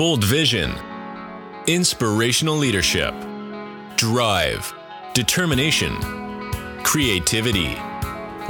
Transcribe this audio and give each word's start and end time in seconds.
bold 0.00 0.24
vision, 0.24 0.72
inspirational 1.66 2.56
leadership, 2.56 3.14
drive, 3.96 4.72
determination, 5.12 5.94
creativity. 6.82 7.74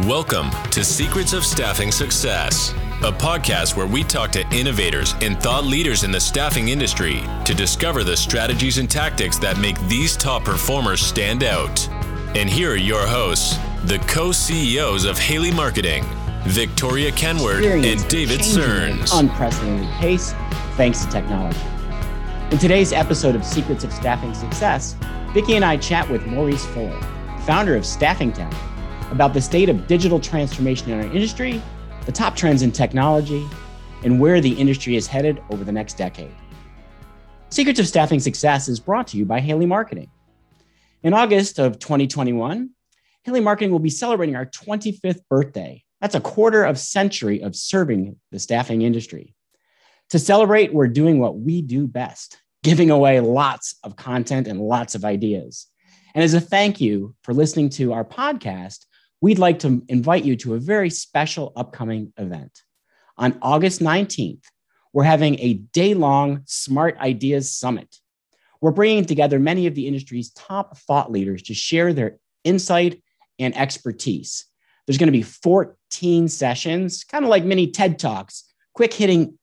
Welcome 0.07 0.53
to 0.71 0.85
Secrets 0.85 1.33
of 1.33 1.45
Staffing 1.45 1.91
Success, 1.91 2.71
a 3.03 3.11
podcast 3.11 3.77
where 3.77 3.89
we 3.89 4.05
talk 4.05 4.31
to 4.31 4.49
innovators 4.55 5.17
and 5.23 5.43
thought 5.43 5.65
leaders 5.65 6.05
in 6.05 6.13
the 6.13 6.21
staffing 6.21 6.69
industry 6.69 7.21
to 7.45 7.53
discover 7.53 8.05
the 8.05 8.17
strategies 8.17 8.79
and 8.79 8.89
tactics 8.89 9.37
that 9.39 9.59
make 9.59 9.81
these 9.89 10.17
top 10.17 10.45
performers 10.45 11.01
stand 11.01 11.43
out. 11.43 11.89
And 12.37 12.49
here 12.49 12.75
are 12.75 12.77
your 12.77 13.05
hosts, 13.09 13.59
the 13.87 13.99
co 14.07 14.31
CEOs 14.31 15.05
of 15.05 15.19
Haley 15.19 15.51
Marketing, 15.51 16.05
Victoria 16.45 17.11
Kenward 17.11 17.65
and 17.65 18.09
David 18.09 18.45
Searns. 18.45 19.13
Unprecedented 19.13 19.91
pace 19.95 20.33
thanks 20.81 21.05
to 21.05 21.11
technology. 21.11 21.61
In 22.51 22.57
today's 22.57 22.91
episode 22.91 23.35
of 23.35 23.45
Secrets 23.45 23.85
of 23.85 23.93
Staffing 23.93 24.33
Success, 24.33 24.97
Vicki 25.35 25.55
and 25.57 25.63
I 25.63 25.77
chat 25.77 26.09
with 26.09 26.25
Maurice 26.25 26.65
Fuller, 26.69 26.99
founder 27.45 27.77
of 27.77 27.85
Staffing 27.85 28.33
Tech, 28.33 28.51
about 29.11 29.35
the 29.35 29.43
state 29.43 29.69
of 29.69 29.87
digital 29.87 30.19
transformation 30.19 30.91
in 30.91 30.99
our 30.99 31.15
industry, 31.15 31.61
the 32.07 32.13
top 32.13 32.35
trends 32.35 32.63
in 32.63 32.73
technology, 32.73 33.47
and 34.05 34.19
where 34.19 34.41
the 34.41 34.53
industry 34.53 34.97
is 34.97 35.07
headed 35.07 35.43
over 35.51 35.65
the 35.65 35.71
next 35.71 35.99
decade. 35.99 36.35
Secrets 37.51 37.79
of 37.79 37.87
Staffing 37.87 38.19
Success 38.19 38.67
is 38.67 38.81
brought 38.81 39.07
to 39.09 39.19
you 39.19 39.27
by 39.27 39.39
Haley 39.39 39.67
Marketing. 39.67 40.11
In 41.03 41.13
August 41.13 41.59
of 41.59 41.79
2021, 41.79 42.71
Haley 43.25 43.41
Marketing 43.41 43.71
will 43.71 43.81
be 43.81 43.91
celebrating 43.91 44.35
our 44.35 44.47
25th 44.47 45.21
birthday. 45.29 45.85
That's 46.01 46.15
a 46.15 46.23
quarter 46.23 46.65
of 46.65 46.79
century 46.79 47.43
of 47.43 47.55
serving 47.55 48.17
the 48.33 48.39
staffing 48.39 48.81
industry. 48.81 49.35
To 50.11 50.19
celebrate, 50.19 50.75
we're 50.75 50.89
doing 50.89 51.21
what 51.21 51.39
we 51.39 51.63
do 51.63 51.87
best, 51.87 52.41
giving 52.65 52.91
away 52.91 53.21
lots 53.21 53.77
of 53.85 53.95
content 53.95 54.49
and 54.49 54.61
lots 54.61 54.97
of 54.97 55.05
ideas. 55.05 55.69
And 56.17 56.25
as 56.25 56.35
a 56.35 56.41
thank 56.41 56.81
you 56.81 57.15
for 57.23 57.33
listening 57.33 57.69
to 57.71 57.93
our 57.93 58.05
podcast, 58.05 58.87
we'd 59.21 59.39
like 59.39 59.61
to 59.61 59.85
invite 59.87 60.25
you 60.25 60.35
to 60.39 60.55
a 60.55 60.59
very 60.59 60.91
special 60.91 61.53
upcoming 61.55 62.13
event. 62.17 62.61
On 63.19 63.39
August 63.41 63.81
19th, 63.81 64.43
we're 64.93 65.05
having 65.05 65.39
a 65.39 65.55
day 65.55 65.95
long 65.95 66.43
Smart 66.45 66.99
Ideas 66.99 67.55
Summit. 67.55 67.95
We're 68.61 68.73
bringing 68.73 69.05
together 69.05 69.39
many 69.39 69.69
of 69.69 69.77
the 69.77 69.87
industry's 69.87 70.33
top 70.33 70.77
thought 70.77 71.13
leaders 71.13 71.45
to 71.45 71.55
share 71.55 71.93
their 71.93 72.19
insight 72.43 73.01
and 73.39 73.57
expertise. 73.57 74.45
There's 74.87 74.99
going 74.99 75.07
to 75.07 75.13
be 75.13 75.23
14 75.23 76.27
sessions, 76.27 77.05
kind 77.05 77.25
of 77.25 77.31
like 77.31 77.45
mini 77.45 77.71
TED 77.71 78.01
Talks, 78.01 78.53
quick 78.75 78.93
hitting 78.93 79.39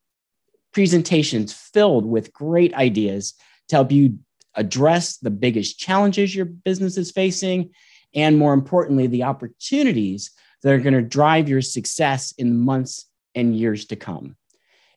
presentations 0.74 1.54
filled 1.54 2.06
with 2.06 2.34
great 2.34 2.74
ideas 2.74 3.34
to 3.70 3.76
help 3.76 3.92
you 3.92 4.20
address 4.56 5.18
the 5.18 5.30
biggest 5.30 5.80
challenges 5.80 6.36
your 6.36 6.46
business 6.46 6.98
is 6.98 7.12
facing, 7.12 7.72
and 8.14 8.38
more 8.38 8.54
importantly, 8.54 9.08
the 9.08 9.24
opportunities 9.24 10.32
that 10.64 10.74
are 10.74 10.80
going 10.80 10.94
to 10.94 11.02
drive 11.02 11.48
your 11.48 11.62
success 11.62 12.34
in 12.38 12.58
months 12.58 13.06
and 13.36 13.56
years 13.56 13.86
to 13.86 13.96
come. 13.96 14.36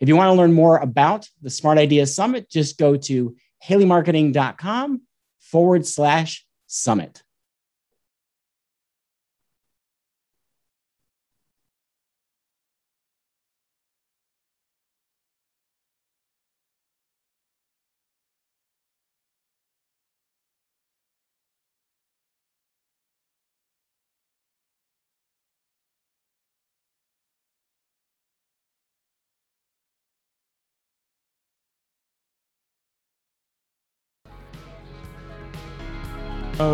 If 0.00 0.08
you 0.08 0.16
want 0.16 0.28
to 0.28 0.38
learn 0.38 0.54
more 0.54 0.78
about 0.78 1.28
the 1.42 1.50
Smart 1.50 1.76
Ideas 1.76 2.14
Summit, 2.14 2.48
just 2.48 2.78
go 2.78 2.96
to 2.96 3.36
haleymarketing.com 3.66 5.02
forward 5.41 5.86
slash 5.86 6.46
summit. 6.66 7.22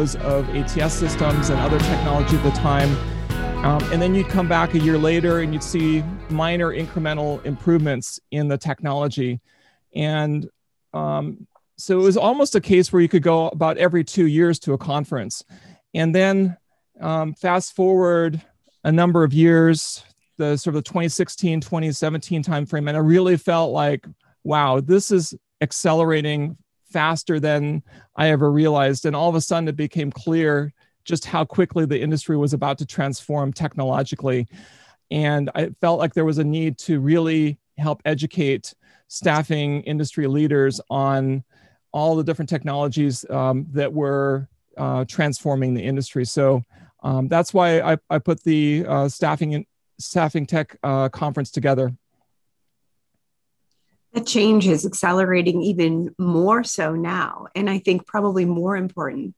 Of 0.05 0.49
ATS 0.55 0.93
systems 0.93 1.49
and 1.49 1.59
other 1.59 1.79
technology 1.79 2.37
at 2.37 2.43
the 2.43 2.51
time. 2.51 2.95
Um, 3.65 3.83
and 3.93 4.01
then 4.03 4.15
you'd 4.15 4.29
come 4.29 4.49
back 4.49 4.75
a 4.75 4.79
year 4.79 4.99
later 4.99 5.41
and 5.41 5.53
you'd 5.53 5.63
see 5.63 6.05
minor 6.29 6.71
incremental 6.71 7.45
improvements 7.45 8.21
in 8.31 8.49
the 8.49 8.59
technology. 8.59 9.41
And 9.95 10.49
um, 10.93 11.47
so 11.79 11.99
it 11.99 12.03
was 12.03 12.17
almost 12.17 12.55
a 12.55 12.61
case 12.61 12.93
where 12.93 13.01
you 13.01 13.09
could 13.09 13.23
go 13.23 13.49
about 13.49 13.79
every 13.79 14.05
two 14.05 14.27
years 14.27 14.59
to 14.61 14.75
a 14.75 14.79
conference. 14.79 15.43
And 15.95 16.15
then 16.15 16.57
um, 17.01 17.35
fast 17.35 17.75
forward 17.75 18.43
a 18.85 18.93
number 18.93 19.25
of 19.25 19.33
years, 19.33 20.05
the 20.37 20.57
sort 20.57 20.77
of 20.77 20.85
the 20.85 20.89
2016, 20.89 21.63
2017 21.63 22.45
timeframe, 22.45 22.89
and 22.89 22.97
I 22.97 23.01
really 23.01 23.37
felt 23.37 23.73
like, 23.73 24.07
wow, 24.45 24.81
this 24.81 25.11
is 25.11 25.35
accelerating 25.61 26.57
faster 26.97 27.39
than 27.39 27.83
I 28.17 28.31
ever 28.31 28.51
realized. 28.51 29.05
And 29.05 29.15
all 29.15 29.29
of 29.29 29.35
a 29.35 29.41
sudden, 29.43 29.69
it 29.69 29.77
became 29.77 30.11
clear 30.11 30.73
just 31.05 31.27
how 31.27 31.45
quickly 31.45 31.85
the 31.85 32.01
industry 32.01 32.39
was 32.39 32.55
about 32.55 32.79
to 32.79 32.87
transform 32.87 33.53
technologically. 33.53 34.49
And 35.11 35.51
I 35.55 35.69
felt 35.83 35.99
like 35.99 36.15
there 36.15 36.25
was 36.25 36.39
a 36.39 36.45
need 36.45 36.79
to 36.79 36.99
really 36.99 37.59
help 37.77 38.01
educate 38.07 38.73
staffing 39.09 39.83
industry 39.83 40.27
leaders 40.27 40.81
on 40.89 41.45
all 41.93 42.17
the 42.17 42.25
different 42.25 42.49
technologies 42.49 43.27
um, 43.29 43.67
that 43.73 43.93
were 43.93 44.49
uh, 44.79 45.05
transforming 45.05 45.75
the 45.75 45.83
industry. 45.83 46.25
So 46.25 46.63
um, 47.03 47.29
that's 47.29 47.53
why 47.53 47.81
I, 47.81 47.99
I 48.09 48.19
put 48.19 48.43
the 48.43 48.87
uh, 48.89 49.09
staffing 49.11 49.67
staffing 50.01 50.47
tech 50.47 50.79
uh, 50.83 51.11
conference 51.11 51.51
together. 51.51 51.95
The 54.17 54.25
change 54.25 54.67
is 54.67 54.87
accelerating 54.87 55.61
even 55.61 56.15
more 56.19 56.65
so 56.65 56.95
now. 56.95 57.49
And 57.55 57.69
I 57.69 57.79
think 57.79 58.07
probably 58.07 58.47
more 58.47 58.75
important, 58.75 59.35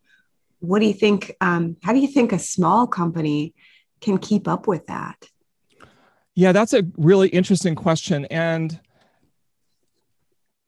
what 0.61 0.78
do 0.78 0.87
you 0.87 0.94
think? 0.94 1.34
Um, 1.41 1.77
how 1.83 1.93
do 1.93 1.99
you 1.99 2.06
think 2.06 2.33
a 2.33 2.39
small 2.39 2.87
company 2.87 3.55
can 4.00 4.19
keep 4.19 4.47
up 4.47 4.69
with 4.69 4.87
that? 4.87 5.16
Yeah, 6.37 6.53
that's 6.53 6.75
a 6.75 6.84
really 6.97 7.28
interesting 7.31 7.75
question. 7.75 8.27
And 8.27 8.78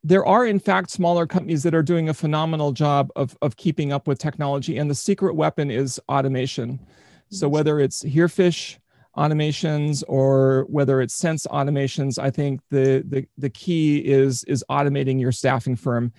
there 0.03 0.27
are, 0.27 0.45
in 0.45 0.59
fact, 0.59 0.91
smaller 0.91 1.25
companies 1.29 1.63
that 1.63 1.73
are 1.73 1.83
doing 1.85 2.09
a 2.09 2.15
phenomenal 2.15 2.73
job 2.73 3.13
of, 3.15 3.39
of 3.41 3.57
keeping 3.57 3.93
up 3.93 4.09
with 4.09 4.19
technology. 4.19 4.77
And 4.77 4.91
the 4.91 4.95
secret 4.97 5.37
weapon 5.37 5.71
is 5.71 6.01
automation. 6.09 6.81
So 7.29 7.49
whether 7.49 7.79
it's 7.79 8.03
Herefish, 8.03 8.79
automations 9.21 10.03
or 10.09 10.65
whether 10.69 11.03
it's 11.03 11.15
sense 11.15 11.47
automations 11.49 12.19
i 12.19 12.31
think 12.31 12.61
the, 12.71 13.05
the 13.07 13.27
the 13.37 13.51
key 13.51 13.99
is 13.99 14.45
is 14.45 14.65
automating 14.71 15.21
your 15.21 15.33
staffing 15.33 15.77
firm. 15.77 16.13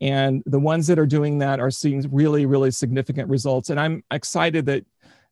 And 0.00 0.44
the 0.46 0.60
ones 0.60 0.86
that 0.86 0.98
are 0.98 1.06
doing 1.06 1.38
that 1.38 1.60
are 1.60 1.70
seeing 1.70 2.04
really 2.10 2.46
really 2.46 2.70
significant 2.70 3.28
results. 3.28 3.70
And 3.70 3.78
i'm 3.78 4.02
excited 4.10 4.66
that 4.66 4.84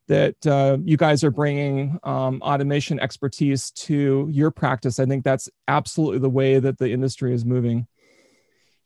that 0.07 0.47
uh, 0.47 0.77
you 0.85 0.95
guys 0.95 1.21
are 1.25 1.31
bringing 1.31 1.99
um, 2.03 2.41
automation 2.41 2.97
expertise 2.97 3.71
to 3.71 4.29
your 4.31 4.51
practice. 4.51 5.01
I 5.01 5.05
think 5.05 5.25
that's 5.25 5.49
absolutely 5.67 6.19
the 6.19 6.29
way 6.29 6.59
that 6.59 6.77
the 6.77 6.89
industry 6.89 7.33
is 7.33 7.43
moving. 7.43 7.87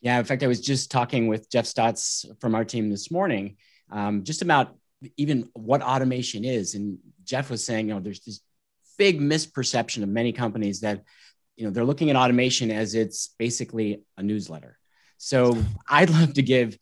Yeah 0.01 0.17
in 0.17 0.25
fact 0.25 0.41
i 0.41 0.47
was 0.47 0.61
just 0.61 0.89
talking 0.89 1.27
with 1.27 1.49
jeff 1.51 1.67
stotts 1.67 2.25
from 2.39 2.55
our 2.55 2.65
team 2.65 2.89
this 2.89 3.11
morning 3.11 3.57
um, 3.91 4.23
just 4.23 4.41
about 4.41 4.75
even 5.17 5.49
what 5.53 5.81
automation 5.81 6.45
is 6.45 6.75
and 6.75 6.97
Jeff 7.23 7.49
was 7.49 7.65
saying, 7.65 7.87
you 7.87 7.93
know, 7.93 7.99
there's 7.99 8.21
this 8.21 8.41
big 8.97 9.19
misperception 9.19 10.03
of 10.03 10.09
many 10.09 10.31
companies 10.31 10.81
that, 10.81 11.03
you 11.55 11.65
know, 11.65 11.71
they're 11.71 11.85
looking 11.85 12.09
at 12.09 12.15
automation 12.15 12.71
as 12.71 12.95
it's 12.95 13.33
basically 13.39 14.03
a 14.17 14.23
newsletter. 14.23 14.77
So 15.17 15.57
I'd 15.89 16.09
love 16.09 16.33
to 16.33 16.41
give 16.41 16.77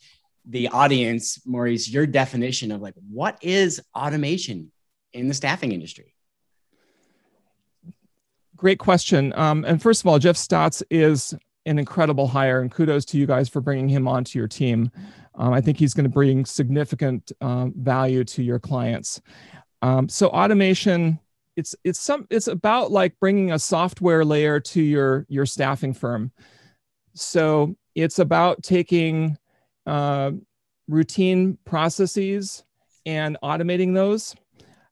the 0.46 0.70
audience, 0.70 1.46
Maurice, 1.46 1.90
your 1.90 2.08
definition 2.08 2.72
of 2.72 2.82
like 2.82 2.96
what 3.10 3.38
is 3.42 3.82
automation 3.96 4.72
in 5.14 5.28
the 5.28 5.34
staffing 5.34 5.72
industry? 5.72 6.14
Great 8.56 8.80
question. 8.80 9.34
Um, 9.38 9.64
and 9.66 9.82
first 9.82 10.02
of 10.02 10.08
all, 10.08 10.20
Jeff 10.20 10.36
Stotts 10.36 10.84
is 10.90 11.34
an 11.66 11.80
incredible 11.80 12.28
hire, 12.28 12.62
and 12.62 12.72
kudos 12.72 13.06
to 13.06 13.18
you 13.18 13.26
guys 13.26 13.48
for 13.48 13.62
bringing 13.62 13.88
him 13.88 14.08
onto 14.08 14.38
your 14.38 14.48
team. 14.48 14.92
Um, 15.36 15.54
I 15.54 15.62
think 15.62 15.78
he's 15.78 15.94
going 15.94 16.06
to 16.06 16.10
bring 16.10 16.46
significant 16.46 17.32
um, 17.42 17.74
value 17.78 18.24
to 18.26 18.44
your 18.44 18.60
clients. 18.60 19.22
Um, 19.82 20.10
so 20.10 20.30
automation, 20.30 21.20
it's 21.56 21.76
it's 21.84 22.00
some 22.00 22.28
it's 22.30 22.48
about 22.48 22.92
like 22.92 23.20
bringing 23.20 23.52
a 23.52 23.60
software 23.60 24.24
layer 24.26 24.60
to 24.60 24.82
your 24.82 25.26
your 25.30 25.46
staffing 25.46 25.94
firm. 25.94 26.32
So 27.14 27.76
it's 27.96 28.20
about 28.20 28.64
taking 28.64 29.38
uh, 29.86 30.32
routine 30.88 31.58
processes 31.66 32.64
and 33.06 33.38
automating 33.44 33.94
those. 33.94 34.36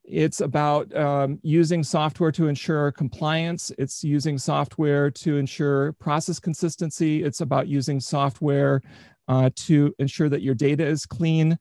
it's 0.08 0.40
about 0.40 0.96
um, 0.96 1.38
using 1.44 1.84
software 1.84 2.32
to 2.32 2.48
ensure 2.48 2.92
compliance. 2.94 3.72
It's 3.78 4.04
using 4.04 4.38
software 4.38 5.12
to 5.12 5.38
ensure 5.38 5.92
process 5.94 6.40
consistency. 6.40 7.24
It's 7.24 7.42
about 7.42 7.68
using 7.68 8.00
software 8.00 8.82
uh, 9.28 9.50
to 9.56 9.94
ensure 10.00 10.30
that 10.30 10.42
your 10.42 10.56
data 10.56 10.86
is 10.86 11.06
clean. 11.06 11.58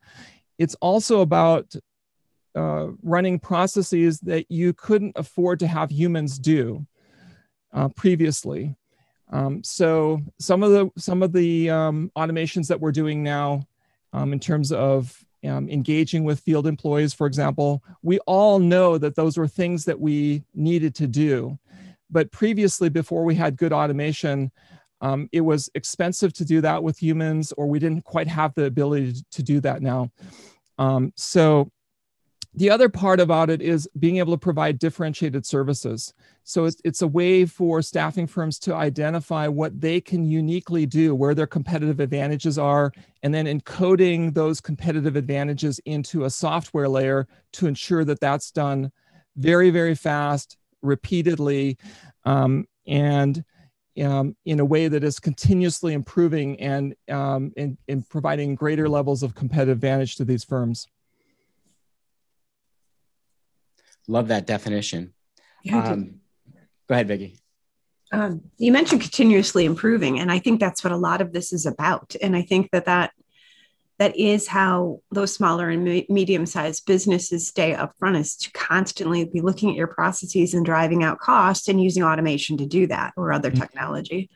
It's 0.59 0.77
also 0.77 1.21
about 1.23 1.75
uh, 2.57 2.89
running 3.03 3.39
processes 3.39 4.19
that 4.21 4.51
you 4.51 4.73
couldn't 4.73 5.13
afford 5.17 5.61
to 5.61 5.67
have 5.67 5.91
humans 5.91 6.39
do 6.39 6.87
uh, 7.73 7.89
previously. 7.89 8.75
Um, 9.31 9.63
so 9.63 10.21
some 10.39 10.63
of 10.63 10.71
the 10.71 10.91
some 10.97 11.23
of 11.23 11.33
the 11.33 11.71
um, 11.71 12.11
automations 12.17 12.69
that 12.69 12.81
we're 12.81 12.93
doing 12.93 13.23
now, 13.23 13.67
um, 14.13 14.33
in 14.33 14.41
terms 14.41 14.73
of 14.73 15.25
um, 15.45 15.69
engaging 15.69 16.25
with 16.25 16.41
field 16.41 16.67
employees, 16.67 17.13
for 17.13 17.27
example, 17.27 17.83
we 18.03 18.19
all 18.21 18.59
know 18.59 18.99
that 18.99 19.17
those 19.17 19.37
were 19.37 19.49
things 19.49 19.85
that 19.85 20.01
we 20.01 20.43
needed 20.55 20.95
to 20.97 21.07
do. 21.07 21.59
But 22.09 22.31
previously, 22.31 22.89
before 22.89 23.25
we 23.25 23.35
had 23.35 23.57
good 23.57 23.73
automation, 23.73 24.53
um, 25.01 25.29
it 25.33 25.41
was 25.41 25.69
expensive 25.75 26.33
to 26.35 26.45
do 26.45 26.61
that 26.61 26.83
with 26.83 27.03
humans, 27.03 27.53
or 27.53 27.67
we 27.67 27.79
didn't 27.79 28.05
quite 28.05 28.29
have 28.29 28.55
the 28.55 28.65
ability 28.65 29.15
to 29.33 29.43
do 29.43 29.61
that 29.61 29.83
now. 29.83 30.11
Um, 30.79 31.13
so 31.17 31.71
the 32.57 32.71
other 32.71 32.89
part 32.89 33.21
about 33.21 33.51
it 33.51 33.61
is 33.61 33.87
being 33.99 34.17
able 34.17 34.33
to 34.33 34.39
provide 34.39 34.79
differentiated 34.79 35.45
services. 35.45 36.15
So 36.43 36.65
it's, 36.65 36.81
it's 36.85 37.03
a 37.03 37.07
way 37.07 37.45
for 37.45 37.83
staffing 37.83 38.27
firms 38.27 38.59
to 38.61 38.75
identify 38.75 39.47
what 39.47 39.79
they 39.79 40.01
can 40.01 40.25
uniquely 40.25 40.87
do, 40.87 41.15
where 41.15 41.35
their 41.35 41.47
competitive 41.47 42.01
advantages 42.01 42.59
are, 42.59 42.93
and 43.23 43.35
then 43.35 43.45
encoding 43.45 44.33
those 44.33 44.63
competitive 44.63 45.17
advantages 45.17 45.79
into 45.85 46.25
a 46.25 46.31
software 46.31 46.89
layer 46.89 47.29
to 47.53 47.67
ensure 47.67 48.05
that 48.05 48.21
that's 48.21 48.51
done 48.51 48.91
very, 49.37 49.69
very 49.69 49.95
fast, 49.95 50.57
repeatedly, 50.81 51.77
um, 52.25 52.65
and 52.87 53.45
um, 54.03 54.35
in 54.47 54.61
a 54.61 54.65
way 54.65 54.89
that 54.89 55.05
is 55.05 55.21
continuously 55.21 55.93
improving 55.93 56.59
and 56.61 56.95
um, 57.11 57.53
in, 57.57 57.77
in 57.89 58.03
providing 58.03 58.55
greater 58.55 58.89
levels 58.89 59.23
of 59.23 59.35
competitive 59.35 59.77
advantage 59.77 60.17
to 60.17 60.25
these 60.25 60.45
firms. 60.45 60.87
Love 64.09 64.29
that 64.29 64.47
definition. 64.47 65.13
Yeah, 65.63 65.85
um, 65.85 66.21
go 66.89 66.95
ahead, 66.95 67.09
Vicki. 67.09 67.39
Um, 68.13 68.43
you 68.57 68.71
mentioned 68.71 69.01
continuously 69.01 69.65
improving, 69.65 70.21
and 70.21 70.31
I 70.31 70.39
think 70.39 70.61
that's 70.61 70.85
what 70.85 70.93
a 70.93 70.97
lot 70.97 71.21
of 71.21 71.33
this 71.33 71.53
is 71.53 71.67
about. 71.67 72.15
And 72.23 72.37
I 72.37 72.43
think 72.43 72.71
that 72.71 72.85
that 72.85 73.13
that 73.99 74.17
is 74.17 74.47
how 74.47 75.01
those 75.11 75.33
smaller 75.33 75.71
and 75.71 75.83
me- 75.83 76.07
medium-sized 76.09 76.85
businesses 76.87 77.49
stay 77.49 77.75
up 77.75 77.95
front 77.99 78.17
is 78.17 78.37
to 78.37 78.53
constantly 78.53 79.25
be 79.25 79.41
looking 79.41 79.71
at 79.71 79.77
your 79.77 79.87
processes 79.87 80.53
and 80.53 80.67
driving 80.67 81.03
out 81.03 81.19
cost 81.19 81.69
and 81.69 81.83
using 81.83 82.03
automation 82.03 82.59
to 82.59 82.67
do 82.67 82.87
that 82.87 83.15
or 83.17 83.33
other 83.33 83.51
mm-hmm. 83.51 83.61
technology. 83.61 84.29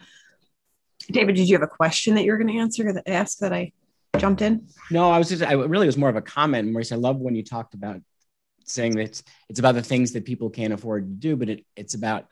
David, 1.10 1.36
did 1.36 1.48
you 1.48 1.56
have 1.56 1.62
a 1.62 1.66
question 1.66 2.14
that 2.14 2.24
you 2.24 2.32
were 2.32 2.38
going 2.38 2.52
to 2.52 2.58
answer 2.58 2.92
that 2.92 3.08
ask 3.08 3.38
that 3.38 3.52
I 3.52 3.72
jumped 4.16 4.42
in? 4.42 4.66
No, 4.90 5.10
I 5.10 5.18
was 5.18 5.28
just 5.28 5.42
I 5.42 5.52
really 5.52 5.86
was 5.86 5.96
more 5.96 6.08
of 6.08 6.16
a 6.16 6.22
comment, 6.22 6.70
Maurice. 6.72 6.92
I 6.92 6.96
love 6.96 7.16
when 7.16 7.34
you 7.34 7.42
talked 7.42 7.74
about 7.74 8.00
saying 8.64 8.96
that 8.96 9.02
it's, 9.02 9.22
it's 9.48 9.58
about 9.58 9.74
the 9.74 9.82
things 9.82 10.12
that 10.12 10.24
people 10.24 10.50
can't 10.50 10.72
afford 10.72 11.04
to 11.04 11.28
do, 11.28 11.36
but 11.36 11.48
it, 11.48 11.66
it's 11.76 11.94
about 11.94 12.26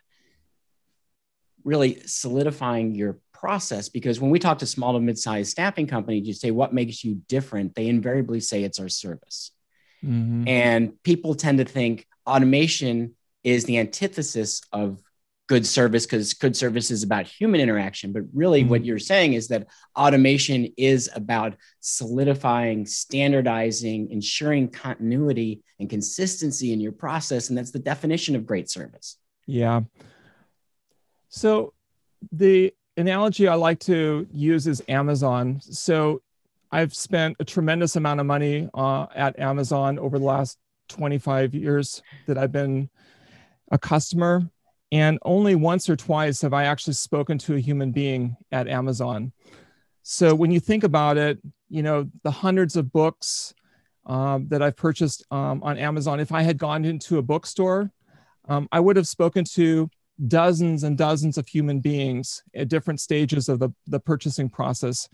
really 1.64 2.00
solidifying 2.06 2.94
your 2.94 3.18
process 3.32 3.88
because 3.88 4.20
when 4.20 4.30
we 4.30 4.38
talk 4.38 4.58
to 4.58 4.66
small 4.66 4.94
to 4.94 5.00
mid-sized 5.00 5.50
staffing 5.50 5.86
companies 5.86 6.26
you 6.26 6.32
say 6.32 6.50
what 6.50 6.72
makes 6.72 7.04
you 7.04 7.20
different 7.28 7.74
they 7.76 7.86
invariably 7.86 8.40
say 8.40 8.64
it's 8.64 8.80
our 8.80 8.88
service 8.88 9.52
mm-hmm. 10.04 10.46
and 10.48 11.00
people 11.04 11.36
tend 11.36 11.58
to 11.58 11.64
think 11.64 12.04
automation 12.26 13.14
is 13.44 13.64
the 13.64 13.78
antithesis 13.78 14.60
of 14.72 15.00
good 15.48 15.66
service 15.66 16.06
because 16.06 16.34
good 16.34 16.54
service 16.54 16.90
is 16.90 17.02
about 17.02 17.26
human 17.26 17.60
interaction. 17.60 18.12
But 18.12 18.22
really, 18.32 18.60
mm-hmm. 18.60 18.70
what 18.70 18.84
you're 18.84 18.98
saying 18.98 19.32
is 19.32 19.48
that 19.48 19.66
automation 19.96 20.72
is 20.76 21.10
about 21.14 21.54
solidifying, 21.80 22.86
standardizing, 22.86 24.10
ensuring 24.10 24.68
continuity 24.68 25.62
and 25.80 25.90
consistency 25.90 26.72
in 26.72 26.80
your 26.80 26.92
process. 26.92 27.48
And 27.48 27.58
that's 27.58 27.72
the 27.72 27.78
definition 27.78 28.36
of 28.36 28.46
great 28.46 28.70
service. 28.70 29.16
Yeah. 29.46 29.80
So 31.30 31.72
the 32.30 32.74
analogy 32.98 33.48
I 33.48 33.54
like 33.54 33.80
to 33.80 34.26
use 34.30 34.66
is 34.66 34.82
Amazon. 34.86 35.60
So 35.62 36.20
I've 36.70 36.94
spent 36.94 37.36
a 37.40 37.44
tremendous 37.44 37.96
amount 37.96 38.20
of 38.20 38.26
money 38.26 38.68
uh, 38.74 39.06
at 39.14 39.38
Amazon 39.38 39.98
over 39.98 40.18
the 40.18 40.24
last 40.24 40.58
25 40.90 41.54
years 41.54 42.02
that 42.26 42.36
I've 42.36 42.52
been 42.52 42.90
a 43.70 43.78
customer 43.78 44.50
and 44.90 45.18
only 45.22 45.54
once 45.54 45.88
or 45.88 45.96
twice 45.96 46.42
have 46.42 46.52
I 46.52 46.64
actually 46.64 46.94
spoken 46.94 47.38
to 47.38 47.54
a 47.54 47.60
human 47.60 47.92
being 47.92 48.36
at 48.52 48.68
Amazon. 48.68 49.32
So 50.02 50.34
when 50.34 50.50
you 50.50 50.60
think 50.60 50.84
about 50.84 51.18
it, 51.18 51.38
you 51.68 51.82
know, 51.82 52.08
the 52.22 52.30
hundreds 52.30 52.76
of 52.76 52.92
books 52.92 53.54
um, 54.06 54.48
that 54.48 54.62
I've 54.62 54.76
purchased 54.76 55.24
um, 55.30 55.62
on 55.62 55.76
Amazon, 55.76 56.20
if 56.20 56.32
I 56.32 56.42
had 56.42 56.56
gone 56.56 56.84
into 56.84 57.18
a 57.18 57.22
bookstore, 57.22 57.90
um, 58.48 58.68
I 58.72 58.80
would 58.80 58.96
have 58.96 59.06
spoken 59.06 59.44
to 59.52 59.90
dozens 60.26 60.82
and 60.82 60.96
dozens 60.96 61.36
of 61.36 61.46
human 61.46 61.80
beings 61.80 62.42
at 62.54 62.68
different 62.68 63.00
stages 63.00 63.48
of 63.48 63.58
the, 63.58 63.70
the 63.86 64.00
purchasing 64.00 64.48
process. 64.48 65.08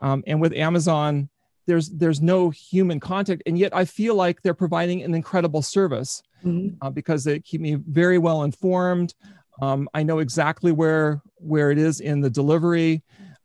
Um, 0.00 0.24
and 0.26 0.40
with 0.40 0.54
Amazon, 0.54 1.28
there's 1.68 1.90
there's 1.90 2.20
no 2.20 2.48
human 2.48 2.98
contact 2.98 3.42
and 3.46 3.58
yet 3.58 3.76
i 3.76 3.84
feel 3.84 4.14
like 4.14 4.40
they're 4.42 4.54
providing 4.54 5.02
an 5.02 5.14
incredible 5.14 5.62
service 5.62 6.22
mm-hmm. 6.42 6.74
uh, 6.80 6.90
because 6.90 7.22
they 7.22 7.38
keep 7.38 7.60
me 7.60 7.74
very 7.74 8.18
well 8.18 8.42
informed. 8.42 9.14
Um, 9.60 9.88
i 9.94 10.02
know 10.02 10.18
exactly 10.18 10.72
where 10.72 11.20
where 11.36 11.70
it 11.70 11.78
is 11.78 12.00
in 12.00 12.20
the 12.20 12.30
delivery. 12.30 13.04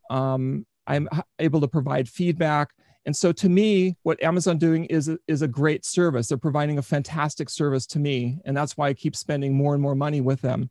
Um, 0.10 0.66
i'm 0.88 1.08
able 1.40 1.62
to 1.62 1.68
provide 1.68 2.10
feedback. 2.10 2.70
And 3.06 3.16
so 3.16 3.34
to 3.34 3.50
me 3.50 3.98
what 4.04 4.24
amazon 4.24 4.58
doing 4.58 4.86
is 4.86 5.12
is 5.28 5.42
a 5.42 5.48
great 5.48 5.84
service. 5.86 6.30
They're 6.30 6.38
providing 6.38 6.78
a 6.78 6.82
fantastic 6.82 7.50
service 7.50 7.86
to 7.88 8.00
me 8.00 8.40
and 8.46 8.56
that's 8.56 8.78
why 8.78 8.88
i 8.88 8.94
keep 8.94 9.16
spending 9.18 9.54
more 9.54 9.74
and 9.74 9.84
more 9.84 9.96
money 9.96 10.22
with 10.22 10.42
them. 10.42 10.70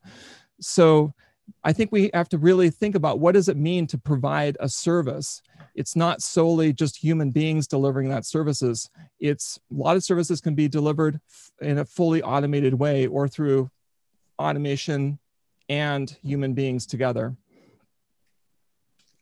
So 0.61 1.13
i 1.65 1.73
think 1.73 1.93
we 1.93 2.11
have 2.15 2.29
to 2.29 2.39
really 2.39 2.71
think 2.71 2.95
about 2.95 3.19
what 3.19 3.33
does 3.33 3.49
it 3.49 3.57
mean 3.57 3.87
to 3.87 3.99
provide 3.99 4.57
a 4.61 4.69
service 4.69 5.43
it's 5.75 5.97
not 5.97 6.21
solely 6.21 6.73
just 6.73 6.97
human 6.97 7.31
beings 7.31 7.67
delivering 7.67 8.09
that 8.11 8.27
services. 8.27 8.91
It's 9.21 9.59
a 9.71 9.75
lot 9.75 9.97
of 9.97 10.05
services 10.05 10.41
can 10.41 10.55
be 10.55 10.69
delivered 10.69 11.21
in 11.61 11.79
a 11.79 11.85
fully 11.85 12.23
automated 12.23 12.75
way 12.75 13.07
or 13.07 13.29
through 13.29 13.71
automation 14.39 15.19
and 15.69 16.15
human 16.23 16.53
beings 16.53 16.87
together. 16.87 17.35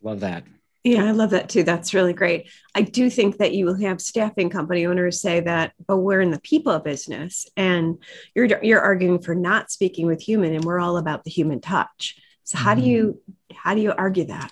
Love 0.01 0.19
that. 0.21 0.43
Yeah, 0.83 1.05
I 1.05 1.11
love 1.11 1.29
that 1.29 1.49
too. 1.49 1.63
That's 1.63 1.93
really 1.93 2.13
great. 2.13 2.49
I 2.73 2.81
do 2.81 3.09
think 3.09 3.37
that 3.37 3.53
you 3.53 3.65
will 3.65 3.79
have 3.81 4.01
staffing 4.01 4.49
company 4.49 4.87
owners 4.87 5.21
say 5.21 5.39
that, 5.41 5.73
but 5.87 5.97
we're 5.97 6.21
in 6.21 6.31
the 6.31 6.41
people 6.41 6.77
business, 6.79 7.47
and 7.55 8.01
you're 8.33 8.47
you're 8.63 8.81
arguing 8.81 9.21
for 9.21 9.35
not 9.35 9.69
speaking 9.69 10.07
with 10.07 10.21
human, 10.21 10.55
and 10.55 10.65
we're 10.65 10.79
all 10.79 10.97
about 10.97 11.23
the 11.23 11.29
human 11.29 11.61
touch. 11.61 12.17
So 12.45 12.57
how 12.57 12.73
do 12.73 12.81
mm-hmm. 12.81 12.89
you 12.89 13.21
how 13.53 13.75
do 13.75 13.81
you 13.81 13.93
argue 13.95 14.25
that? 14.25 14.51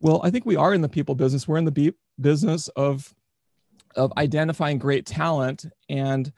Well, 0.00 0.20
I 0.22 0.30
think 0.30 0.44
we 0.44 0.56
are 0.56 0.74
in 0.74 0.82
the 0.82 0.88
people 0.88 1.14
business. 1.14 1.48
We're 1.48 1.58
in 1.58 1.64
the 1.64 1.72
be- 1.72 1.94
business 2.20 2.68
of 2.68 3.14
of 3.96 4.12
identifying 4.18 4.78
great 4.78 5.06
talent 5.06 5.64
and 5.88 6.30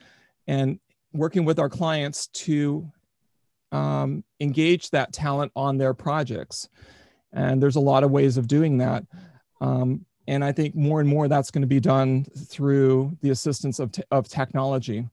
and 0.47 0.79
working 1.13 1.45
with 1.45 1.59
our 1.59 1.69
clients 1.69 2.29
to 2.29 2.91
um, 3.73 4.23
engage 4.41 4.91
that 4.91 5.13
talent 5.13 5.51
on 5.57 5.79
their 5.79 5.95
projects. 5.95 6.69
And 7.33 7.63
there's 7.63 7.77
a 7.77 7.81
lot 7.81 8.05
of 8.05 8.11
ways 8.11 8.37
of 8.37 8.47
doing 8.47 8.79
that. 8.79 9.05
Um, 9.61 10.05
and 10.29 10.45
I 10.45 10.53
think 10.53 10.75
more 10.75 11.01
and 11.01 11.09
more 11.09 11.29
that's 11.29 11.51
going 11.51 11.63
to 11.63 11.69
be 11.69 11.81
done 11.81 12.25
through 12.49 13.17
the 13.23 13.31
assistance 13.31 13.79
of, 13.79 13.93
te- 13.93 14.05
of 14.11 14.29
technology. 14.29 15.09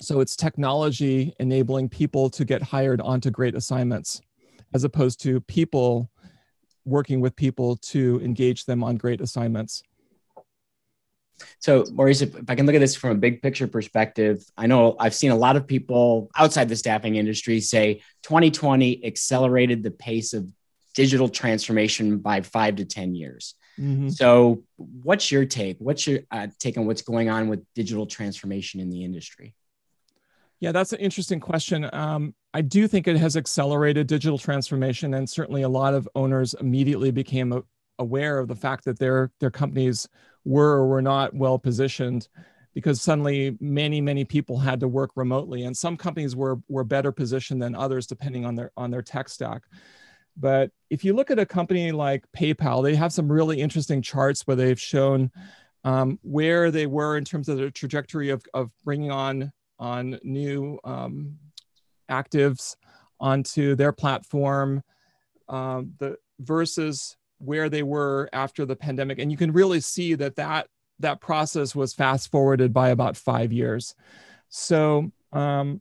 So 0.00 0.20
it's 0.20 0.36
technology 0.36 1.34
enabling 1.38 1.88
people 1.88 2.30
to 2.30 2.44
get 2.44 2.62
hired 2.62 3.00
onto 3.00 3.30
great 3.30 3.54
assignments 3.54 4.20
as 4.72 4.84
opposed 4.84 5.20
to 5.22 5.40
people 5.42 6.10
working 6.84 7.20
with 7.20 7.34
people 7.36 7.76
to 7.76 8.20
engage 8.22 8.66
them 8.66 8.84
on 8.84 8.96
great 8.96 9.20
assignments. 9.20 9.82
So, 11.58 11.84
Maurice, 11.92 12.20
if, 12.20 12.36
if, 12.36 12.48
I 12.48 12.54
can 12.54 12.66
look 12.66 12.74
at 12.74 12.80
this 12.80 12.94
from 12.94 13.10
a 13.10 13.14
big 13.16 13.42
picture 13.42 13.66
perspective, 13.66 14.44
I 14.56 14.66
know 14.66 14.96
I've 15.00 15.14
seen 15.14 15.30
a 15.30 15.36
lot 15.36 15.56
of 15.56 15.66
people 15.66 16.30
outside 16.36 16.68
the 16.68 16.76
staffing 16.76 17.16
industry 17.16 17.60
say 17.60 18.02
2020 18.22 19.04
accelerated 19.04 19.82
the 19.82 19.90
pace 19.90 20.32
of 20.32 20.48
digital 20.94 21.28
transformation 21.28 22.18
by 22.18 22.40
five 22.40 22.76
to 22.76 22.84
10 22.84 23.14
years. 23.14 23.54
Mm-hmm. 23.78 24.08
So, 24.10 24.62
what's 24.76 25.32
your 25.32 25.44
take? 25.44 25.78
What's 25.80 26.06
your 26.06 26.20
uh, 26.30 26.46
take 26.60 26.78
on 26.78 26.86
what's 26.86 27.02
going 27.02 27.28
on 27.28 27.48
with 27.48 27.64
digital 27.74 28.06
transformation 28.06 28.80
in 28.80 28.88
the 28.88 29.04
industry? 29.04 29.54
Yeah, 30.60 30.70
that's 30.70 30.92
an 30.92 31.00
interesting 31.00 31.40
question. 31.40 31.90
Um, 31.92 32.34
I 32.54 32.60
do 32.60 32.86
think 32.86 33.08
it 33.08 33.16
has 33.16 33.36
accelerated 33.36 34.06
digital 34.06 34.38
transformation, 34.38 35.14
and 35.14 35.28
certainly 35.28 35.62
a 35.62 35.68
lot 35.68 35.92
of 35.92 36.08
owners 36.14 36.54
immediately 36.54 37.10
became 37.10 37.52
a, 37.52 37.62
aware 37.98 38.38
of 38.38 38.46
the 38.46 38.54
fact 38.54 38.84
that 38.84 38.98
their 38.98 39.32
their 39.40 39.50
companies 39.50 40.08
were 40.44 40.74
or 40.74 40.86
were 40.86 41.02
not 41.02 41.34
well 41.34 41.58
positioned 41.58 42.28
because 42.74 43.00
suddenly 43.00 43.56
many 43.60 44.00
many 44.00 44.24
people 44.24 44.58
had 44.58 44.80
to 44.80 44.88
work 44.88 45.10
remotely 45.16 45.64
and 45.64 45.76
some 45.76 45.96
companies 45.96 46.34
were 46.34 46.58
were 46.68 46.84
better 46.84 47.12
positioned 47.12 47.62
than 47.62 47.74
others 47.74 48.06
depending 48.06 48.44
on 48.44 48.54
their 48.54 48.72
on 48.76 48.90
their 48.90 49.02
tech 49.02 49.28
stack 49.28 49.62
but 50.36 50.70
if 50.90 51.04
you 51.04 51.14
look 51.14 51.30
at 51.30 51.38
a 51.38 51.46
company 51.46 51.92
like 51.92 52.24
paypal 52.36 52.82
they 52.82 52.94
have 52.94 53.12
some 53.12 53.30
really 53.30 53.60
interesting 53.60 54.02
charts 54.02 54.42
where 54.46 54.56
they've 54.56 54.80
shown 54.80 55.30
um, 55.84 56.18
where 56.22 56.70
they 56.70 56.86
were 56.86 57.16
in 57.16 57.24
terms 57.24 57.48
of 57.48 57.58
their 57.58 57.70
trajectory 57.70 58.30
of, 58.30 58.42
of 58.54 58.70
bringing 58.84 59.10
on 59.10 59.52
on 59.78 60.18
new 60.22 60.78
um, 60.84 61.36
actives 62.10 62.76
onto 63.20 63.74
their 63.74 63.92
platform 63.92 64.82
um, 65.48 65.92
the 65.98 66.16
versus 66.40 67.16
where 67.38 67.68
they 67.68 67.82
were 67.82 68.28
after 68.32 68.64
the 68.64 68.76
pandemic 68.76 69.18
and 69.18 69.30
you 69.30 69.36
can 69.36 69.52
really 69.52 69.80
see 69.80 70.14
that 70.14 70.36
that 70.36 70.66
that 71.00 71.20
process 71.20 71.74
was 71.74 71.94
fast 71.94 72.30
forwarded 72.30 72.72
by 72.72 72.90
about 72.90 73.16
five 73.16 73.52
years. 73.52 73.94
So, 74.48 75.10
um, 75.32 75.80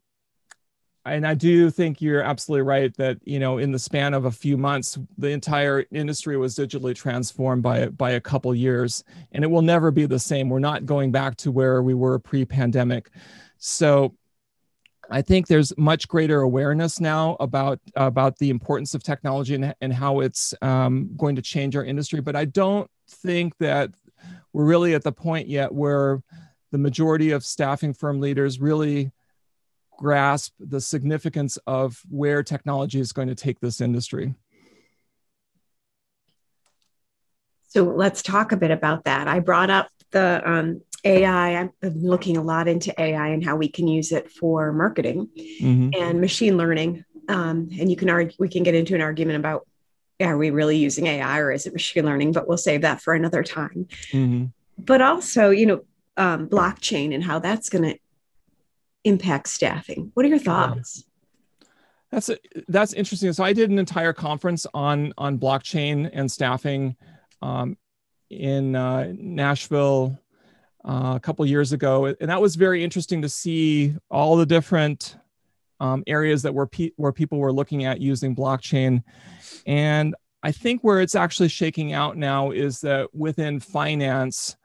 and 1.05 1.27
I 1.27 1.33
do 1.33 1.69
think 1.69 2.01
you're 2.01 2.21
absolutely 2.21 2.61
right 2.61 2.95
that 2.97 3.17
you 3.25 3.39
know 3.39 3.57
in 3.57 3.71
the 3.71 3.79
span 3.79 4.13
of 4.13 4.25
a 4.25 4.31
few 4.31 4.57
months, 4.57 4.97
the 5.17 5.29
entire 5.29 5.85
industry 5.91 6.37
was 6.37 6.55
digitally 6.55 6.95
transformed 6.95 7.61
by 7.61 7.87
by 7.87 8.11
a 8.11 8.21
couple 8.21 8.53
years, 8.55 9.03
and 9.33 9.43
it 9.43 9.47
will 9.47 9.61
never 9.61 9.91
be 9.91 10.05
the 10.05 10.19
same. 10.19 10.49
We're 10.49 10.59
not 10.59 10.85
going 10.85 11.11
back 11.11 11.35
to 11.37 11.51
where 11.51 11.81
we 11.83 11.93
were 11.93 12.19
pre-pandemic. 12.19 13.09
So, 13.57 14.15
I 15.09 15.21
think 15.21 15.47
there's 15.47 15.77
much 15.77 16.07
greater 16.07 16.41
awareness 16.41 17.01
now 17.01 17.35
about 17.41 17.79
about 17.95 18.37
the 18.37 18.49
importance 18.49 18.95
of 18.95 19.03
technology 19.03 19.55
and, 19.55 19.75
and 19.81 19.91
how 19.91 20.21
it's 20.21 20.53
um, 20.61 21.09
going 21.17 21.35
to 21.35 21.41
change 21.41 21.75
our 21.75 21.83
industry. 21.83 22.21
But 22.21 22.37
I 22.37 22.45
don't 22.45 22.89
think 23.09 23.57
that 23.57 23.91
we're 24.53 24.65
really 24.65 24.93
at 24.95 25.03
the 25.03 25.11
point 25.11 25.49
yet 25.49 25.73
where 25.73 26.23
the 26.71 26.77
majority 26.77 27.31
of 27.31 27.43
staffing 27.43 27.93
firm 27.93 28.21
leaders 28.21 28.59
really 28.59 29.11
grasp 29.97 30.53
the 30.59 30.81
significance 30.81 31.57
of 31.67 32.01
where 32.09 32.43
technology 32.43 32.99
is 32.99 33.11
going 33.11 33.27
to 33.27 33.35
take 33.35 33.59
this 33.59 33.81
industry. 33.81 34.35
So 37.69 37.83
let's 37.83 38.21
talk 38.21 38.51
a 38.51 38.57
bit 38.57 38.71
about 38.71 39.05
that. 39.05 39.27
I 39.27 39.39
brought 39.39 39.69
up 39.69 39.89
the 40.11 40.41
um, 40.47 40.81
AI. 41.03 41.69
Been 41.81 42.07
looking 42.07 42.37
a 42.37 42.43
lot 42.43 42.67
into 42.67 42.93
AI 43.01 43.29
and 43.29 43.43
how 43.43 43.55
we 43.55 43.67
can 43.67 43.87
use 43.87 44.11
it 44.11 44.31
for 44.31 44.71
marketing 44.71 45.29
mm-hmm. 45.37 45.89
and 45.99 46.21
machine 46.21 46.55
learning. 46.55 47.03
Um, 47.27 47.69
and 47.79 47.89
you 47.89 47.95
can 47.95 48.09
argue, 48.09 48.35
we 48.37 48.49
can 48.49 48.63
get 48.63 48.75
into 48.75 48.95
an 48.95 49.01
argument 49.01 49.39
about 49.39 49.67
are 50.21 50.37
we 50.37 50.51
really 50.51 50.77
using 50.77 51.07
AI 51.07 51.39
or 51.39 51.51
is 51.51 51.65
it 51.65 51.73
machine 51.73 52.05
learning? 52.05 52.31
But 52.31 52.47
we'll 52.47 52.57
save 52.57 52.81
that 52.81 53.01
for 53.01 53.13
another 53.13 53.43
time. 53.43 53.87
Mm-hmm. 54.11 54.45
But 54.77 55.01
also, 55.01 55.49
you 55.49 55.65
know, 55.65 55.81
um, 56.15 56.47
blockchain 56.47 57.13
and 57.13 57.23
how 57.23 57.39
that's 57.39 57.69
going 57.69 57.83
to 57.83 57.97
impact 59.03 59.49
staffing. 59.49 60.11
What 60.13 60.25
are 60.25 60.29
your 60.29 60.39
thoughts? 60.39 61.03
That's 62.11 62.29
a, 62.29 62.37
that's 62.67 62.93
interesting. 62.93 63.33
So 63.33 63.43
I 63.43 63.53
did 63.53 63.69
an 63.69 63.79
entire 63.79 64.13
conference 64.13 64.67
on 64.73 65.13
on 65.17 65.39
blockchain 65.39 66.09
and 66.13 66.31
staffing 66.31 66.95
um, 67.41 67.77
in 68.29 68.75
uh, 68.75 69.11
Nashville 69.15 70.19
uh, 70.85 71.13
a 71.15 71.19
couple 71.19 71.45
years 71.45 71.73
ago, 71.73 72.05
and 72.05 72.29
that 72.29 72.41
was 72.41 72.55
very 72.55 72.83
interesting 72.83 73.21
to 73.23 73.29
see 73.29 73.95
all 74.11 74.35
the 74.35 74.45
different 74.45 75.17
um, 75.79 76.03
areas 76.05 76.43
that 76.43 76.53
were 76.53 76.67
pe- 76.67 76.91
where 76.97 77.11
people 77.11 77.39
were 77.39 77.51
looking 77.51 77.83
at 77.83 77.99
using 77.99 78.35
blockchain 78.35 79.03
and 79.65 80.15
I 80.41 80.51
think 80.51 80.83
where 80.83 80.99
it's 80.99 81.15
actually 81.15 81.47
shaking 81.47 81.93
out 81.93 82.17
now 82.17 82.51
is 82.51 82.81
that 82.81 83.13
within 83.15 83.59
finance, 83.61 84.57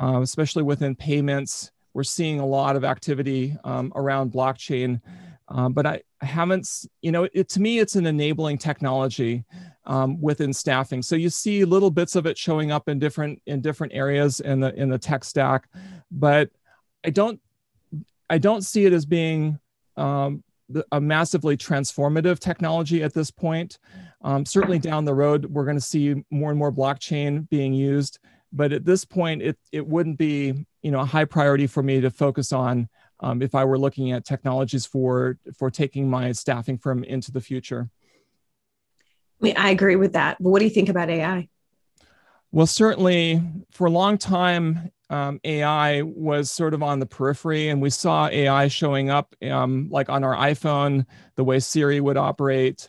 uh, 0.00 0.20
especially 0.22 0.62
within 0.62 0.94
payments, 0.94 1.72
we're 1.96 2.04
seeing 2.04 2.40
a 2.40 2.46
lot 2.46 2.76
of 2.76 2.84
activity 2.84 3.56
um, 3.64 3.90
around 3.96 4.30
blockchain. 4.30 5.00
Um, 5.48 5.72
but 5.72 5.86
I 5.86 6.02
haven't, 6.20 6.68
you 7.00 7.10
know, 7.10 7.26
it, 7.32 7.48
to 7.50 7.60
me, 7.60 7.78
it's 7.78 7.96
an 7.96 8.04
enabling 8.04 8.58
technology 8.58 9.44
um, 9.86 10.20
within 10.20 10.52
staffing. 10.52 11.00
So 11.00 11.16
you 11.16 11.30
see 11.30 11.64
little 11.64 11.90
bits 11.90 12.14
of 12.14 12.26
it 12.26 12.36
showing 12.36 12.70
up 12.70 12.90
in 12.90 12.98
different 12.98 13.40
in 13.46 13.62
different 13.62 13.94
areas 13.94 14.40
in 14.40 14.60
the 14.60 14.74
in 14.74 14.90
the 14.90 14.98
tech 14.98 15.24
stack, 15.24 15.70
but 16.10 16.50
I 17.02 17.08
don't 17.08 17.40
I 18.28 18.36
don't 18.36 18.62
see 18.62 18.84
it 18.84 18.92
as 18.92 19.06
being 19.06 19.58
um, 19.96 20.44
a 20.92 21.00
massively 21.00 21.56
transformative 21.56 22.40
technology 22.40 23.02
at 23.02 23.14
this 23.14 23.30
point. 23.30 23.78
Um, 24.20 24.44
certainly 24.44 24.78
down 24.78 25.06
the 25.06 25.14
road, 25.14 25.46
we're 25.46 25.64
going 25.64 25.78
to 25.78 25.80
see 25.80 26.22
more 26.30 26.50
and 26.50 26.58
more 26.58 26.72
blockchain 26.72 27.48
being 27.48 27.72
used. 27.72 28.18
But 28.52 28.72
at 28.72 28.84
this 28.84 29.04
point, 29.04 29.42
it, 29.42 29.58
it 29.72 29.86
wouldn't 29.86 30.18
be 30.18 30.66
you 30.86 30.92
know, 30.92 31.00
a 31.00 31.04
high 31.04 31.24
priority 31.24 31.66
for 31.66 31.82
me 31.82 32.00
to 32.00 32.10
focus 32.10 32.52
on 32.52 32.88
um, 33.18 33.42
if 33.42 33.56
I 33.56 33.64
were 33.64 33.76
looking 33.76 34.12
at 34.12 34.24
technologies 34.24 34.86
for, 34.86 35.36
for 35.58 35.68
taking 35.68 36.08
my 36.08 36.30
staffing 36.30 36.78
firm 36.78 37.02
into 37.02 37.32
the 37.32 37.40
future. 37.40 37.90
I, 39.42 39.44
mean, 39.44 39.56
I 39.56 39.70
agree 39.70 39.96
with 39.96 40.12
that. 40.12 40.36
But 40.40 40.50
what 40.50 40.60
do 40.60 40.64
you 40.64 40.70
think 40.70 40.88
about 40.88 41.10
AI? 41.10 41.48
Well, 42.52 42.68
certainly 42.68 43.42
for 43.72 43.88
a 43.88 43.90
long 43.90 44.16
time, 44.16 44.92
um, 45.10 45.40
AI 45.42 46.02
was 46.02 46.52
sort 46.52 46.72
of 46.72 46.84
on 46.84 47.00
the 47.00 47.06
periphery, 47.06 47.68
and 47.68 47.82
we 47.82 47.90
saw 47.90 48.28
AI 48.28 48.68
showing 48.68 49.10
up 49.10 49.34
um, 49.42 49.88
like 49.90 50.08
on 50.08 50.22
our 50.22 50.36
iPhone, 50.36 51.04
the 51.34 51.42
way 51.42 51.58
Siri 51.58 52.00
would 52.00 52.16
operate. 52.16 52.88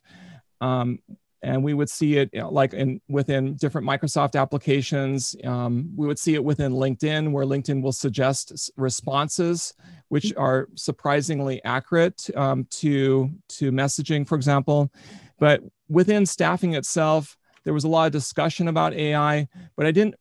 Um, 0.62 1.00
and 1.42 1.64
we 1.64 1.74
would 1.74 1.90
see 1.90 2.18
it 2.18 2.30
you 2.34 2.42
know, 2.42 2.50
like 2.50 2.74
in 2.74 3.00
within 3.08 3.56
different 3.56 3.88
Microsoft 3.88 4.40
applications. 4.40 5.36
Um, 5.44 5.92
we 5.96 6.08
would 6.08 6.20
see 6.20 6.34
it 6.34 6.44
within 6.44 6.74
LinkedIn, 6.74 7.32
where 7.32 7.46
LinkedIn 7.46 7.82
will 7.82 7.92
suggest 7.92 8.72
responses 8.76 9.74
which 10.10 10.34
are 10.38 10.70
surprisingly 10.76 11.64
accurate 11.64 12.30
um, 12.36 12.66
to 12.70 13.30
to 13.50 13.72
messaging, 13.72 14.28
for 14.28 14.36
example. 14.36 14.92
But 15.40 15.62
within 15.90 16.26
staffing 16.26 16.74
itself, 16.74 17.38
there 17.64 17.74
was 17.74 17.84
a 17.84 17.90
lot 17.90 18.08
of 18.08 18.12
discussion 18.12 18.68
about 18.68 18.94
AI, 18.94 19.48
but 19.76 19.86
I 19.86 19.92
didn't 19.92 20.16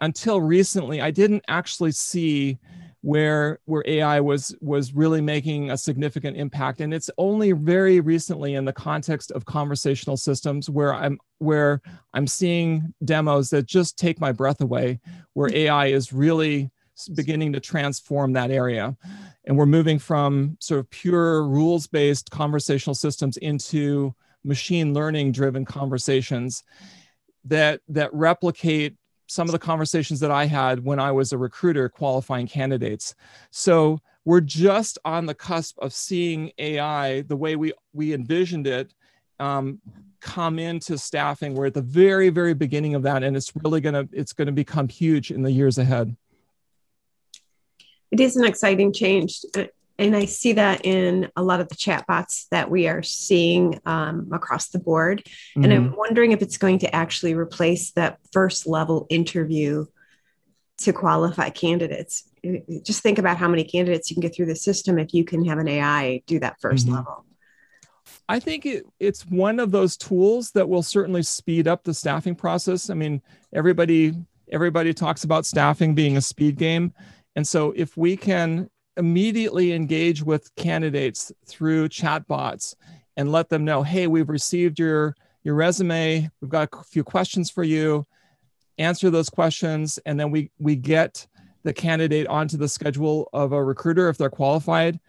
until 0.00 0.40
recently. 0.40 1.00
I 1.00 1.10
didn't 1.10 1.44
actually 1.48 1.92
see 1.92 2.58
where 3.06 3.60
where 3.66 3.84
AI 3.86 4.18
was 4.18 4.52
was 4.60 4.92
really 4.92 5.20
making 5.20 5.70
a 5.70 5.78
significant 5.78 6.36
impact. 6.36 6.80
And 6.80 6.92
it's 6.92 7.08
only 7.18 7.52
very 7.52 8.00
recently 8.00 8.54
in 8.54 8.64
the 8.64 8.72
context 8.72 9.30
of 9.30 9.44
conversational 9.44 10.16
systems 10.16 10.68
where 10.68 10.92
I'm 10.92 11.20
where 11.38 11.80
I'm 12.14 12.26
seeing 12.26 12.92
demos 13.04 13.50
that 13.50 13.66
just 13.66 13.96
take 13.96 14.20
my 14.20 14.32
breath 14.32 14.60
away 14.60 14.98
where 15.34 15.54
AI 15.54 15.86
is 15.86 16.12
really 16.12 16.72
beginning 17.14 17.52
to 17.52 17.60
transform 17.60 18.32
that 18.32 18.50
area. 18.50 18.96
And 19.44 19.56
we're 19.56 19.66
moving 19.66 20.00
from 20.00 20.56
sort 20.58 20.80
of 20.80 20.90
pure 20.90 21.46
rules 21.46 21.86
based 21.86 22.32
conversational 22.32 22.96
systems 22.96 23.36
into 23.36 24.16
machine 24.42 24.94
learning 24.94 25.30
driven 25.30 25.64
conversations 25.64 26.64
that 27.44 27.82
that 27.86 28.12
replicate 28.12 28.96
some 29.26 29.48
of 29.48 29.52
the 29.52 29.58
conversations 29.58 30.20
that 30.20 30.30
I 30.30 30.46
had 30.46 30.84
when 30.84 30.98
I 30.98 31.12
was 31.12 31.32
a 31.32 31.38
recruiter 31.38 31.88
qualifying 31.88 32.46
candidates. 32.46 33.14
So 33.50 34.00
we're 34.24 34.40
just 34.40 34.98
on 35.04 35.26
the 35.26 35.34
cusp 35.34 35.78
of 35.78 35.92
seeing 35.92 36.52
AI 36.58 37.22
the 37.22 37.36
way 37.36 37.56
we 37.56 37.72
we 37.92 38.12
envisioned 38.12 38.66
it 38.66 38.92
um, 39.38 39.80
come 40.20 40.58
into 40.58 40.98
staffing. 40.98 41.54
We're 41.54 41.66
at 41.66 41.74
the 41.74 41.82
very 41.82 42.30
very 42.30 42.54
beginning 42.54 42.94
of 42.94 43.02
that, 43.02 43.22
and 43.22 43.36
it's 43.36 43.52
really 43.56 43.80
gonna 43.80 44.08
it's 44.12 44.32
gonna 44.32 44.52
become 44.52 44.88
huge 44.88 45.30
in 45.30 45.42
the 45.42 45.52
years 45.52 45.78
ahead. 45.78 46.16
It 48.10 48.20
is 48.20 48.36
an 48.36 48.44
exciting 48.44 48.92
change. 48.92 49.40
And 49.98 50.14
I 50.14 50.26
see 50.26 50.52
that 50.54 50.84
in 50.84 51.30
a 51.36 51.42
lot 51.42 51.60
of 51.60 51.68
the 51.68 51.74
chatbots 51.74 52.48
that 52.50 52.70
we 52.70 52.86
are 52.86 53.02
seeing 53.02 53.80
um, 53.86 54.28
across 54.32 54.68
the 54.68 54.78
board. 54.78 55.22
Mm-hmm. 55.24 55.64
And 55.64 55.72
I'm 55.72 55.84
mm-hmm. 55.88 55.96
wondering 55.96 56.32
if 56.32 56.42
it's 56.42 56.58
going 56.58 56.80
to 56.80 56.94
actually 56.94 57.34
replace 57.34 57.92
that 57.92 58.18
first 58.32 58.66
level 58.66 59.06
interview 59.08 59.86
to 60.78 60.92
qualify 60.92 61.48
candidates. 61.48 62.24
Just 62.84 63.02
think 63.02 63.18
about 63.18 63.38
how 63.38 63.48
many 63.48 63.64
candidates 63.64 64.10
you 64.10 64.14
can 64.14 64.20
get 64.20 64.34
through 64.34 64.46
the 64.46 64.56
system 64.56 64.98
if 64.98 65.14
you 65.14 65.24
can 65.24 65.44
have 65.46 65.58
an 65.58 65.68
AI 65.68 66.22
do 66.26 66.38
that 66.40 66.60
1st 66.60 66.84
mm-hmm. 66.84 66.94
level. 66.94 67.24
I 68.28 68.40
think 68.40 68.66
it, 68.66 68.84
it's 69.00 69.24
one 69.24 69.58
of 69.60 69.70
those 69.70 69.96
tools 69.96 70.50
that 70.52 70.68
will 70.68 70.82
certainly 70.82 71.22
speed 71.22 71.66
up 71.66 71.84
the 71.84 71.94
staffing 71.94 72.34
process. 72.34 72.90
I 72.90 72.94
mean, 72.94 73.22
everybody 73.52 74.14
everybody 74.52 74.94
talks 74.94 75.24
about 75.24 75.44
staffing 75.44 75.94
being 75.94 76.16
a 76.16 76.20
speed 76.20 76.56
game. 76.56 76.92
And 77.34 77.46
so 77.46 77.72
if 77.76 77.96
we 77.96 78.16
can 78.16 78.70
immediately 78.96 79.72
engage 79.72 80.22
with 80.22 80.54
candidates 80.56 81.32
through 81.46 81.88
chatbots 81.88 82.74
and 83.16 83.32
let 83.32 83.48
them 83.48 83.64
know, 83.64 83.82
hey, 83.82 84.06
we've 84.06 84.28
received 84.28 84.78
your 84.78 85.14
your 85.42 85.54
resume. 85.54 86.28
We've 86.40 86.50
got 86.50 86.68
a 86.72 86.82
few 86.82 87.04
questions 87.04 87.50
for 87.50 87.62
you. 87.62 88.06
Answer 88.78 89.10
those 89.10 89.30
questions, 89.30 89.98
and 90.04 90.18
then 90.18 90.30
we 90.30 90.50
we 90.58 90.76
get 90.76 91.26
the 91.62 91.72
candidate 91.72 92.26
onto 92.26 92.56
the 92.56 92.68
schedule 92.68 93.28
of 93.32 93.52
a 93.52 93.62
recruiter 93.62 94.08
if 94.08 94.18
they're 94.18 94.30
qualified. 94.30 95.00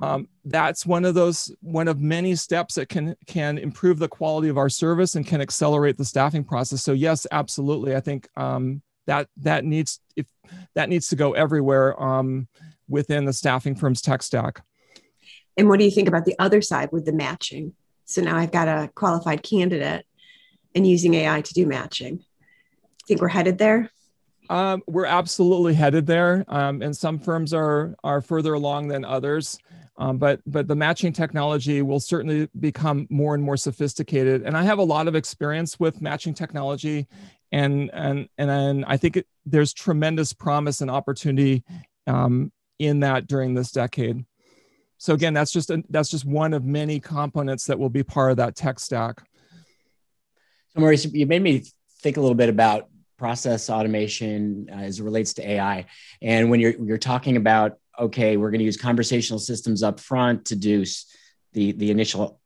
Um, 0.00 0.28
that's 0.44 0.86
one 0.86 1.04
of 1.04 1.14
those 1.14 1.52
one 1.60 1.88
of 1.88 2.00
many 2.00 2.34
steps 2.36 2.76
that 2.76 2.88
can 2.88 3.16
can 3.26 3.58
improve 3.58 3.98
the 3.98 4.08
quality 4.08 4.48
of 4.48 4.58
our 4.58 4.68
service 4.68 5.16
and 5.16 5.26
can 5.26 5.40
accelerate 5.40 5.96
the 5.96 6.04
staffing 6.04 6.44
process. 6.44 6.82
So 6.82 6.92
yes, 6.92 7.26
absolutely. 7.32 7.96
I 7.96 8.00
think 8.00 8.28
um, 8.36 8.82
that 9.06 9.28
that 9.38 9.64
needs 9.64 10.00
if 10.16 10.26
that 10.74 10.88
needs 10.88 11.08
to 11.08 11.16
go 11.16 11.32
everywhere 11.32 12.00
um, 12.00 12.46
within 12.88 13.24
the 13.24 13.32
staffing 13.32 13.74
firm's 13.74 14.00
tech 14.00 14.22
stack. 14.22 14.62
And 15.56 15.68
what 15.68 15.78
do 15.78 15.84
you 15.84 15.90
think 15.90 16.08
about 16.08 16.24
the 16.24 16.36
other 16.38 16.62
side 16.62 16.90
with 16.92 17.04
the 17.04 17.12
matching? 17.12 17.74
So 18.04 18.22
now 18.22 18.36
I've 18.36 18.52
got 18.52 18.68
a 18.68 18.90
qualified 18.94 19.42
candidate 19.42 20.06
and 20.74 20.86
using 20.86 21.14
AI 21.14 21.40
to 21.40 21.54
do 21.54 21.66
matching. 21.66 22.24
Think 23.06 23.20
we're 23.20 23.28
headed 23.28 23.58
there? 23.58 23.90
Um, 24.50 24.82
we're 24.86 25.06
absolutely 25.06 25.74
headed 25.74 26.06
there, 26.06 26.44
um, 26.48 26.80
and 26.80 26.96
some 26.96 27.18
firms 27.18 27.52
are 27.52 27.94
are 28.02 28.22
further 28.22 28.54
along 28.54 28.88
than 28.88 29.04
others. 29.04 29.58
Um, 29.98 30.16
but 30.16 30.40
but 30.46 30.68
the 30.68 30.76
matching 30.76 31.12
technology 31.12 31.82
will 31.82 32.00
certainly 32.00 32.48
become 32.58 33.06
more 33.10 33.34
and 33.34 33.42
more 33.42 33.56
sophisticated. 33.56 34.42
And 34.42 34.56
I 34.56 34.62
have 34.62 34.78
a 34.78 34.84
lot 34.84 35.08
of 35.08 35.14
experience 35.14 35.78
with 35.78 36.00
matching 36.00 36.34
technology, 36.34 37.06
and 37.52 37.90
and 37.92 38.28
and, 38.38 38.50
and 38.50 38.84
I 38.86 38.96
think 38.96 39.18
it, 39.18 39.26
there's 39.44 39.74
tremendous 39.74 40.32
promise 40.32 40.80
and 40.80 40.90
opportunity 40.90 41.64
um, 42.06 42.52
in 42.78 43.00
that 43.00 43.26
during 43.26 43.54
this 43.54 43.72
decade. 43.72 44.24
So 44.98 45.14
again, 45.14 45.32
that's 45.32 45.52
just 45.52 45.70
a, 45.70 45.82
that's 45.90 46.10
just 46.10 46.24
one 46.24 46.52
of 46.52 46.64
many 46.64 46.98
components 47.00 47.66
that 47.66 47.78
will 47.78 47.88
be 47.88 48.02
part 48.02 48.32
of 48.32 48.36
that 48.38 48.56
tech 48.56 48.80
stack. 48.80 49.22
So 50.70 50.80
Maurice, 50.80 51.06
you 51.12 51.26
made 51.26 51.42
me 51.42 51.64
think 52.00 52.16
a 52.16 52.20
little 52.20 52.34
bit 52.34 52.48
about 52.48 52.88
process 53.16 53.68
automation 53.68 54.68
uh, 54.72 54.76
as 54.76 55.00
it 55.00 55.04
relates 55.04 55.34
to 55.34 55.48
AI. 55.48 55.86
And 56.22 56.50
when 56.50 56.60
you're 56.60 56.72
you're 56.72 56.98
talking 56.98 57.36
about 57.36 57.78
okay, 57.98 58.36
we're 58.36 58.50
going 58.50 58.60
to 58.60 58.64
use 58.64 58.76
conversational 58.76 59.40
systems 59.40 59.82
up 59.82 60.00
front 60.00 60.46
to 60.46 60.56
do 60.56 60.84
the 61.52 61.72
the 61.72 61.90
initial 61.90 62.40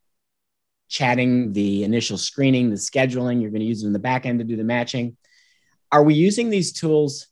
chatting, 0.88 1.52
the 1.52 1.84
initial 1.84 2.18
screening, 2.18 2.68
the 2.70 2.76
scheduling. 2.76 3.40
You're 3.40 3.50
going 3.50 3.60
to 3.60 3.66
use 3.66 3.80
them 3.80 3.88
in 3.88 3.92
the 3.94 3.98
back 3.98 4.26
end 4.26 4.38
to 4.40 4.44
do 4.44 4.56
the 4.56 4.64
matching. 4.64 5.16
Are 5.90 6.02
we 6.02 6.14
using 6.14 6.50
these 6.50 6.72
tools 6.72 7.28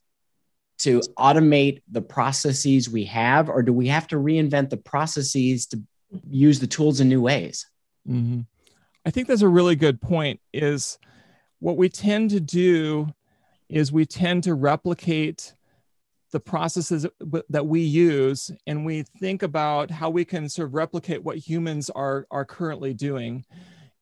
to 0.81 0.99
automate 1.17 1.81
the 1.91 2.01
processes 2.01 2.89
we 2.89 3.05
have, 3.05 3.49
or 3.49 3.61
do 3.61 3.73
we 3.73 3.87
have 3.87 4.07
to 4.07 4.15
reinvent 4.15 4.69
the 4.69 4.77
processes 4.77 5.65
to 5.67 5.81
use 6.29 6.59
the 6.59 6.67
tools 6.67 6.99
in 6.99 7.09
new 7.09 7.21
ways? 7.21 7.67
Mm-hmm. 8.07 8.41
I 9.05 9.09
think 9.09 9.27
that's 9.27 9.41
a 9.41 9.47
really 9.47 9.75
good 9.75 10.01
point. 10.01 10.39
Is 10.53 10.97
what 11.59 11.77
we 11.77 11.89
tend 11.89 12.31
to 12.31 12.39
do 12.39 13.13
is 13.69 13.91
we 13.91 14.05
tend 14.05 14.43
to 14.43 14.53
replicate 14.53 15.53
the 16.31 16.39
processes 16.39 17.05
that 17.49 17.67
we 17.67 17.81
use 17.81 18.51
and 18.65 18.85
we 18.85 19.03
think 19.19 19.43
about 19.43 19.91
how 19.91 20.09
we 20.09 20.25
can 20.25 20.47
sort 20.47 20.69
of 20.69 20.73
replicate 20.73 21.23
what 21.23 21.37
humans 21.37 21.89
are 21.89 22.25
are 22.31 22.45
currently 22.45 22.93
doing 22.93 23.45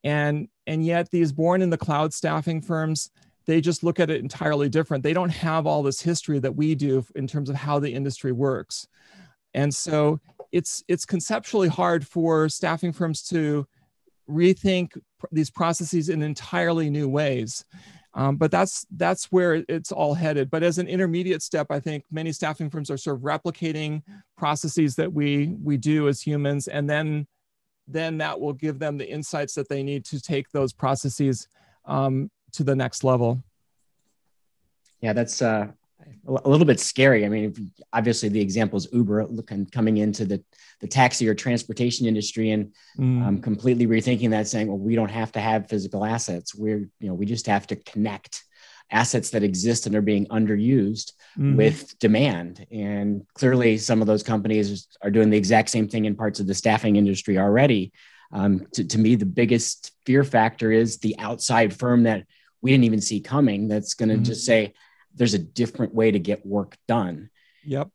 and 0.03 0.47
and 0.67 0.85
yet 0.85 1.09
these 1.09 1.31
born 1.31 1.61
in 1.61 1.71
the 1.71 1.77
cloud 1.77 2.13
staffing 2.13 2.61
firms 2.61 3.09
they 3.49 3.61
just 3.61 3.83
look 3.83 3.99
at 3.99 4.11
it 4.11 4.21
entirely 4.21 4.69
different. 4.69 5.03
They 5.03 5.11
don't 5.11 5.31
have 5.31 5.65
all 5.65 5.81
this 5.81 6.01
history 6.01 6.37
that 6.37 6.55
we 6.55 6.75
do 6.75 7.03
in 7.15 7.25
terms 7.25 7.49
of 7.49 7.55
how 7.55 7.79
the 7.79 7.91
industry 7.91 8.31
works. 8.31 8.87
And 9.55 9.73
so 9.73 10.19
it's 10.51 10.83
it's 10.87 11.03
conceptually 11.03 11.67
hard 11.67 12.05
for 12.05 12.47
staffing 12.47 12.93
firms 12.93 13.23
to 13.29 13.65
rethink 14.29 14.95
these 15.31 15.49
processes 15.49 16.09
in 16.09 16.21
entirely 16.21 16.91
new 16.91 17.09
ways. 17.09 17.65
Um, 18.13 18.37
but 18.37 18.51
that's 18.51 18.85
that's 18.95 19.31
where 19.31 19.63
it's 19.67 19.91
all 19.91 20.13
headed. 20.13 20.51
But 20.51 20.61
as 20.61 20.77
an 20.77 20.87
intermediate 20.87 21.41
step, 21.41 21.67
I 21.71 21.79
think 21.79 22.03
many 22.11 22.31
staffing 22.31 22.69
firms 22.69 22.91
are 22.91 22.97
sort 22.97 23.17
of 23.17 23.23
replicating 23.23 24.03
processes 24.37 24.95
that 24.97 25.11
we 25.11 25.55
we 25.63 25.75
do 25.77 26.07
as 26.07 26.21
humans, 26.21 26.67
and 26.67 26.87
then 26.87 27.25
then 27.87 28.19
that 28.19 28.39
will 28.39 28.53
give 28.53 28.77
them 28.77 28.99
the 28.99 29.09
insights 29.09 29.55
that 29.55 29.69
they 29.69 29.81
need 29.81 30.05
to 30.05 30.21
take 30.21 30.51
those 30.51 30.71
processes 30.71 31.47
um, 31.85 32.29
to 32.53 32.63
the 32.63 32.75
next 32.75 33.03
level. 33.03 33.43
Yeah, 35.01 35.13
that's 35.13 35.41
uh, 35.41 35.67
a 36.27 36.49
little 36.49 36.65
bit 36.65 36.79
scary. 36.79 37.25
I 37.25 37.29
mean, 37.29 37.71
obviously 37.93 38.29
the 38.29 38.41
example 38.41 38.77
is 38.77 38.87
Uber 38.91 39.25
looking 39.27 39.65
coming 39.65 39.97
into 39.97 40.25
the 40.25 40.43
the 40.81 40.87
taxi 40.87 41.27
or 41.27 41.35
transportation 41.35 42.07
industry 42.07 42.51
and 42.51 42.73
mm. 42.97 43.25
um, 43.25 43.41
completely 43.41 43.85
rethinking 43.85 44.29
that, 44.29 44.47
saying, 44.47 44.67
well, 44.67 44.77
we 44.77 44.95
don't 44.95 45.11
have 45.11 45.31
to 45.33 45.39
have 45.39 45.67
physical 45.67 46.05
assets. 46.05 46.55
We're 46.55 46.89
you 46.99 47.07
know 47.07 47.13
we 47.13 47.25
just 47.25 47.47
have 47.47 47.67
to 47.67 47.75
connect 47.75 48.43
assets 48.91 49.29
that 49.31 49.43
exist 49.43 49.85
and 49.85 49.95
are 49.95 50.01
being 50.01 50.25
underused 50.27 51.13
mm. 51.37 51.55
with 51.55 51.97
demand. 51.99 52.65
And 52.71 53.25
clearly, 53.33 53.77
some 53.77 54.01
of 54.01 54.07
those 54.07 54.23
companies 54.23 54.87
are 55.01 55.11
doing 55.11 55.29
the 55.29 55.37
exact 55.37 55.69
same 55.69 55.87
thing 55.87 56.05
in 56.05 56.15
parts 56.15 56.39
of 56.39 56.47
the 56.47 56.55
staffing 56.55 56.95
industry 56.95 57.37
already. 57.37 57.91
Um, 58.31 58.67
to, 58.73 58.83
to 58.83 58.97
me, 58.97 59.15
the 59.15 59.25
biggest 59.25 59.91
fear 60.05 60.23
factor 60.23 60.71
is 60.71 60.99
the 60.99 61.17
outside 61.19 61.77
firm 61.77 62.03
that 62.03 62.25
we 62.61 62.71
didn't 62.71 62.85
even 62.85 63.01
see 63.01 63.19
coming. 63.19 63.67
That's 63.67 63.93
going 63.93 64.09
to 64.09 64.15
mm. 64.15 64.23
just 64.23 64.45
say 64.45 64.73
there's 65.15 65.33
a 65.33 65.39
different 65.39 65.93
way 65.93 66.11
to 66.11 66.19
get 66.19 66.45
work 66.45 66.77
done. 66.87 67.29
Yep. 67.65 67.89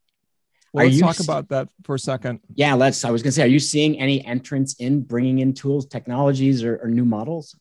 Well, 0.73 0.87
let's 0.87 1.01
talk 1.01 1.21
about 1.21 1.49
that 1.51 1.69
for 1.85 1.95
a 1.95 1.99
second. 1.99 2.41
Yeah, 2.55 2.75
let's. 2.75 3.05
I 3.05 3.11
was 3.11 3.23
going 3.23 3.29
to 3.29 3.35
say, 3.37 3.45
are 3.45 3.47
you 3.47 3.61
seeing 3.61 4.01
any 4.01 4.25
entrance 4.27 4.75
in 4.75 5.03
bringing 5.03 5.39
in 5.39 5.55
tools, 5.55 5.87
technologies, 5.87 6.65
or, 6.65 6.79
or 6.83 6.89
new 6.89 7.05
models? 7.05 7.55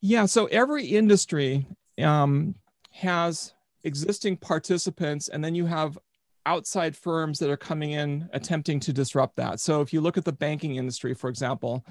Yeah. 0.00 0.26
So 0.26 0.46
every 0.46 0.86
industry 0.86 1.66
um, 2.02 2.56
has 2.90 3.54
existing 3.84 4.38
participants, 4.38 5.28
and 5.28 5.44
then 5.44 5.54
you 5.54 5.66
have 5.66 5.96
outside 6.44 6.96
firms 6.96 7.38
that 7.38 7.50
are 7.50 7.56
coming 7.56 7.92
in 7.92 8.28
attempting 8.32 8.80
to 8.80 8.92
disrupt 8.92 9.36
that. 9.36 9.60
So 9.60 9.80
if 9.80 9.92
you 9.92 10.00
look 10.00 10.18
at 10.18 10.24
the 10.24 10.32
banking 10.32 10.74
industry, 10.76 11.14
for 11.14 11.30
example, 11.30 11.86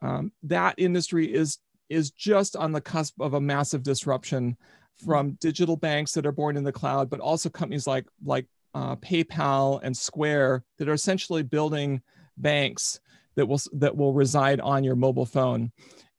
um, 0.00 0.32
that 0.44 0.74
industry 0.78 1.32
is 1.32 1.58
is 1.90 2.10
just 2.12 2.56
on 2.56 2.72
the 2.72 2.80
cusp 2.80 3.20
of 3.20 3.34
a 3.34 3.40
massive 3.40 3.82
disruption 3.82 4.56
from 5.04 5.32
digital 5.32 5.76
banks 5.76 6.12
that 6.12 6.24
are 6.24 6.32
born 6.32 6.56
in 6.56 6.64
the 6.64 6.72
cloud, 6.72 7.10
but 7.10 7.20
also 7.20 7.50
companies 7.50 7.86
like 7.86 8.06
like 8.24 8.46
uh, 8.74 8.96
PayPal 8.96 9.80
and 9.82 9.96
Square 9.96 10.64
that 10.78 10.88
are 10.88 10.94
essentially 10.94 11.42
building 11.42 12.00
banks 12.36 13.00
that 13.34 13.46
will 13.46 13.60
that 13.72 13.96
will 13.96 14.12
reside 14.12 14.60
on 14.60 14.84
your 14.84 14.96
mobile 14.96 15.26
phone. 15.26 15.72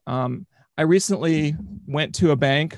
Um, 0.07 0.45
I 0.77 0.83
recently 0.83 1.55
went 1.87 2.15
to 2.15 2.31
a 2.31 2.35
bank. 2.35 2.77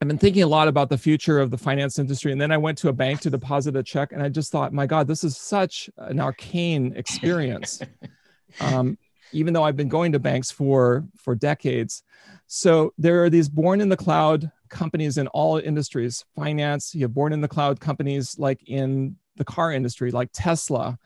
I've 0.00 0.08
been 0.08 0.18
thinking 0.18 0.42
a 0.42 0.46
lot 0.46 0.68
about 0.68 0.88
the 0.88 0.96
future 0.96 1.40
of 1.40 1.50
the 1.50 1.58
finance 1.58 1.98
industry, 1.98 2.32
and 2.32 2.40
then 2.40 2.50
I 2.50 2.56
went 2.56 2.78
to 2.78 2.88
a 2.88 2.92
bank 2.92 3.20
to 3.20 3.30
deposit 3.30 3.76
a 3.76 3.82
check, 3.82 4.12
and 4.12 4.22
I 4.22 4.30
just 4.30 4.50
thought, 4.50 4.72
my 4.72 4.86
God, 4.86 5.06
this 5.06 5.24
is 5.24 5.36
such 5.36 5.90
an 5.98 6.20
arcane 6.20 6.94
experience. 6.96 7.82
um, 8.60 8.96
even 9.32 9.52
though 9.54 9.62
I've 9.62 9.76
been 9.76 9.88
going 9.88 10.12
to 10.12 10.18
banks 10.18 10.50
for 10.50 11.04
for 11.16 11.34
decades, 11.34 12.02
so 12.46 12.92
there 12.98 13.22
are 13.24 13.30
these 13.30 13.48
born 13.48 13.80
in 13.80 13.88
the 13.88 13.96
cloud 13.96 14.50
companies 14.70 15.18
in 15.18 15.26
all 15.28 15.58
industries 15.58 16.24
finance 16.34 16.94
you 16.94 17.02
have 17.02 17.12
born 17.12 17.32
in 17.32 17.40
the 17.40 17.48
cloud 17.48 17.80
companies 17.80 18.38
like 18.38 18.62
in 18.68 19.16
the 19.36 19.44
car 19.44 19.72
industry 19.72 20.10
like 20.12 20.30
tesla 20.32 20.98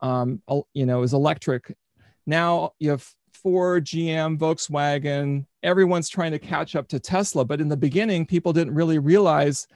um, 0.00 0.42
you 0.74 0.86
know 0.86 1.02
is 1.02 1.14
electric. 1.14 1.74
Now 2.26 2.72
you 2.78 2.90
have 2.90 3.08
ford 3.32 3.84
gm 3.84 4.38
volkswagen 4.38 5.46
everyone's 5.62 6.08
trying 6.08 6.32
to 6.32 6.38
catch 6.38 6.74
up 6.74 6.88
to 6.88 6.98
tesla 6.98 7.44
but 7.44 7.60
in 7.60 7.68
the 7.68 7.76
beginning 7.76 8.24
people 8.24 8.52
didn't 8.52 8.74
really 8.74 8.98
realize 8.98 9.68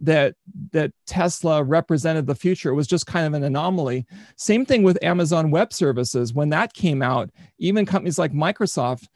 that 0.00 0.34
that 0.70 0.92
tesla 1.06 1.62
represented 1.62 2.26
the 2.26 2.34
future 2.34 2.70
it 2.70 2.74
was 2.74 2.86
just 2.86 3.06
kind 3.06 3.26
of 3.26 3.34
an 3.34 3.42
anomaly 3.42 4.06
same 4.36 4.64
thing 4.64 4.82
with 4.82 5.02
amazon 5.02 5.50
web 5.50 5.72
services 5.72 6.32
when 6.32 6.48
that 6.48 6.72
came 6.72 7.02
out 7.02 7.30
even 7.58 7.84
companies 7.84 8.18
like 8.18 8.32
microsoft 8.32 9.08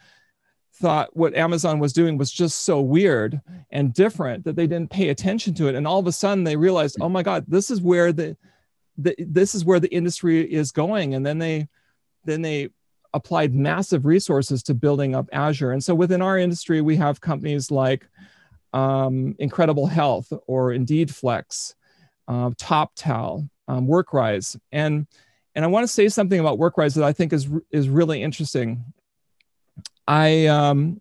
thought 0.82 1.14
what 1.16 1.34
Amazon 1.34 1.78
was 1.78 1.92
doing 1.92 2.18
was 2.18 2.30
just 2.30 2.62
so 2.62 2.80
weird 2.80 3.40
and 3.70 3.94
different 3.94 4.44
that 4.44 4.56
they 4.56 4.66
didn't 4.66 4.90
pay 4.90 5.10
attention 5.10 5.54
to 5.54 5.68
it. 5.68 5.74
And 5.74 5.86
all 5.86 5.98
of 5.98 6.06
a 6.06 6.12
sudden 6.12 6.44
they 6.44 6.56
realized, 6.56 6.96
oh 7.00 7.08
my 7.08 7.22
God, 7.22 7.44
this 7.46 7.70
is 7.70 7.80
where 7.80 8.12
the, 8.12 8.36
the 8.98 9.14
this 9.18 9.54
is 9.54 9.64
where 9.64 9.80
the 9.80 9.94
industry 9.94 10.40
is 10.40 10.72
going. 10.72 11.14
And 11.14 11.24
then 11.24 11.38
they 11.38 11.68
then 12.24 12.42
they 12.42 12.70
applied 13.14 13.54
massive 13.54 14.06
resources 14.06 14.62
to 14.64 14.74
building 14.74 15.14
up 15.14 15.28
Azure. 15.32 15.72
And 15.72 15.84
so 15.84 15.94
within 15.94 16.22
our 16.22 16.38
industry, 16.38 16.80
we 16.80 16.96
have 16.96 17.20
companies 17.20 17.70
like 17.70 18.08
um, 18.72 19.34
Incredible 19.38 19.86
Health 19.86 20.32
or 20.46 20.72
Indeed 20.72 21.14
Flex, 21.14 21.74
uh, 22.28 22.50
TopTal, 22.50 23.48
um, 23.68 23.86
WorkRise. 23.86 24.58
And 24.70 25.06
and 25.54 25.64
I 25.64 25.68
want 25.68 25.84
to 25.84 25.92
say 25.92 26.08
something 26.08 26.40
about 26.40 26.58
WorkRise 26.58 26.94
that 26.94 27.04
I 27.04 27.12
think 27.12 27.32
is 27.32 27.48
is 27.70 27.88
really 27.88 28.22
interesting. 28.22 28.84
I 30.06 30.46
um, 30.46 31.00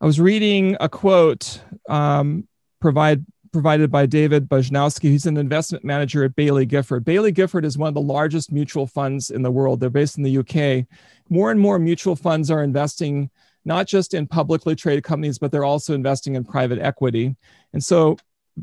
I 0.00 0.06
was 0.06 0.18
reading 0.18 0.76
a 0.80 0.88
quote 0.88 1.60
um, 1.88 2.48
provide, 2.80 3.24
provided 3.52 3.90
by 3.90 4.04
David 4.06 4.48
Bujnowski. 4.48 5.04
He's 5.04 5.26
an 5.26 5.36
investment 5.36 5.84
manager 5.84 6.24
at 6.24 6.34
Baillie 6.34 6.66
Gifford. 6.66 7.04
Baillie 7.04 7.32
Gifford 7.32 7.64
is 7.64 7.78
one 7.78 7.86
of 7.86 7.94
the 7.94 8.00
largest 8.00 8.50
mutual 8.50 8.88
funds 8.88 9.30
in 9.30 9.42
the 9.42 9.50
world. 9.52 9.78
They're 9.78 9.90
based 9.90 10.18
in 10.18 10.24
the 10.24 10.38
UK. 10.38 10.86
More 11.28 11.52
and 11.52 11.60
more 11.60 11.78
mutual 11.78 12.16
funds 12.16 12.50
are 12.50 12.64
investing 12.64 13.30
not 13.64 13.86
just 13.86 14.14
in 14.14 14.26
publicly 14.26 14.74
traded 14.74 15.04
companies, 15.04 15.38
but 15.38 15.52
they're 15.52 15.64
also 15.64 15.94
investing 15.94 16.34
in 16.34 16.44
private 16.44 16.78
equity. 16.78 17.36
And 17.72 17.82
so 17.82 18.16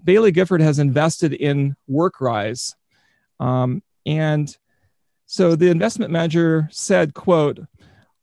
Baillie 0.06 0.34
Gifford 0.34 0.62
has 0.62 0.80
invested 0.80 1.34
in 1.34 1.76
WorkRise. 1.90 2.76
Um, 3.40 3.82
and 4.06 4.56
so 5.26 5.56
the 5.56 5.70
investment 5.70 6.12
manager 6.12 6.68
said, 6.72 7.14
quote, 7.14 7.60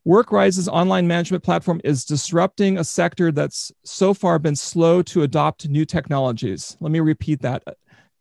WorkRise's 0.07 0.69
online 0.69 1.09
management 1.09 1.43
platform 1.43 1.81
is 1.83 2.05
disrupting 2.05 2.79
a 2.79 2.85
sector 2.85 3.33
that's 3.33 3.73
so 3.85 4.15
far 4.15 4.39
been 4.39 4.55
slow 4.55 5.03
to 5.03 5.23
adopt 5.23 5.69
new 5.69 5.85
technologies. 5.85 6.77
Let 6.81 6.93
me 6.93 7.01
repeat 7.01 7.43
that. 7.43 7.65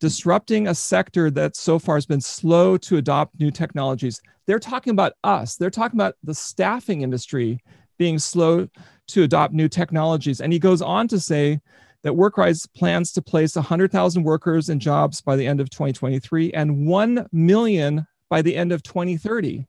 Disrupting 0.00 0.66
a 0.66 0.74
sector 0.74 1.30
that 1.30 1.54
so 1.54 1.78
far 1.78 1.94
has 1.94 2.04
been 2.04 2.20
slow 2.20 2.76
to 2.78 2.96
adopt 2.96 3.38
new 3.38 3.52
technologies. 3.52 4.20
They're 4.46 4.58
talking 4.58 4.90
about 4.90 5.12
us. 5.22 5.56
They're 5.56 5.70
talking 5.70 5.98
about 5.98 6.16
the 6.24 6.34
staffing 6.34 7.02
industry 7.02 7.62
being 7.98 8.18
slow 8.18 8.68
to 9.08 9.22
adopt 9.22 9.54
new 9.54 9.68
technologies. 9.68 10.40
And 10.40 10.52
he 10.52 10.58
goes 10.58 10.82
on 10.82 11.08
to 11.08 11.20
say 11.20 11.60
that 12.02 12.12
WorkRise 12.12 12.72
plans 12.74 13.12
to 13.12 13.22
place 13.22 13.56
100,000 13.56 14.22
workers 14.22 14.68
in 14.68 14.78
jobs 14.78 15.20
by 15.20 15.36
the 15.36 15.46
end 15.46 15.60
of 15.60 15.70
2023 15.70 16.52
and 16.52 16.86
1 16.86 17.26
million 17.32 18.06
by 18.28 18.42
the 18.42 18.56
end 18.56 18.72
of 18.72 18.82
2030. 18.82 19.66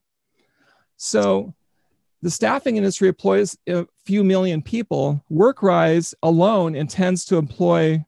So 0.97 1.53
the 2.21 2.31
staffing 2.31 2.77
industry 2.77 3.07
employs 3.07 3.55
a 3.67 3.85
few 4.05 4.23
million 4.23 4.61
people. 4.61 5.23
WorkRise 5.31 6.13
alone 6.23 6.75
intends 6.75 7.25
to 7.25 7.37
employ 7.37 8.03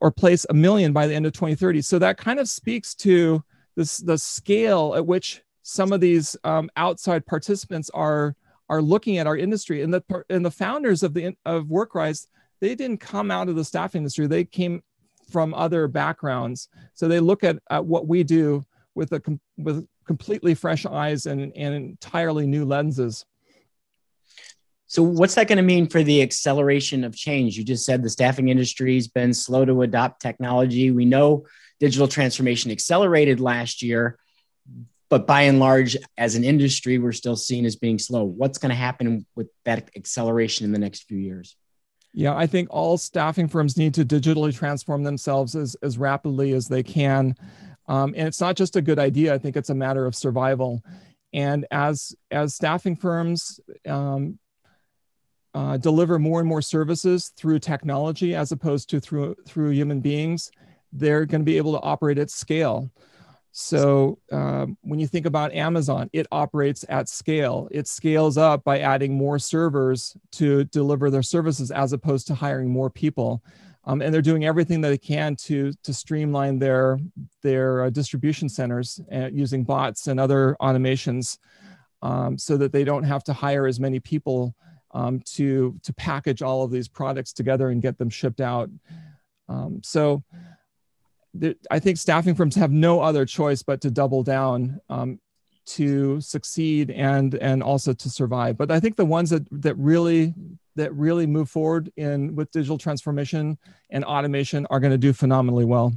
or 0.00 0.12
place 0.12 0.46
a 0.48 0.54
million 0.54 0.92
by 0.92 1.06
the 1.06 1.14
end 1.14 1.26
of 1.26 1.32
2030. 1.32 1.82
So 1.82 1.98
that 1.98 2.18
kind 2.18 2.38
of 2.38 2.48
speaks 2.48 2.94
to 2.96 3.42
this, 3.76 3.98
the 3.98 4.16
scale 4.16 4.94
at 4.96 5.06
which 5.06 5.42
some 5.62 5.92
of 5.92 6.00
these 6.00 6.36
um, 6.44 6.70
outside 6.76 7.26
participants 7.26 7.90
are 7.92 8.36
are 8.68 8.82
looking 8.82 9.18
at 9.18 9.26
our 9.26 9.36
industry. 9.36 9.82
And 9.82 9.92
the 9.92 10.02
and 10.30 10.44
the 10.44 10.50
founders 10.50 11.02
of 11.02 11.14
the 11.14 11.36
of 11.44 11.66
WorkRise, 11.66 12.26
they 12.60 12.74
didn't 12.74 12.98
come 12.98 13.30
out 13.30 13.48
of 13.48 13.56
the 13.56 13.64
staffing 13.64 14.00
industry. 14.00 14.26
They 14.26 14.44
came 14.44 14.82
from 15.30 15.54
other 15.54 15.88
backgrounds. 15.88 16.68
So 16.94 17.08
they 17.08 17.20
look 17.20 17.44
at, 17.44 17.58
at 17.70 17.84
what 17.84 18.06
we 18.06 18.24
do 18.24 18.64
with 18.94 19.12
a 19.12 19.22
with 19.56 19.86
completely 20.06 20.54
fresh 20.54 20.86
eyes 20.86 21.26
and, 21.26 21.52
and 21.54 21.74
entirely 21.74 22.46
new 22.46 22.64
lenses. 22.64 23.24
So, 24.86 25.02
what's 25.02 25.34
that 25.34 25.48
going 25.48 25.58
to 25.58 25.62
mean 25.62 25.86
for 25.86 26.02
the 26.02 26.22
acceleration 26.22 27.04
of 27.04 27.14
change? 27.14 27.58
You 27.58 27.64
just 27.64 27.84
said 27.84 28.02
the 28.02 28.08
staffing 28.08 28.48
industry 28.48 28.94
has 28.94 29.06
been 29.06 29.34
slow 29.34 29.66
to 29.66 29.82
adopt 29.82 30.22
technology. 30.22 30.90
We 30.90 31.04
know 31.04 31.44
digital 31.78 32.08
transformation 32.08 32.70
accelerated 32.70 33.38
last 33.38 33.82
year, 33.82 34.18
but 35.08 35.26
by 35.26 35.42
and 35.42 35.58
large, 35.58 35.96
as 36.16 36.34
an 36.34 36.44
industry, 36.44 36.98
we're 36.98 37.12
still 37.12 37.36
seen 37.36 37.64
as 37.64 37.76
being 37.76 37.98
slow. 37.98 38.24
What's 38.24 38.58
going 38.58 38.70
to 38.70 38.76
happen 38.76 39.24
with 39.34 39.48
that 39.64 39.90
acceleration 39.96 40.64
in 40.64 40.72
the 40.72 40.78
next 40.78 41.04
few 41.04 41.18
years? 41.18 41.56
Yeah, 42.12 42.36
I 42.36 42.46
think 42.46 42.68
all 42.70 42.98
staffing 42.98 43.48
firms 43.48 43.76
need 43.76 43.94
to 43.94 44.04
digitally 44.04 44.54
transform 44.54 45.04
themselves 45.04 45.54
as, 45.54 45.76
as 45.82 45.98
rapidly 45.98 46.52
as 46.52 46.68
they 46.68 46.82
can. 46.82 47.36
Um, 47.86 48.14
and 48.16 48.28
it's 48.28 48.40
not 48.40 48.56
just 48.56 48.76
a 48.76 48.82
good 48.82 48.98
idea. 48.98 49.34
I 49.34 49.38
think 49.38 49.56
it's 49.56 49.70
a 49.70 49.74
matter 49.74 50.04
of 50.06 50.14
survival. 50.14 50.82
And 51.32 51.66
as 51.70 52.14
as 52.30 52.54
staffing 52.54 52.96
firms 52.96 53.60
um, 53.86 54.38
uh, 55.54 55.76
deliver 55.76 56.18
more 56.18 56.40
and 56.40 56.48
more 56.48 56.62
services 56.62 57.32
through 57.36 57.58
technology 57.58 58.34
as 58.34 58.52
opposed 58.52 58.90
to 58.90 59.00
through 59.00 59.36
through 59.46 59.70
human 59.70 60.00
beings, 60.00 60.50
they're 60.92 61.26
going 61.26 61.42
to 61.42 61.44
be 61.44 61.56
able 61.56 61.72
to 61.72 61.80
operate 61.80 62.18
at 62.18 62.30
scale. 62.30 62.90
So 63.60 64.20
um, 64.30 64.78
when 64.82 65.00
you 65.00 65.08
think 65.08 65.26
about 65.26 65.52
Amazon, 65.52 66.08
it 66.12 66.28
operates 66.30 66.84
at 66.88 67.08
scale. 67.08 67.66
It 67.72 67.88
scales 67.88 68.38
up 68.38 68.62
by 68.62 68.78
adding 68.78 69.16
more 69.16 69.40
servers 69.40 70.16
to 70.32 70.62
deliver 70.62 71.10
their 71.10 71.24
services 71.24 71.72
as 71.72 71.92
opposed 71.92 72.28
to 72.28 72.36
hiring 72.36 72.70
more 72.70 72.88
people. 72.88 73.42
Um, 73.84 74.00
and 74.00 74.14
they're 74.14 74.22
doing 74.22 74.44
everything 74.44 74.80
that 74.82 74.90
they 74.90 74.98
can 74.98 75.34
to 75.46 75.72
to 75.82 75.92
streamline 75.92 76.60
their 76.60 77.00
their 77.42 77.82
uh, 77.82 77.90
distribution 77.90 78.48
centers 78.48 79.00
uh, 79.12 79.28
using 79.32 79.64
bots 79.64 80.06
and 80.06 80.20
other 80.20 80.56
automations, 80.62 81.38
um, 82.00 82.38
so 82.38 82.56
that 82.58 82.70
they 82.70 82.84
don't 82.84 83.02
have 83.02 83.24
to 83.24 83.32
hire 83.32 83.66
as 83.66 83.80
many 83.80 83.98
people 83.98 84.54
um, 84.92 85.18
to 85.34 85.76
to 85.82 85.92
package 85.94 86.42
all 86.42 86.62
of 86.62 86.70
these 86.70 86.86
products 86.86 87.32
together 87.32 87.70
and 87.70 87.82
get 87.82 87.98
them 87.98 88.08
shipped 88.08 88.40
out. 88.40 88.70
Um, 89.48 89.80
so. 89.82 90.22
I 91.70 91.78
think 91.78 91.98
staffing 91.98 92.34
firms 92.34 92.54
have 92.56 92.70
no 92.70 93.00
other 93.00 93.24
choice 93.24 93.62
but 93.62 93.80
to 93.82 93.90
double 93.90 94.22
down 94.22 94.80
um, 94.88 95.20
to 95.66 96.20
succeed 96.20 96.90
and 96.90 97.34
and 97.34 97.62
also 97.62 97.92
to 97.92 98.10
survive. 98.10 98.56
But 98.56 98.70
I 98.70 98.80
think 98.80 98.96
the 98.96 99.04
ones 99.04 99.30
that 99.30 99.46
that 99.50 99.76
really 99.76 100.34
that 100.76 100.94
really 100.94 101.26
move 101.26 101.50
forward 101.50 101.92
in 101.96 102.34
with 102.34 102.50
digital 102.50 102.78
transformation 102.78 103.58
and 103.90 104.04
automation 104.04 104.66
are 104.70 104.80
going 104.80 104.92
to 104.92 104.98
do 104.98 105.12
phenomenally 105.12 105.64
well. 105.64 105.92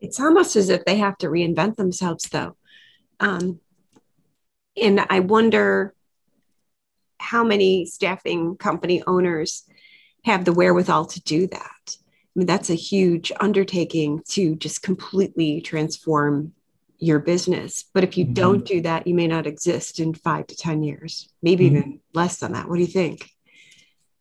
It's 0.00 0.20
almost 0.20 0.56
as 0.56 0.68
if 0.68 0.84
they 0.84 0.96
have 0.96 1.16
to 1.18 1.28
reinvent 1.28 1.76
themselves, 1.76 2.28
though. 2.28 2.56
Um, 3.20 3.60
and 4.80 5.00
I 5.08 5.20
wonder 5.20 5.94
how 7.18 7.44
many 7.44 7.86
staffing 7.86 8.56
company 8.56 9.02
owners 9.06 9.64
have 10.24 10.44
the 10.44 10.52
wherewithal 10.52 11.06
to 11.06 11.20
do 11.20 11.46
that. 11.46 11.96
I 12.34 12.38
mean, 12.38 12.46
that's 12.46 12.70
a 12.70 12.74
huge 12.74 13.30
undertaking 13.40 14.22
to 14.30 14.56
just 14.56 14.82
completely 14.82 15.60
transform 15.60 16.52
your 16.98 17.18
business. 17.18 17.84
But 17.92 18.04
if 18.04 18.16
you 18.16 18.24
mm-hmm. 18.24 18.34
don't 18.34 18.64
do 18.64 18.80
that, 18.82 19.06
you 19.06 19.14
may 19.14 19.26
not 19.26 19.46
exist 19.46 20.00
in 20.00 20.14
five 20.14 20.46
to 20.46 20.56
10 20.56 20.82
years, 20.82 21.28
maybe 21.42 21.66
mm-hmm. 21.66 21.76
even 21.76 22.00
less 22.14 22.38
than 22.38 22.52
that. 22.52 22.68
What 22.68 22.76
do 22.76 22.80
you 22.80 22.86
think? 22.86 23.28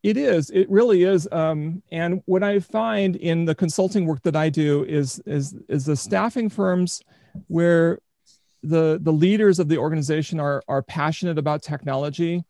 It 0.03 0.17
is. 0.17 0.49
It 0.49 0.69
really 0.69 1.03
is. 1.03 1.27
Um, 1.31 1.83
and 1.91 2.23
what 2.25 2.41
I 2.41 2.59
find 2.59 3.15
in 3.15 3.45
the 3.45 3.53
consulting 3.53 4.07
work 4.07 4.23
that 4.23 4.35
I 4.35 4.49
do 4.49 4.83
is 4.83 5.21
is 5.27 5.55
is 5.69 5.85
the 5.85 5.95
staffing 5.95 6.49
firms 6.49 7.03
where 7.47 7.99
the 8.63 8.99
the 8.99 9.13
leaders 9.13 9.59
of 9.59 9.67
the 9.67 9.77
organization 9.77 10.39
are 10.39 10.63
are 10.67 10.81
passionate 10.81 11.37
about 11.37 11.61
technology. 11.61 12.43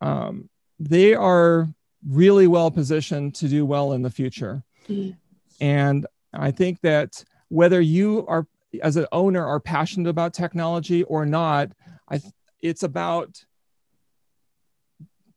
Um, 0.00 0.48
they 0.78 1.14
are 1.14 1.68
really 2.08 2.46
well 2.46 2.70
positioned 2.70 3.34
to 3.36 3.48
do 3.48 3.66
well 3.66 3.92
in 3.92 4.02
the 4.02 4.10
future. 4.10 4.62
Mm-hmm. 4.88 5.12
And 5.60 6.06
I 6.32 6.50
think 6.50 6.80
that 6.80 7.24
whether 7.48 7.80
you 7.80 8.24
are 8.26 8.46
as 8.82 8.96
an 8.96 9.06
owner 9.12 9.44
are 9.46 9.60
passionate 9.60 10.08
about 10.08 10.34
technology 10.34 11.04
or 11.04 11.24
not 11.24 11.70
I, 12.10 12.20
it's 12.60 12.82
about 12.82 13.44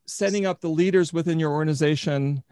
setting 0.06 0.46
up 0.46 0.62
the 0.62 0.70
leaders 0.70 1.12
within 1.14 1.40
your 1.40 1.52
organization 1.52 2.44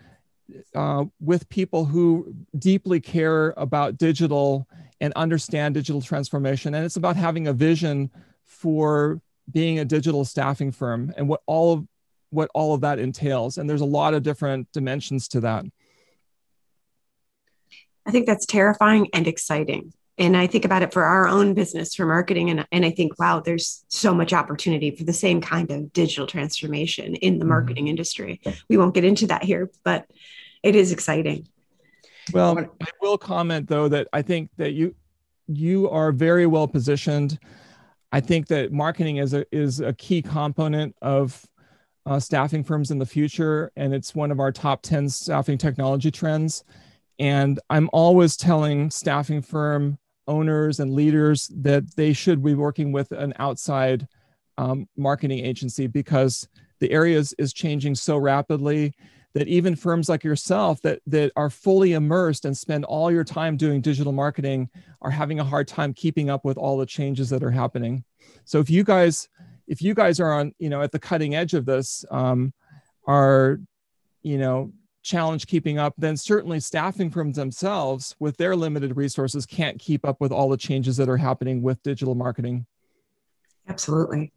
uh, 0.76 1.06
with 1.20 1.50
people 1.50 1.86
who 1.86 2.36
deeply 2.58 3.00
care 3.00 3.54
about 3.58 3.98
digital 3.98 4.68
and 5.02 5.14
understand 5.14 5.74
digital 5.74 6.02
transformation. 6.02 6.76
And 6.76 6.86
it's 6.86 6.98
about 6.98 7.16
having 7.16 7.48
a 7.48 7.54
vision 7.54 8.12
for 8.44 9.22
being 9.52 9.80
a 9.80 9.86
digital 9.86 10.26
staffing 10.26 10.72
firm 10.72 11.14
and 11.18 11.28
what 11.28 11.42
all 11.46 11.74
of 11.74 11.88
what 12.30 12.50
all 12.54 12.74
of 12.74 12.82
that 12.82 13.00
entails. 13.00 13.58
And 13.58 13.70
there's 13.70 13.82
a 13.82 13.86
lot 13.86 14.14
of 14.14 14.24
different 14.24 14.72
dimensions 14.72 15.28
to 15.30 15.40
that 15.42 15.66
i 18.06 18.12
think 18.12 18.26
that's 18.26 18.46
terrifying 18.46 19.08
and 19.13 19.28
exciting 19.28 19.94
and 20.18 20.38
I 20.38 20.48
think 20.48 20.63
about 20.63 20.82
it 20.82 20.94
for 20.94 21.04
our 21.04 21.28
own 21.28 21.54
business 21.54 21.94
for 21.94 22.06
marketing. 22.06 22.50
And, 22.50 22.65
and 22.72 22.86
I 22.86 22.91
think, 22.91 23.20
wow, 23.20 23.41
there's 23.41 23.84
so 23.89 24.13
much 24.13 24.32
opportunity 24.32 24.91
for 24.91 25.04
the 25.04 25.12
same 25.12 25.41
kind 25.41 25.70
of 25.72 25.91
digital 25.91 26.26
transformation 26.26 27.15
in 27.15 27.34
the 27.34 27.39
mm-hmm. 27.44 27.50
marketing 27.50 27.88
industry. 27.89 28.39
We 28.70 28.78
won't 28.78 28.94
get 28.94 29.04
into 29.04 29.28
that 29.28 29.44
here, 29.44 29.70
but 29.84 30.06
it 30.63 30.76
is 30.76 30.91
exciting. 30.94 31.48
Well, 32.34 32.58
I 32.58 32.88
will 33.02 33.18
comment 33.18 33.68
though 33.68 33.88
that 33.89 34.08
I 34.12 34.22
think 34.22 34.50
that 34.58 34.72
you 34.72 34.96
you 35.48 35.89
are 35.91 36.12
very 36.12 36.48
well 36.48 36.68
positioned. 36.68 37.38
I 38.12 38.20
think 38.20 38.48
that 38.48 38.72
marketing 38.72 39.18
is 39.18 39.36
a 39.36 39.46
is 39.56 39.80
a 39.80 39.94
key 39.94 40.24
component 40.24 40.96
of 41.04 41.46
uh, 42.08 42.20
staffing 42.20 42.63
firms 42.63 42.89
in 42.89 42.98
the 42.98 43.06
future, 43.06 43.72
and 43.76 43.94
it's 43.94 44.15
one 44.15 44.32
of 44.32 44.39
our 44.39 44.52
top 44.52 44.82
ten 44.82 45.08
staffing 45.08 45.60
technology 45.60 46.10
trends. 46.10 46.63
And 47.19 47.60
I'm 47.69 47.89
always 47.93 48.36
telling 48.36 48.89
staffing 48.89 49.41
firm 49.41 49.97
owners 50.28 50.80
and 50.80 50.93
leaders 50.93 51.49
that 51.56 51.95
they 51.95 52.13
should 52.13 52.43
be 52.43 52.56
working 52.56 52.91
with 52.91 53.12
an 53.12 53.34
outside 53.38 54.08
um, 54.58 54.88
marketing 54.97 55.45
agency 55.45 55.88
because 55.88 56.47
the 56.80 56.91
area 56.91 57.17
is, 57.17 57.54
changing 57.54 57.95
so 57.95 58.17
rapidly 58.17 58.93
that 59.34 59.47
even 59.47 59.75
firms 59.75 60.08
like 60.10 60.23
yourself 60.23 60.82
that, 60.82 61.01
that 61.08 61.32
are 61.36 61.49
fully 61.49 61.93
immersed 61.93 62.45
and 62.45 62.58
spend 62.58 62.86
all 62.86 63.12
your 63.12 63.23
time 63.23 63.58
doing 63.58 63.82
digital 63.82 64.12
marketing 64.12 64.69
are 65.01 65.12
having 65.12 65.39
a 65.39 65.43
hard 65.43 65.67
time 65.67 65.93
keeping 65.93 66.30
up 66.30 66.45
with 66.45 66.58
all 66.58 66.78
the 66.78 66.86
changes 66.86 67.30
that 67.30 67.43
are 67.43 67.51
happening. 67.51 68.04
So 68.45 68.60
if 68.60 68.69
you 68.69 68.84
guys 68.84 69.28
if 69.67 69.82
you 69.82 69.93
guys 69.93 70.19
are 70.19 70.32
on 70.32 70.54
you 70.60 70.69
know 70.69 70.82
at 70.82 70.91
the 70.91 70.99
cutting 70.99 71.36
edge 71.36 71.54
of 71.54 71.65
this 71.65 72.06
um, 72.12 72.54
are 73.08 73.60
you 74.21 74.38
know 74.38 74.71
challenge 75.06 75.48
keeping 75.48 75.78
up, 75.78 75.94
then 75.98 76.18
certainly 76.18 76.60
staffing 76.60 77.10
firms 77.10 77.38
themselves 77.38 78.15
with 78.20 78.36
their 78.38 78.56
limited 78.56 78.98
resources 78.98 79.46
can't 79.46 79.80
keep 79.80 80.06
up 80.06 80.20
with 80.20 80.32
all 80.32 80.50
the 80.50 80.58
changes 80.58 80.98
that 80.98 81.08
are 81.08 81.18
happening 81.18 81.62
with 81.62 81.82
digital 81.84 82.15
marketing. 82.15 82.65
Absolutely. 83.70 84.34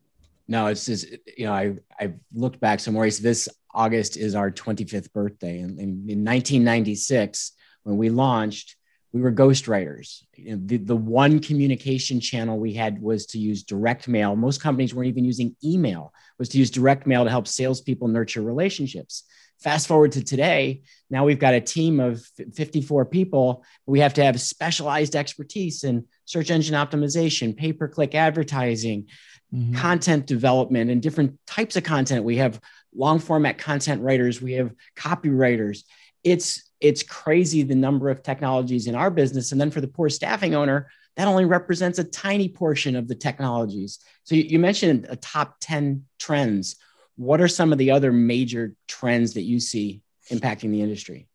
No, 0.47 0.67
it's 0.67 0.87
just, 0.87 1.07
you 1.37 1.47
know, 1.47 1.53
I, 1.53 1.77
I've 1.99 2.15
looked 2.33 2.61
back. 2.61 2.81
So 2.81 2.93
Maurice, 2.93 3.19
this 3.19 3.49
August 3.75 4.17
is 4.17 4.35
our 4.35 4.51
25th 4.51 5.13
birthday. 5.13 5.61
And 5.61 5.79
in, 5.79 5.89
in 6.09 6.25
1996, 6.25 7.53
when 7.83 7.97
we 7.97 8.09
launched, 8.09 8.77
we 9.13 9.21
were 9.23 9.33
ghostwriters. 9.33 10.23
You 10.37 10.53
know, 10.53 10.63
the, 10.65 10.77
the 10.77 10.97
one 10.97 11.41
communication 11.41 12.21
channel 12.21 12.59
we 12.59 12.75
had 12.75 13.01
was 13.01 13.27
to 13.27 13.39
use 13.39 13.63
direct 13.63 14.07
mail. 14.07 14.37
Most 14.37 14.63
companies 14.63 14.95
weren't 14.95 15.09
even 15.09 15.25
using 15.25 15.57
email, 15.65 16.13
was 16.39 16.51
to 16.51 16.59
use 16.59 16.71
direct 16.71 17.07
mail 17.07 17.25
to 17.25 17.31
help 17.31 17.47
salespeople 17.47 18.09
nurture 18.09 18.43
relationships. 18.43 19.25
Fast 19.61 19.89
forward 19.89 20.13
to 20.13 20.23
today, 20.23 20.83
now 21.11 21.25
we've 21.25 21.39
got 21.39 21.55
a 21.55 21.61
team 21.61 21.99
of 21.99 22.25
54 22.55 23.07
people. 23.07 23.65
We 23.87 24.01
have 24.01 24.15
to 24.15 24.25
have 24.25 24.41
specialized 24.41 25.17
expertise 25.17 25.83
in 25.83 26.07
search 26.27 26.51
engine 26.51 26.77
optimization, 26.77 27.57
pay 27.57 27.73
per 27.73 27.89
click 27.89 28.15
advertising, 28.15 29.07
mm-hmm. 29.53 29.75
content 29.75 30.27
development, 30.27 30.91
and 30.91 31.03
different 31.03 31.39
types 31.47 31.75
of 31.77 31.83
content. 31.83 32.25
We 32.25 32.37
have 32.37 32.61
long 32.95 33.19
format 33.19 33.59
content 33.59 34.03
writers, 34.03 34.41
we 34.41 34.53
have 34.53 34.73
copywriters. 34.97 35.83
It's 36.23 36.71
it's 36.81 37.03
crazy 37.03 37.65
the 37.65 37.75
number 37.75 38.09
of 38.09 38.23
technologies 38.23 38.87
in 38.87 38.95
our 38.95 39.11
business. 39.11 39.51
And 39.51 39.61
then 39.61 39.73
for 39.73 39.81
the 39.81 39.89
poor 39.89 40.09
staffing 40.09 40.55
owner, 40.55 40.89
that 41.17 41.27
only 41.27 41.45
represents 41.45 41.99
a 41.99 42.05
tiny 42.05 42.49
portion 42.49 42.95
of 42.95 43.09
the 43.09 43.17
technologies. 43.17 43.99
So 44.23 44.37
you, 44.37 44.45
you 44.45 44.59
mentioned 44.61 45.07
a 45.09 45.17
top 45.17 45.57
10 45.61 46.05
trends. 46.21 46.77
What 47.19 47.41
are 47.41 47.49
some 47.49 47.73
of 47.73 47.79
the 47.79 47.91
other 47.91 48.13
major 48.13 48.75
trends 48.87 49.35
that 49.35 49.43
you 49.43 49.59
see 49.59 50.03
impacting 50.31 50.71
the 50.71 50.81
industry? 50.81 51.27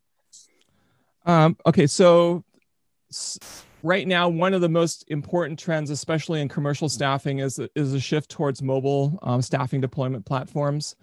Um, 1.26 1.58
okay, 1.65 1.88
so 1.88 2.46
right 3.84 4.08
now, 4.08 4.30
one 4.30 4.54
of 4.54 4.62
the 4.62 4.69
most 4.69 5.04
important 5.10 5.60
trends, 5.60 5.89
especially 5.89 6.39
in 6.39 6.48
commercial 6.48 6.88
staffing, 6.88 7.39
is, 7.39 7.60
is 7.76 7.93
a 7.93 8.00
shift 8.00 8.30
towards 8.32 8.62
mobile 8.62 9.19
um, 9.24 9.41
staffing 9.41 9.82
deployment 9.82 10.26
platforms. 10.26 10.96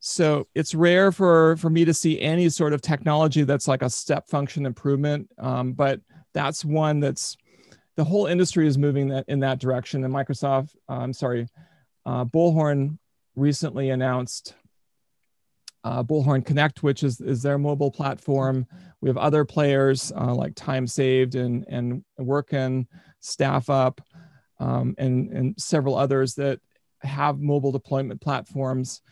So 0.00 0.46
it's 0.54 0.74
rare 0.74 1.10
for 1.10 1.56
for 1.56 1.70
me 1.70 1.86
to 1.86 1.94
see 1.94 2.20
any 2.20 2.50
sort 2.50 2.74
of 2.74 2.82
technology 2.82 3.44
that's 3.44 3.66
like 3.66 3.82
a 3.82 3.90
step 3.90 4.28
function 4.28 4.66
improvement, 4.66 5.28
um, 5.38 5.72
but 5.72 6.00
that's 6.34 6.64
one 6.64 7.00
that's 7.00 7.36
the 7.96 8.04
whole 8.04 8.26
industry 8.26 8.68
is 8.68 8.78
moving 8.78 9.08
that 9.08 9.24
in 9.26 9.40
that 9.40 9.58
direction. 9.58 10.04
And 10.04 10.14
Microsoft, 10.14 10.76
I'm 10.88 11.12
sorry, 11.12 11.48
uh, 12.06 12.24
Bullhorn 12.26 12.98
recently 13.38 13.90
announced 13.90 14.54
uh, 15.84 16.02
Bullhorn 16.02 16.44
Connect, 16.44 16.82
which 16.82 17.02
is 17.02 17.20
is 17.20 17.42
their 17.42 17.58
mobile 17.58 17.90
platform. 17.90 18.66
We 19.00 19.08
have 19.08 19.16
other 19.16 19.44
players 19.44 20.12
uh, 20.16 20.34
like 20.34 20.54
Time 20.54 20.86
Saved 20.86 21.34
and 21.34 21.64
and 21.68 22.04
Workin, 22.18 22.88
Staff 23.20 23.70
Up, 23.70 24.00
um, 24.58 24.94
and 24.98 25.30
and 25.32 25.54
several 25.58 25.96
others 25.96 26.34
that 26.34 26.60
have 27.02 27.38
mobile 27.38 27.70
deployment 27.70 28.20
platforms 28.20 29.02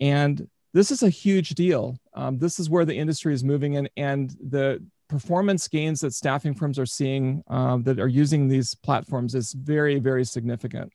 and 0.00 0.48
this 0.72 0.90
is 0.90 1.02
a 1.02 1.08
huge 1.08 1.50
deal. 1.50 1.98
Um, 2.14 2.38
this 2.38 2.58
is 2.58 2.70
where 2.70 2.84
the 2.84 2.94
industry 2.94 3.34
is 3.34 3.44
moving 3.44 3.74
in, 3.74 3.88
and 3.96 4.34
the 4.40 4.82
performance 5.08 5.66
gains 5.68 6.00
that 6.00 6.14
staffing 6.14 6.54
firms 6.54 6.78
are 6.78 6.86
seeing 6.86 7.42
uh, 7.48 7.78
that 7.78 7.98
are 7.98 8.08
using 8.08 8.48
these 8.48 8.74
platforms 8.74 9.34
is 9.34 9.52
very, 9.52 9.98
very 9.98 10.24
significant. 10.24 10.92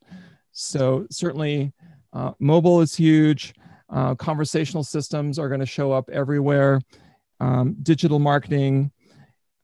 So 0.52 1.06
certainly, 1.12 1.74
uh, 2.16 2.32
mobile 2.40 2.82
is 2.82 2.96
huge. 2.96 3.54
Uh, 3.90 4.16
conversational 4.16 4.84
systems 4.84 5.38
are 5.38 5.50
going 5.50 5.60
to 5.60 5.66
show 5.66 5.92
up 5.92 6.10
everywhere. 6.10 6.82
Um, 7.40 7.76
digital 7.84 8.20
marketing. 8.20 8.92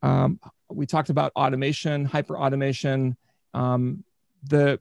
Um, 0.04 0.40
we 0.70 0.86
talked 0.86 1.10
about 1.10 1.32
automation, 1.36 2.06
hyper 2.06 2.38
automation. 2.38 3.16
Um, 3.54 4.04
the 4.44 4.80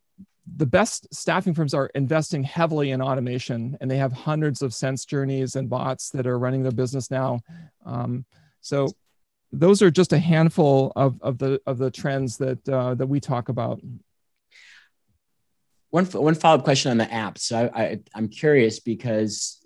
the 0.56 0.66
best 0.66 1.06
staffing 1.14 1.54
firms 1.54 1.74
are 1.74 1.90
investing 1.94 2.42
heavily 2.42 2.90
in 2.90 3.00
automation 3.00 3.76
and 3.80 3.88
they 3.88 3.98
have 3.98 4.12
hundreds 4.12 4.62
of 4.62 4.74
sense 4.74 5.04
journeys 5.04 5.54
and 5.54 5.70
bots 5.70 6.10
that 6.10 6.26
are 6.26 6.38
running 6.38 6.62
their 6.62 6.72
business 6.72 7.10
now 7.10 7.38
um, 7.86 8.24
so 8.60 8.88
those 9.52 9.82
are 9.82 9.90
just 9.90 10.12
a 10.12 10.18
handful 10.18 10.92
of, 10.96 11.20
of 11.22 11.38
the 11.38 11.60
of 11.66 11.78
the 11.78 11.90
trends 11.90 12.36
that 12.38 12.68
uh, 12.68 12.94
that 12.94 13.06
we 13.06 13.20
talk 13.20 13.48
about 13.48 13.80
one, 15.90 16.04
one 16.06 16.34
follow-up 16.34 16.64
question 16.64 16.90
on 16.90 16.98
the 16.98 17.12
app. 17.12 17.38
so 17.38 17.70
I, 17.74 17.82
I, 17.82 18.00
i'm 18.14 18.28
curious 18.28 18.80
because 18.80 19.58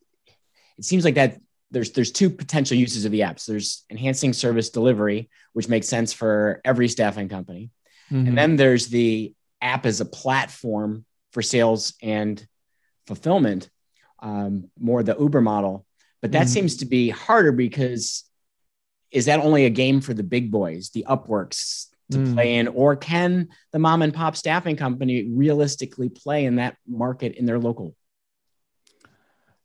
it 0.78 0.84
seems 0.84 1.04
like 1.04 1.14
that 1.14 1.38
there's 1.70 1.92
there's 1.92 2.12
two 2.12 2.30
potential 2.30 2.76
uses 2.76 3.04
of 3.04 3.12
the 3.12 3.20
apps 3.20 3.46
there's 3.46 3.84
enhancing 3.90 4.32
service 4.32 4.70
delivery 4.70 5.28
which 5.52 5.68
makes 5.68 5.88
sense 5.88 6.12
for 6.12 6.60
every 6.64 6.88
staffing 6.88 7.28
company 7.28 7.70
mm-hmm. 8.10 8.28
and 8.28 8.38
then 8.38 8.56
there's 8.56 8.88
the 8.88 9.34
app 9.64 9.86
as 9.86 10.00
a 10.00 10.04
platform 10.04 11.04
for 11.32 11.42
sales 11.42 11.94
and 12.02 12.46
fulfillment, 13.06 13.68
um, 14.20 14.70
more 14.78 15.02
the 15.02 15.16
Uber 15.18 15.40
model. 15.40 15.84
But 16.22 16.32
that 16.32 16.42
mm-hmm. 16.42 16.48
seems 16.48 16.76
to 16.76 16.86
be 16.86 17.10
harder 17.10 17.52
because 17.52 18.24
is 19.10 19.26
that 19.26 19.40
only 19.40 19.64
a 19.64 19.70
game 19.70 20.00
for 20.00 20.14
the 20.14 20.22
big 20.22 20.50
boys, 20.50 20.90
the 20.90 21.06
Upworks 21.08 21.86
to 22.10 22.18
mm. 22.18 22.34
play 22.34 22.56
in, 22.56 22.68
or 22.68 22.96
can 22.96 23.48
the 23.72 23.78
mom 23.78 24.02
and 24.02 24.12
pop 24.12 24.36
staffing 24.36 24.76
company 24.76 25.28
realistically 25.30 26.08
play 26.08 26.44
in 26.44 26.56
that 26.56 26.76
market 26.86 27.36
in 27.36 27.46
their 27.46 27.58
local? 27.58 27.94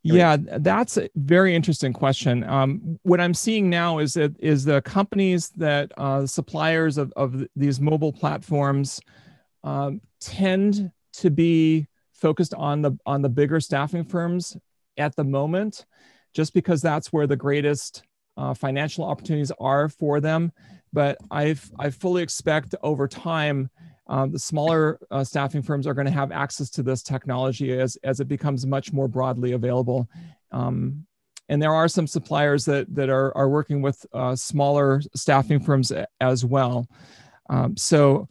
Yeah, 0.01 0.37
that's 0.39 0.97
a 0.97 1.09
very 1.15 1.53
interesting 1.53 1.91
question. 1.91 2.43
Um, 2.45 2.97
what 3.03 3.19
I'm 3.19 3.33
seeing 3.33 3.69
now 3.69 3.99
is 3.99 4.13
that 4.13 4.33
is 4.39 4.63
the 4.63 4.81
companies 4.81 5.49
that 5.57 5.91
uh, 5.97 6.25
suppliers 6.25 6.97
of, 6.97 7.11
of 7.17 7.45
these 7.55 7.81
mobile 7.81 8.13
platforms 8.13 9.01
um, 9.63 9.99
tend 10.21 10.91
to 11.13 11.29
be 11.29 11.87
focused 12.13 12.53
on 12.53 12.81
the 12.81 12.97
on 13.05 13.21
the 13.21 13.29
bigger 13.29 13.59
staffing 13.59 14.05
firms 14.05 14.55
at 14.97 15.15
the 15.15 15.23
moment, 15.23 15.85
just 16.33 16.53
because 16.53 16.81
that's 16.81 17.11
where 17.11 17.27
the 17.27 17.35
greatest 17.35 18.03
uh, 18.37 18.53
financial 18.53 19.03
opportunities 19.03 19.51
are 19.59 19.89
for 19.89 20.21
them. 20.21 20.51
But 20.91 21.17
I've 21.29 21.69
I 21.77 21.89
fully 21.89 22.23
expect 22.23 22.75
over 22.81 23.07
time. 23.07 23.69
Um, 24.07 24.31
the 24.31 24.39
smaller 24.39 24.99
uh, 25.11 25.23
staffing 25.23 25.61
firms 25.61 25.85
are 25.85 25.93
going 25.93 26.07
to 26.07 26.11
have 26.11 26.31
access 26.31 26.71
to 26.71 26.81
this 26.81 27.03
technology 27.03 27.79
as, 27.79 27.95
as 28.03 28.19
it 28.19 28.27
becomes 28.27 28.65
much 28.65 28.91
more 28.91 29.07
broadly 29.07 29.51
available. 29.51 30.09
Um, 30.51 31.05
and 31.47 31.61
there 31.61 31.73
are 31.73 31.87
some 31.87 32.07
suppliers 32.07 32.65
that, 32.65 32.93
that 32.95 33.09
are, 33.09 33.35
are 33.37 33.49
working 33.49 33.83
with 33.83 34.03
uh, 34.13 34.35
smaller 34.35 35.01
staffing 35.15 35.59
firms 35.59 35.91
as 36.19 36.43
well. 36.43 36.87
Um, 37.51 37.77
so 37.77 38.27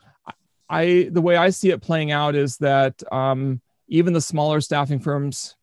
I 0.68 1.08
the 1.12 1.22
way 1.22 1.36
I 1.36 1.50
see 1.50 1.70
it 1.70 1.80
playing 1.80 2.12
out 2.12 2.34
is 2.34 2.56
that 2.58 3.02
um, 3.12 3.60
even 3.88 4.12
the 4.12 4.20
smaller 4.20 4.60
staffing 4.60 5.00
firms 5.00 5.56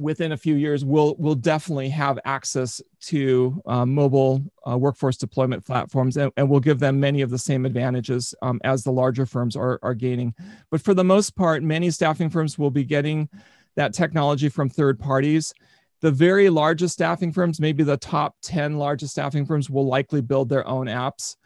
within 0.00 0.32
a 0.32 0.36
few 0.36 0.54
years 0.54 0.84
we'll 0.84 1.14
we'll 1.18 1.34
definitely 1.34 1.88
have 1.88 2.18
access 2.24 2.80
to 3.00 3.60
uh, 3.66 3.84
mobile 3.84 4.42
uh, 4.68 4.76
workforce 4.76 5.16
deployment 5.16 5.64
platforms 5.64 6.16
and, 6.16 6.32
and 6.36 6.48
we'll 6.48 6.60
give 6.60 6.78
them 6.78 6.98
many 6.98 7.20
of 7.20 7.30
the 7.30 7.38
same 7.38 7.66
advantages 7.66 8.34
um, 8.42 8.60
as 8.64 8.82
the 8.82 8.90
larger 8.90 9.26
firms 9.26 9.56
are, 9.56 9.78
are 9.82 9.94
gaining. 9.94 10.34
But 10.70 10.80
for 10.80 10.94
the 10.94 11.04
most 11.04 11.36
part 11.36 11.62
many 11.62 11.90
staffing 11.90 12.30
firms 12.30 12.58
will 12.58 12.70
be 12.70 12.84
getting 12.84 13.28
that 13.76 13.92
technology 13.92 14.48
from 14.48 14.68
third 14.68 14.98
parties. 14.98 15.52
The 16.00 16.10
very 16.10 16.48
largest 16.48 16.94
staffing 16.94 17.32
firms 17.32 17.60
maybe 17.60 17.82
the 17.82 17.98
top 17.98 18.36
10 18.42 18.78
largest 18.78 19.12
staffing 19.12 19.44
firms 19.44 19.68
will 19.68 19.86
likely 19.86 20.22
build 20.22 20.48
their 20.48 20.66
own 20.66 20.86
apps. 20.86 21.36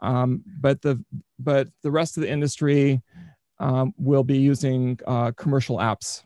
Um, 0.00 0.42
but 0.60 0.82
the 0.82 1.02
but 1.38 1.68
the 1.82 1.90
rest 1.90 2.16
of 2.16 2.22
the 2.22 2.30
industry 2.30 3.00
um, 3.58 3.94
will 3.96 4.24
be 4.24 4.38
using 4.38 4.98
uh, 5.06 5.30
commercial 5.32 5.78
apps. 5.78 6.24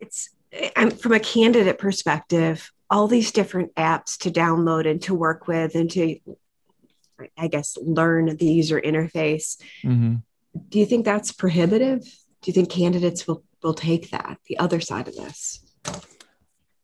It's 0.00 0.30
I'm, 0.76 0.90
from 0.90 1.12
a 1.12 1.20
candidate 1.20 1.78
perspective, 1.78 2.70
all 2.88 3.08
these 3.08 3.32
different 3.32 3.74
apps 3.74 4.18
to 4.18 4.30
download 4.30 4.88
and 4.88 5.02
to 5.02 5.14
work 5.14 5.48
with 5.48 5.74
and 5.74 5.90
to, 5.90 6.18
I 7.36 7.48
guess, 7.48 7.76
learn 7.80 8.36
the 8.36 8.46
user 8.46 8.80
interface. 8.80 9.60
Mm-hmm. 9.82 10.16
Do 10.68 10.78
you 10.78 10.86
think 10.86 11.04
that's 11.04 11.32
prohibitive? 11.32 12.02
Do 12.02 12.50
you 12.50 12.52
think 12.52 12.70
candidates 12.70 13.26
will 13.26 13.42
will 13.62 13.74
take 13.74 14.10
that 14.10 14.38
the 14.46 14.58
other 14.58 14.80
side 14.80 15.08
of 15.08 15.16
this? 15.16 15.60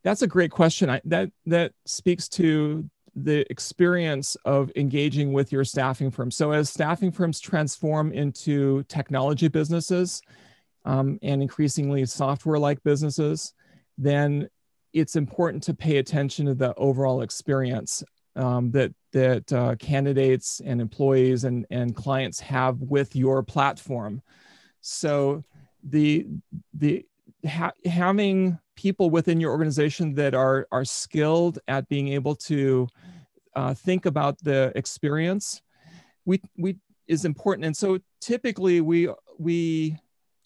That's 0.02 0.22
a 0.22 0.26
great 0.26 0.50
question. 0.50 0.90
I, 0.90 1.00
that 1.04 1.30
that 1.46 1.72
speaks 1.86 2.28
to 2.30 2.88
the 3.14 3.46
experience 3.50 4.36
of 4.44 4.72
engaging 4.74 5.32
with 5.32 5.52
your 5.52 5.64
staffing 5.64 6.10
firm. 6.10 6.30
So 6.30 6.50
as 6.52 6.70
staffing 6.70 7.12
firms 7.12 7.40
transform 7.40 8.10
into 8.10 8.84
technology 8.84 9.48
businesses 9.48 10.22
um, 10.84 11.18
and 11.22 11.42
increasingly 11.42 12.04
software-like 12.06 12.82
businesses, 12.82 13.54
then 13.98 14.48
it's 14.92 15.16
important 15.16 15.62
to 15.64 15.74
pay 15.74 15.98
attention 15.98 16.46
to 16.46 16.54
the 16.54 16.74
overall 16.74 17.22
experience 17.22 18.02
um, 18.36 18.70
that 18.70 18.92
that 19.12 19.52
uh, 19.52 19.74
candidates 19.76 20.60
and 20.64 20.80
employees 20.80 21.44
and, 21.44 21.66
and 21.70 21.94
clients 21.94 22.40
have 22.40 22.80
with 22.80 23.14
your 23.14 23.42
platform. 23.42 24.22
So 24.80 25.44
the 25.82 26.26
the 26.74 27.04
ha- 27.46 27.72
having 27.84 28.58
people 28.76 29.10
within 29.10 29.40
your 29.40 29.52
organization 29.52 30.14
that 30.14 30.34
are 30.34 30.66
are 30.72 30.84
skilled 30.84 31.58
at 31.68 31.88
being 31.88 32.08
able 32.08 32.34
to 32.34 32.88
uh, 33.54 33.74
think 33.74 34.06
about 34.06 34.38
the 34.42 34.72
experience 34.74 35.62
we 36.24 36.40
we 36.56 36.76
is 37.06 37.24
important 37.24 37.64
and 37.64 37.76
so 37.76 37.98
typically 38.20 38.80
we 38.80 39.08
we 39.38 39.96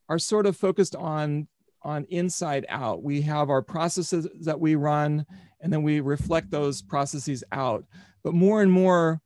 are 0.09 0.19
sort 0.19 0.47
of 0.47 0.57
focused 0.57 0.97
on 0.97 1.49
on 1.83 2.05
inside 2.11 2.67
out. 2.69 3.03
We 3.03 3.23
have 3.23 3.49
our 3.49 3.63
processes 3.63 4.27
that 4.41 4.59
we 4.59 4.75
run, 4.75 5.25
and 5.61 5.73
then 5.73 5.83
we 5.85 6.01
reflect 6.01 6.51
those 6.51 6.83
processes 6.83 7.45
out. 7.53 7.85
But 8.25 8.35
more 8.35 8.61
and 8.61 8.73
more, 8.73 9.21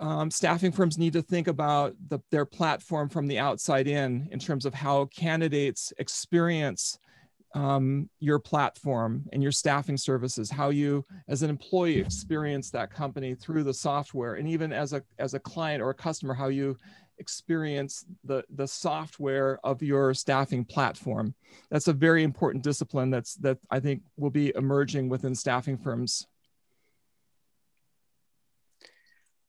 um, 0.00 0.30
staffing 0.30 0.72
firms 0.72 0.98
need 0.98 1.12
to 1.12 1.22
think 1.22 1.46
about 1.46 1.94
the, 2.08 2.18
their 2.30 2.44
platform 2.44 3.08
from 3.08 3.28
the 3.28 3.38
outside 3.38 3.86
in, 3.86 4.28
in 4.32 4.38
terms 4.38 4.66
of 4.66 4.74
how 4.74 5.04
candidates 5.06 5.92
experience 5.98 6.98
um, 7.54 8.08
your 8.18 8.38
platform 8.38 9.24
and 9.32 9.42
your 9.42 9.52
staffing 9.52 9.96
services, 9.96 10.50
how 10.50 10.70
you 10.70 11.04
as 11.28 11.42
an 11.42 11.50
employee 11.50 11.98
experience 11.98 12.70
that 12.70 12.92
company 12.92 13.34
through 13.34 13.64
the 13.64 13.74
software, 13.74 14.34
and 14.34 14.48
even 14.48 14.72
as 14.72 14.92
a 14.92 15.02
as 15.18 15.34
a 15.34 15.40
client 15.40 15.82
or 15.82 15.90
a 15.90 15.94
customer, 15.94 16.32
how 16.32 16.48
you 16.48 16.78
experience 17.20 18.04
the 18.24 18.42
the 18.54 18.66
software 18.66 19.60
of 19.62 19.82
your 19.82 20.14
staffing 20.14 20.64
platform. 20.64 21.34
That's 21.70 21.88
a 21.88 21.92
very 21.92 22.24
important 22.24 22.64
discipline 22.64 23.10
that's 23.10 23.34
that 23.36 23.58
I 23.70 23.78
think 23.78 24.02
will 24.16 24.30
be 24.30 24.52
emerging 24.56 25.08
within 25.08 25.34
staffing 25.34 25.78
firms. 25.78 26.26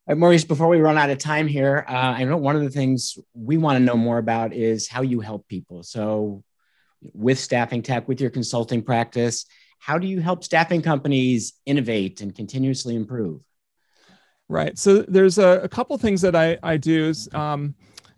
Maurice, 0.07 0.43
before 0.43 0.67
we 0.67 0.79
run 0.79 0.97
out 0.97 1.09
of 1.09 1.19
time 1.19 1.47
here, 1.47 1.85
uh, 1.87 1.91
I 1.91 2.23
know 2.25 2.35
one 2.35 2.55
of 2.55 2.63
the 2.63 2.69
things 2.69 3.17
we 3.33 3.57
want 3.57 3.77
to 3.77 3.83
know 3.83 3.95
more 3.95 4.17
about 4.17 4.51
is 4.51 4.87
how 4.87 5.03
you 5.03 5.21
help 5.21 5.47
people. 5.47 5.83
So, 5.83 6.43
with 7.13 7.39
staffing 7.39 7.81
tech, 7.81 8.07
with 8.07 8.19
your 8.19 8.29
consulting 8.29 8.81
practice, 8.81 9.45
how 9.79 9.97
do 9.97 10.07
you 10.07 10.19
help 10.19 10.43
staffing 10.43 10.81
companies 10.81 11.53
innovate 11.65 12.21
and 12.21 12.35
continuously 12.35 12.95
improve? 12.95 13.41
Right. 14.51 14.77
So 14.77 15.03
there's 15.03 15.37
a, 15.37 15.61
a 15.63 15.69
couple 15.69 15.97
things 15.97 16.19
that 16.23 16.35
I, 16.35 16.57
I 16.61 16.75
do. 16.75 17.13
Um, 17.31 17.73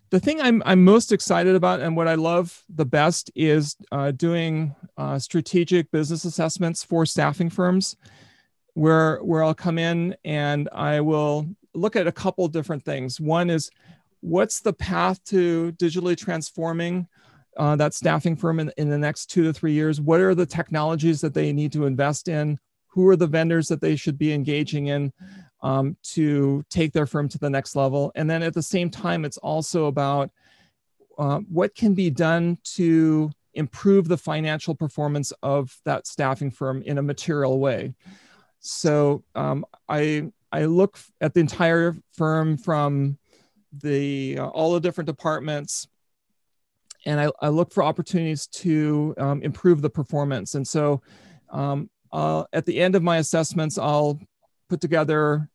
the 0.10 0.20
thing 0.20 0.42
I'm, 0.42 0.64
I'm 0.66 0.84
most 0.84 1.12
excited 1.12 1.56
about 1.56 1.80
and 1.80 1.96
what 1.96 2.08
I 2.08 2.16
love 2.16 2.64
the 2.74 2.88
best 2.88 3.30
is 3.36 3.76
uh, 3.92 4.10
doing 4.10 4.74
uh, 4.98 5.20
strategic 5.20 5.92
business 5.92 6.26
assessments 6.26 6.84
for 6.84 7.06
staffing 7.06 7.52
firms 7.52 7.96
where, 8.74 9.18
where 9.18 9.44
I'll 9.44 9.54
come 9.54 9.78
in 9.78 10.16
and 10.26 10.70
I 10.74 11.02
will 11.02 11.46
look 11.76 11.96
at 11.96 12.08
a 12.08 12.12
couple 12.12 12.48
different 12.48 12.84
things. 12.84 13.22
One 13.22 13.52
is 13.52 13.70
what's 14.22 14.60
the 14.60 14.74
path 14.74 15.24
to 15.26 15.72
digitally 15.74 16.18
transforming 16.18 17.08
uh, 17.58 17.76
that 17.76 17.94
staffing 17.94 18.36
firm 18.36 18.60
in, 18.60 18.72
in 18.78 18.90
the 18.90 18.98
next 18.98 19.28
two 19.28 19.44
to 19.44 19.54
three 19.54 19.74
years? 19.74 20.02
What 20.02 20.20
are 20.20 20.34
the 20.34 20.48
technologies 20.48 21.22
that 21.22 21.36
they 21.36 21.54
need 21.54 21.72
to 21.74 21.86
invest 21.86 22.28
in? 22.28 22.58
Who 22.88 23.08
are 23.08 23.16
the 23.16 23.28
vendors 23.28 23.68
that 23.68 23.82
they 23.82 23.96
should 23.96 24.18
be 24.18 24.34
engaging 24.34 24.88
in 24.88 25.14
um, 25.64 25.98
to 26.04 26.64
take 26.70 26.94
their 26.94 27.08
firm 27.08 27.28
to 27.30 27.40
the 27.40 27.50
next 27.50 27.76
level? 27.76 28.12
And 28.14 28.30
then 28.30 28.44
at 28.44 28.54
the 28.54 28.62
same 28.62 28.92
time, 28.92 29.26
it's 29.26 29.38
also 29.38 29.86
about 29.86 30.30
uh, 31.18 31.40
what 31.50 31.74
can 31.74 31.96
be 31.96 32.12
done 32.12 32.60
to 32.76 33.32
improve 33.56 34.08
the 34.08 34.18
financial 34.18 34.76
performance 34.76 35.34
of 35.42 35.76
that 35.86 36.06
staffing 36.06 36.52
firm 36.52 36.84
in 36.84 37.00
a 37.00 37.04
material 37.04 37.60
way. 37.60 37.94
So 38.60 39.24
um, 39.34 39.66
I 39.90 40.32
I 40.52 40.66
look 40.66 41.00
at 41.20 41.34
the 41.34 41.40
entire 41.40 41.96
firm 42.14 42.58
from 42.58 43.18
the 43.72 44.38
uh, 44.40 44.48
all 44.48 44.74
the 44.74 44.80
different 44.80 45.08
departments 45.08 45.88
and 47.06 47.20
I, 47.20 47.32
I 47.42 47.50
look 47.50 47.72
for 47.72 47.84
opportunities 47.84 48.48
to 48.48 49.14
um, 49.18 49.42
improve 49.42 49.82
the 49.82 49.90
performance. 49.90 50.56
And 50.56 50.68
so 50.68 51.02
um, 51.50 51.90
at 52.14 52.66
the 52.66 52.80
end 52.80 52.96
of 52.96 53.04
my 53.04 53.18
assessments, 53.18 53.78
I'll 53.78 54.20
put 54.70 54.82
together 54.82 55.50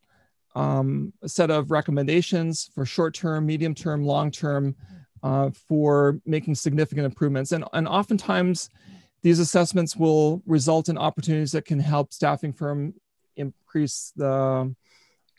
um, 0.54 1.12
a 1.22 1.28
set 1.28 1.50
of 1.50 1.70
recommendations 1.70 2.70
for 2.74 2.84
short 2.84 3.14
term, 3.14 3.46
medium 3.46 3.74
term, 3.74 4.04
long 4.04 4.30
term 4.30 4.74
uh, 5.22 5.50
for 5.50 6.20
making 6.24 6.54
significant 6.54 7.04
improvements. 7.04 7.52
And, 7.52 7.64
and 7.72 7.88
oftentimes, 7.88 8.70
these 9.22 9.40
assessments 9.40 9.96
will 9.96 10.42
result 10.46 10.88
in 10.88 10.96
opportunities 10.96 11.52
that 11.52 11.64
can 11.64 11.80
help 11.80 12.12
staffing 12.12 12.52
firm 12.52 12.94
increase 13.36 14.12
the 14.16 14.74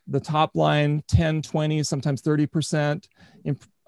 the 0.08 0.20
top 0.20 0.56
line 0.56 1.04
10 1.08 1.44
20 1.44 1.84
sometimes 1.84 2.22
30 2.22 2.48
percent 2.48 3.08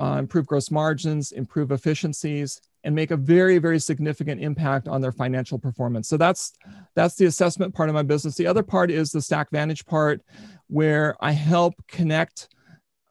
uh, 0.02 0.18
improve 0.18 0.48
gross 0.48 0.72
margins, 0.72 1.32
improve 1.32 1.72
efficiencies, 1.72 2.60
and 2.84 2.96
make 2.96 3.12
a 3.12 3.18
very, 3.18 3.58
very 3.58 3.80
significant 3.80 4.42
impact 4.42 4.88
on 4.88 5.02
their 5.02 5.12
financial 5.12 5.60
performance. 5.60 6.08
So 6.08 6.18
that's 6.18 6.54
that's 6.96 7.16
the 7.16 7.26
assessment 7.26 7.74
part 7.76 7.90
of 7.90 7.96
my 7.96 8.04
business. 8.04 8.36
The 8.36 8.48
other 8.48 8.64
part 8.64 8.90
is 8.92 9.12
the 9.12 9.22
stack 9.22 9.50
vantage 9.52 9.86
part, 9.86 10.22
where 10.68 11.16
I 11.22 11.32
help 11.32 11.76
connect 11.88 12.50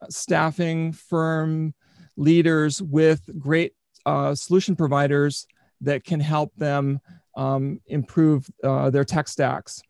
staffing 0.08 0.92
firm 0.92 1.74
leaders 2.16 2.82
with 2.82 3.22
great 3.38 3.74
uh, 4.06 4.34
solution 4.34 4.74
providers 4.76 5.46
that 5.82 6.04
can 6.04 6.20
help 6.20 6.54
them 6.56 7.00
um, 7.36 7.80
improve 7.86 8.46
uh, 8.64 8.90
their 8.90 9.04
tech 9.04 9.28
stacks. 9.28 9.80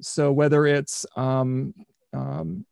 So 0.00 0.32
whether 0.32 0.66
it's 0.66 1.06
um, 1.16 1.74
um, 2.12 2.66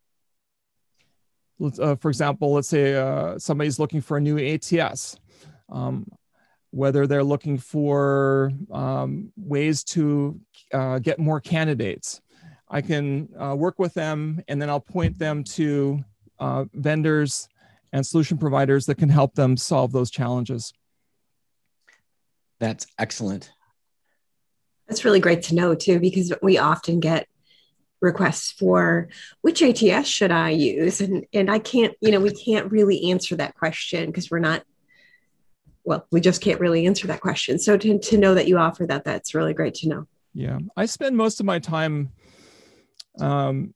uh, 1.81 1.97
for 1.97 2.09
example, 2.09 2.53
let's 2.53 2.69
say 2.69 2.95
uh, 2.95 3.39
somebody's 3.39 3.79
looking 3.79 4.01
for 4.01 4.17
a 4.17 4.21
new 4.21 4.39
ATS, 4.39 5.17
um, 5.71 6.07
whether 6.77 7.07
they're 7.07 7.25
looking 7.25 7.57
for 7.57 8.53
um, 8.71 9.33
ways 9.35 9.83
to 9.83 10.39
uh, 10.75 10.99
get 10.99 11.19
more 11.19 11.41
candidates. 11.41 12.21
I 12.69 12.83
can 12.83 13.31
uh, 13.41 13.55
work 13.57 13.79
with 13.79 13.95
them 13.95 14.43
and 14.47 14.61
then 14.61 14.69
I'll 14.69 14.79
point 14.79 15.19
them 15.19 15.43
to 15.45 16.05
uh, 16.39 16.67
vendors 16.75 17.49
and 17.95 18.07
solution 18.07 18.37
providers 18.37 18.85
that 18.87 18.97
can 18.97 19.09
help 19.09 19.35
them 19.35 19.57
solve 19.57 19.91
those 19.91 20.11
challenges. 20.11 20.75
That's 22.61 22.87
excellent. 22.99 23.53
That's 24.87 25.05
really 25.05 25.21
great 25.21 25.43
to 25.45 25.55
know 25.55 25.75
too, 25.75 25.99
because 25.99 26.31
we 26.43 26.59
often 26.59 27.01
get 27.01 27.27
requests 28.03 28.53
for 28.53 29.09
which 29.41 29.63
ATS 29.63 30.09
should 30.09 30.31
I 30.31 30.51
use? 30.51 31.01
And 31.01 31.25
and 31.33 31.51
I 31.51 31.59
can't, 31.59 31.95
you 32.03 32.13
know, 32.13 32.21
we 32.21 32.33
can't 32.33 32.71
really 32.71 33.11
answer 33.11 33.35
that 33.37 33.55
question 33.55 34.07
because 34.07 34.31
we're 34.31 34.41
not 34.41 34.63
well, 35.87 36.07
we 36.11 36.21
just 36.21 36.43
can't 36.43 36.61
really 36.61 36.85
answer 36.87 37.07
that 37.07 37.21
question. 37.21 37.59
So 37.59 37.79
to, 37.79 37.99
to 37.99 38.19
know 38.19 38.35
that 38.35 38.49
you 38.49 38.59
offer 38.59 38.87
that, 38.87 39.05
that's 39.05 39.35
really 39.35 39.55
great 39.55 39.75
to 39.77 39.89
know. 39.89 40.07
Yeah. 40.35 40.59
I 40.77 40.85
spend 40.87 41.17
most 41.17 41.39
of 41.39 41.47
my 41.47 41.61
time 41.61 42.11
um, 43.21 43.73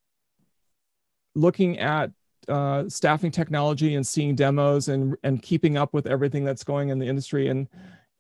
looking 1.35 1.79
at 1.79 2.11
uh, 2.49 2.89
staffing 2.89 3.31
technology 3.31 3.95
and 3.95 4.05
seeing 4.05 4.35
demos 4.35 4.89
and 4.89 5.15
and 5.23 5.41
keeping 5.41 5.77
up 5.77 5.95
with 5.95 6.07
everything 6.07 6.45
that's 6.45 6.65
going 6.65 6.89
in 6.89 6.99
the 6.99 7.07
industry 7.07 7.49
and 7.49 7.69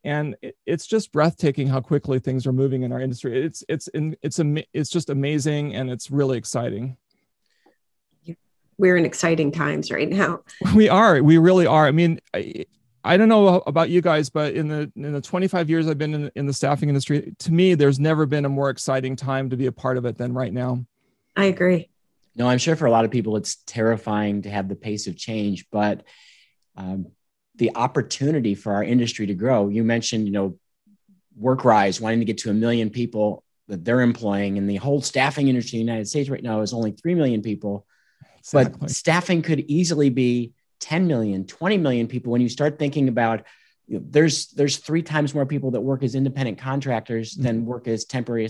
and 0.04 0.36
it's 0.66 0.86
just 0.86 1.10
breathtaking 1.10 1.66
how 1.66 1.80
quickly 1.80 2.20
things 2.20 2.46
are 2.46 2.52
moving 2.52 2.84
in 2.84 2.92
our 2.92 3.00
industry. 3.00 3.44
It's 3.44 3.64
it's 3.68 3.88
in, 3.88 4.16
it's 4.22 4.38
a 4.38 4.64
it's 4.72 4.88
just 4.88 5.10
amazing 5.10 5.74
and 5.74 5.90
it's 5.90 6.10
really 6.10 6.38
exciting. 6.38 6.96
We're 8.78 8.96
in 8.96 9.04
exciting 9.04 9.52
times 9.52 9.90
right 9.90 10.08
now. 10.08 10.40
We 10.74 10.88
are. 10.88 11.22
We 11.22 11.36
really 11.36 11.66
are. 11.66 11.86
I 11.86 11.90
mean, 11.90 12.20
I, 12.32 12.64
I 13.02 13.16
don't 13.16 13.28
know 13.28 13.62
about 13.66 13.88
you 13.88 14.02
guys, 14.02 14.28
but 14.28 14.54
in 14.54 14.68
the 14.68 14.92
in 14.94 15.12
the 15.12 15.20
25 15.20 15.70
years 15.70 15.88
I've 15.88 15.98
been 15.98 16.14
in, 16.14 16.30
in 16.34 16.46
the 16.46 16.52
staffing 16.52 16.88
industry, 16.88 17.34
to 17.38 17.52
me, 17.52 17.74
there's 17.74 17.98
never 17.98 18.26
been 18.26 18.44
a 18.44 18.48
more 18.48 18.68
exciting 18.70 19.16
time 19.16 19.50
to 19.50 19.56
be 19.56 19.66
a 19.66 19.72
part 19.72 19.96
of 19.96 20.04
it 20.04 20.18
than 20.18 20.34
right 20.34 20.52
now. 20.52 20.84
I 21.36 21.46
agree. 21.46 21.88
No, 22.36 22.48
I'm 22.48 22.58
sure 22.58 22.76
for 22.76 22.86
a 22.86 22.90
lot 22.90 23.04
of 23.04 23.10
people 23.10 23.36
it's 23.36 23.56
terrifying 23.66 24.42
to 24.42 24.50
have 24.50 24.68
the 24.68 24.76
pace 24.76 25.06
of 25.06 25.16
change, 25.16 25.66
but 25.70 26.04
um, 26.76 27.06
the 27.56 27.72
opportunity 27.74 28.54
for 28.54 28.74
our 28.74 28.84
industry 28.84 29.26
to 29.26 29.34
grow. 29.34 29.68
You 29.68 29.82
mentioned, 29.82 30.26
you 30.26 30.32
know, 30.32 30.58
WorkRise 31.40 32.00
wanting 32.00 32.20
to 32.20 32.24
get 32.26 32.38
to 32.38 32.50
a 32.50 32.54
million 32.54 32.90
people 32.90 33.44
that 33.68 33.84
they're 33.84 34.02
employing, 34.02 34.58
and 34.58 34.68
the 34.68 34.76
whole 34.76 35.00
staffing 35.00 35.48
industry 35.48 35.80
in 35.80 35.86
the 35.86 35.90
United 35.92 36.08
States 36.08 36.28
right 36.28 36.42
now 36.42 36.60
is 36.60 36.72
only 36.72 36.92
3 36.92 37.14
million 37.14 37.40
people. 37.40 37.86
Exactly. 38.38 38.78
But 38.80 38.90
staffing 38.90 39.42
could 39.42 39.60
easily 39.60 40.10
be 40.10 40.52
10 40.80 41.06
million, 41.06 41.46
20 41.46 41.78
million 41.78 42.06
people 42.08 42.32
when 42.32 42.40
you 42.40 42.48
start 42.48 42.78
thinking 42.78 43.08
about 43.08 43.44
you 43.86 43.98
know, 43.98 44.04
there's 44.08 44.48
there's 44.48 44.76
three 44.76 45.02
times 45.02 45.34
more 45.34 45.46
people 45.46 45.72
that 45.72 45.80
work 45.80 46.02
as 46.02 46.14
independent 46.14 46.58
contractors 46.58 47.34
mm-hmm. 47.34 47.42
than 47.42 47.66
work 47.66 47.88
as 47.88 48.04
temporary 48.04 48.48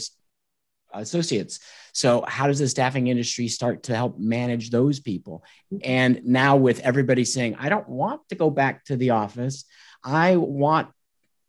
associates. 0.93 1.61
So, 1.93 2.25
how 2.27 2.47
does 2.47 2.59
the 2.59 2.69
staffing 2.69 3.07
industry 3.07 3.49
start 3.49 3.85
to 3.85 3.97
help 3.97 4.19
manage 4.19 4.71
those 4.71 5.01
people? 5.01 5.45
And 5.83 6.23
now, 6.25 6.57
with 6.57 6.81
everybody 6.81 7.25
saying, 7.25 7.57
I 7.59 7.69
don't 7.69 7.89
want 7.89 8.29
to 8.29 8.35
go 8.35 8.51
back 8.51 8.85
to 8.87 8.97
the 8.97 9.11
office, 9.11 9.65
I 10.05 10.37
want 10.37 10.89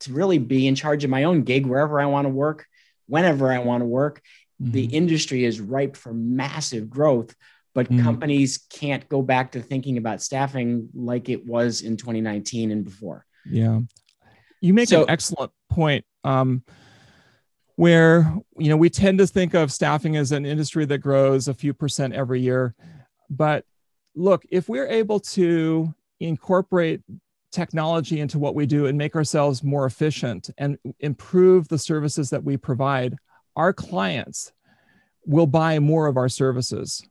to 0.02 0.14
really 0.14 0.40
be 0.40 0.68
in 0.68 0.76
charge 0.76 1.04
of 1.04 1.10
my 1.10 1.26
own 1.26 1.44
gig 1.44 1.66
wherever 1.66 2.00
I 2.00 2.06
want 2.06 2.26
to 2.26 2.30
work, 2.30 2.66
whenever 3.08 3.52
I 3.52 3.60
want 3.60 3.82
to 3.82 3.88
work. 3.88 4.22
Mm-hmm. 4.62 4.72
The 4.72 4.86
industry 4.86 5.44
is 5.44 5.60
ripe 5.60 5.96
for 5.96 6.14
massive 6.14 6.90
growth, 6.90 7.36
but 7.74 7.88
mm-hmm. 7.88 8.04
companies 8.04 8.58
can't 8.70 9.08
go 9.10 9.22
back 9.22 9.52
to 9.54 9.62
thinking 9.62 9.98
about 9.98 10.22
staffing 10.22 10.90
like 10.94 11.30
it 11.30 11.46
was 11.46 11.82
in 11.82 11.98
2019 11.98 12.72
and 12.72 12.84
before. 12.84 13.26
Yeah. 13.46 13.80
You 14.62 14.74
make 14.74 14.90
so, 14.90 15.04
an 15.04 15.10
excellent 15.10 15.52
point. 15.70 16.06
Um, 16.24 16.64
where 17.78 18.32
you 18.58 18.70
know 18.70 18.78
we 18.78 18.90
tend 18.90 19.18
to 19.18 19.26
think 19.26 19.56
of 19.56 19.72
staffing 19.72 20.16
as 20.16 20.32
an 20.32 20.46
industry 20.46 20.86
that 20.86 21.00
grows 21.00 21.48
a 21.48 21.54
few 21.54 21.74
percent 21.74 22.14
every 22.14 22.40
year 22.40 22.76
but 23.30 23.66
look 24.14 24.44
if 24.52 24.70
we're 24.70 24.88
able 24.88 25.20
to 25.20 25.92
incorporate 26.20 27.02
technology 27.52 28.20
into 28.20 28.40
what 28.40 28.56
we 28.56 28.66
do 28.66 28.86
and 28.88 28.98
make 28.98 29.16
ourselves 29.16 29.64
more 29.64 29.86
efficient 29.86 30.50
and 30.58 30.78
improve 31.00 31.68
the 31.68 31.78
services 31.78 32.30
that 32.30 32.44
we 32.44 32.58
provide, 32.58 33.18
our 33.56 33.74
clients 33.74 34.54
will 35.26 35.48
buy 35.48 35.78
more 35.78 36.08
of 36.08 36.18
our 36.18 36.30
services. 36.30 37.06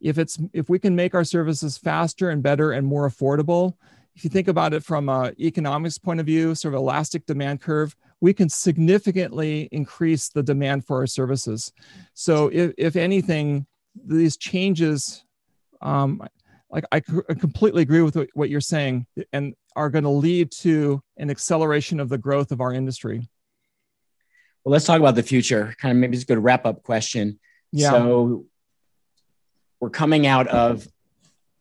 If 0.00 0.18
it's 0.18 0.38
if 0.52 0.68
we 0.68 0.78
can 0.78 0.94
make 0.94 1.14
our 1.14 1.24
services 1.24 1.78
faster 1.78 2.30
and 2.30 2.42
better 2.42 2.72
and 2.72 2.86
more 2.86 3.08
affordable, 3.08 3.74
if 4.14 4.24
you 4.24 4.30
think 4.30 4.48
about 4.48 4.72
it 4.72 4.82
from 4.82 5.08
an 5.08 5.34
economics 5.38 5.98
point 5.98 6.20
of 6.20 6.26
view, 6.26 6.54
sort 6.54 6.74
of 6.74 6.80
elastic 6.80 7.26
demand 7.26 7.60
curve, 7.60 7.94
we 8.20 8.32
can 8.32 8.48
significantly 8.48 9.68
increase 9.72 10.30
the 10.30 10.42
demand 10.42 10.86
for 10.86 10.96
our 10.96 11.06
services. 11.06 11.72
So 12.14 12.48
if, 12.52 12.72
if 12.78 12.96
anything, 12.96 13.66
these 13.94 14.38
changes, 14.38 15.24
um, 15.82 16.26
like 16.70 16.84
I, 16.92 17.02
I 17.28 17.34
completely 17.34 17.82
agree 17.82 18.00
with 18.00 18.16
what 18.32 18.48
you're 18.48 18.60
saying 18.60 19.06
and 19.32 19.54
are 19.76 19.90
going 19.90 20.04
to 20.04 20.10
lead 20.10 20.50
to 20.60 21.02
an 21.18 21.30
acceleration 21.30 22.00
of 22.00 22.08
the 22.08 22.18
growth 22.18 22.52
of 22.52 22.62
our 22.62 22.72
industry. 22.72 23.28
Well, 24.64 24.72
let's 24.72 24.86
talk 24.86 24.98
about 24.98 25.14
the 25.14 25.22
future. 25.22 25.74
Kind 25.78 25.92
of 25.92 25.98
maybe 25.98 26.16
it's 26.16 26.24
a 26.24 26.26
good 26.26 26.42
wrap 26.42 26.64
up 26.64 26.82
question. 26.82 27.38
Yeah. 27.70 27.90
So 27.90 28.46
we're 29.80 29.90
coming 29.90 30.26
out 30.26 30.48
of 30.48 30.86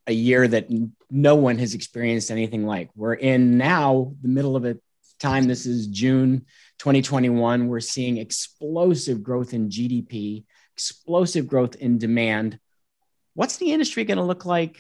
a 0.08 0.14
year 0.14 0.48
that 0.48 0.68
no 1.10 1.36
one 1.36 1.58
has 1.58 1.74
experienced 1.74 2.32
anything 2.32 2.66
like. 2.66 2.90
We're 2.96 3.14
in 3.14 3.58
now 3.58 4.14
the 4.22 4.28
middle 4.28 4.56
of 4.56 4.66
a 4.66 4.78
time. 5.20 5.48
This 5.48 5.66
is 5.66 5.88
June 5.88 6.46
2021. 6.80 7.68
We're 7.68 7.80
seeing 7.80 8.18
explosive 8.18 9.24
growth 9.24 9.54
in 9.54 9.70
GDP, 9.70 10.46
explosive 10.74 11.48
growth 11.48 11.76
in 11.76 11.98
demand. 11.98 12.60
What's 13.34 13.58
the 13.58 13.72
industry 13.72 14.04
going 14.06 14.18
to 14.18 14.24
look 14.24 14.46
like 14.46 14.78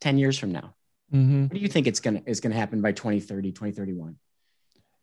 10 0.00 0.18
years 0.18 0.38
from 0.38 0.52
now? 0.52 0.74
Mm-hmm. 1.12 1.42
What 1.44 1.52
do 1.52 1.58
you 1.58 1.68
think 1.68 1.86
it's 1.86 2.00
going 2.00 2.22
to 2.22 2.30
is 2.30 2.40
going 2.40 2.52
to 2.52 2.58
happen 2.58 2.82
by 2.82 2.92
2030, 2.92 3.52
2031? 3.52 4.16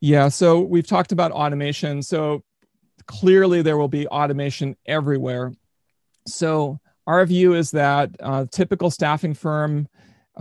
Yeah, 0.01 0.27
so 0.27 0.61
we've 0.61 0.85
talked 0.85 1.11
about 1.11 1.31
automation. 1.31 2.03
So 2.03 2.43
clearly 3.07 3.61
there 3.61 3.77
will 3.77 3.87
be 3.87 4.07
automation 4.07 4.75
everywhere. 4.85 5.53
So 6.27 6.79
our 7.07 7.25
view 7.25 7.53
is 7.53 7.71
that 7.71 8.11
uh, 8.19 8.45
typical 8.51 8.89
staffing 8.89 9.33
firm 9.33 9.87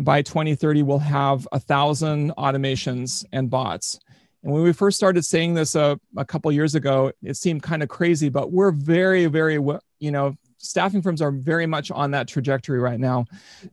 by 0.00 0.22
2030 0.22 0.82
will 0.82 0.98
have 0.98 1.46
a 1.52 1.60
thousand 1.60 2.32
automations 2.36 3.24
and 3.32 3.50
bots. 3.50 3.98
And 4.42 4.52
when 4.52 4.62
we 4.62 4.72
first 4.72 4.96
started 4.96 5.24
saying 5.24 5.54
this 5.54 5.74
uh, 5.76 5.96
a 6.16 6.24
couple 6.24 6.50
years 6.52 6.74
ago, 6.74 7.12
it 7.22 7.36
seemed 7.36 7.62
kind 7.62 7.82
of 7.82 7.88
crazy, 7.88 8.28
but 8.28 8.52
we're 8.52 8.72
very, 8.72 9.26
very, 9.26 9.54
you 9.54 10.10
know, 10.10 10.36
staffing 10.58 11.02
firms 11.02 11.22
are 11.22 11.30
very 11.30 11.66
much 11.66 11.90
on 11.90 12.10
that 12.10 12.28
trajectory 12.28 12.78
right 12.78 13.00
now. 13.00 13.24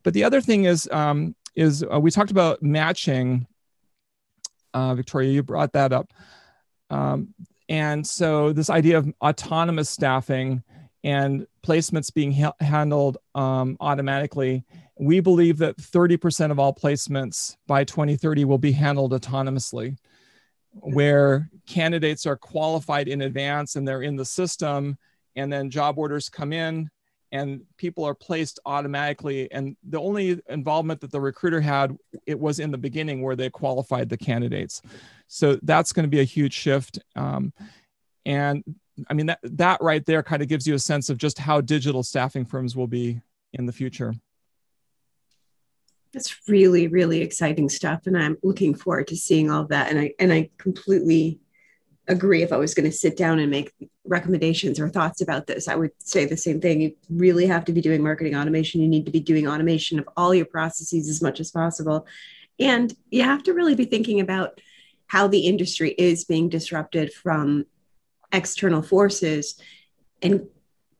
But 0.03 0.13
the 0.13 0.23
other 0.23 0.41
thing 0.41 0.65
is, 0.65 0.87
um, 0.91 1.35
is 1.55 1.83
uh, 1.83 1.99
we 1.99 2.11
talked 2.11 2.31
about 2.31 2.61
matching. 2.61 3.47
Uh, 4.73 4.95
Victoria, 4.95 5.31
you 5.31 5.43
brought 5.43 5.73
that 5.73 5.91
up. 5.91 6.11
Um, 6.89 7.33
and 7.67 8.05
so 8.05 8.53
this 8.53 8.69
idea 8.69 8.97
of 8.97 9.11
autonomous 9.21 9.89
staffing 9.89 10.63
and 11.03 11.47
placements 11.63 12.13
being 12.13 12.31
ha- 12.31 12.53
handled 12.59 13.17
um, 13.35 13.77
automatically, 13.79 14.63
we 14.99 15.19
believe 15.19 15.57
that 15.57 15.77
30% 15.77 16.51
of 16.51 16.59
all 16.59 16.73
placements 16.73 17.55
by 17.67 17.83
2030 17.83 18.45
will 18.45 18.57
be 18.57 18.71
handled 18.71 19.13
autonomously, 19.13 19.97
where 20.73 21.49
candidates 21.67 22.25
are 22.25 22.37
qualified 22.37 23.07
in 23.07 23.21
advance 23.21 23.75
and 23.75 23.87
they're 23.87 24.03
in 24.03 24.15
the 24.15 24.25
system, 24.25 24.97
and 25.35 25.51
then 25.51 25.69
job 25.69 25.97
orders 25.97 26.29
come 26.29 26.53
in 26.53 26.89
and 27.31 27.61
people 27.77 28.03
are 28.03 28.13
placed 28.13 28.59
automatically. 28.65 29.49
And 29.51 29.77
the 29.87 29.99
only 29.99 30.41
involvement 30.49 30.99
that 31.01 31.11
the 31.11 31.21
recruiter 31.21 31.61
had 31.61 31.97
it 32.25 32.39
was 32.39 32.59
in 32.59 32.71
the 32.71 32.77
beginning 32.77 33.21
where 33.21 33.37
they 33.37 33.49
qualified 33.49 34.09
the 34.09 34.17
candidates. 34.17 34.81
So 35.27 35.57
that's 35.63 35.93
going 35.93 36.03
to 36.03 36.09
be 36.09 36.19
a 36.19 36.25
huge 36.25 36.53
shift 36.53 36.99
um, 37.15 37.53
and 38.25 38.63
I 39.09 39.13
mean, 39.13 39.27
that, 39.27 39.39
that 39.43 39.81
right 39.81 40.05
there 40.05 40.23
kind 40.23 40.41
of 40.41 40.47
gives 40.47 40.67
you 40.67 40.75
a 40.75 40.79
sense 40.79 41.09
of 41.09 41.17
just 41.17 41.39
how 41.39 41.61
digital 41.61 42.03
staffing 42.03 42.45
firms 42.45 42.75
will 42.75 42.87
be 42.87 43.21
in 43.53 43.65
the 43.65 43.73
future. 43.73 44.13
That's 46.13 46.35
really, 46.47 46.87
really 46.87 47.21
exciting 47.21 47.69
stuff. 47.69 48.05
And 48.05 48.17
I'm 48.17 48.37
looking 48.43 48.75
forward 48.75 49.07
to 49.07 49.15
seeing 49.15 49.49
all 49.49 49.65
that. 49.65 49.89
And 49.89 49.99
I, 49.99 50.13
and 50.19 50.33
I 50.33 50.49
completely 50.57 51.39
agree. 52.07 52.41
If 52.41 52.51
I 52.51 52.57
was 52.57 52.73
going 52.73 52.89
to 52.89 52.95
sit 52.95 53.15
down 53.15 53.39
and 53.39 53.49
make 53.49 53.73
recommendations 54.03 54.79
or 54.79 54.89
thoughts 54.89 55.21
about 55.21 55.47
this, 55.47 55.67
I 55.67 55.75
would 55.75 55.91
say 55.99 56.25
the 56.25 56.35
same 56.35 56.59
thing. 56.59 56.81
You 56.81 56.95
really 57.09 57.47
have 57.47 57.63
to 57.65 57.71
be 57.71 57.79
doing 57.79 58.03
marketing 58.03 58.35
automation. 58.35 58.81
You 58.81 58.89
need 58.89 59.05
to 59.05 59.11
be 59.11 59.21
doing 59.21 59.47
automation 59.47 59.99
of 59.99 60.09
all 60.17 60.35
your 60.35 60.45
processes 60.45 61.07
as 61.07 61.21
much 61.21 61.39
as 61.39 61.51
possible. 61.51 62.05
And 62.59 62.93
you 63.09 63.23
have 63.23 63.43
to 63.43 63.53
really 63.53 63.75
be 63.75 63.85
thinking 63.85 64.19
about 64.19 64.59
how 65.07 65.27
the 65.27 65.41
industry 65.41 65.91
is 65.91 66.25
being 66.25 66.49
disrupted 66.49 67.13
from 67.13 67.65
external 68.31 68.81
forces 68.81 69.59
and 70.21 70.47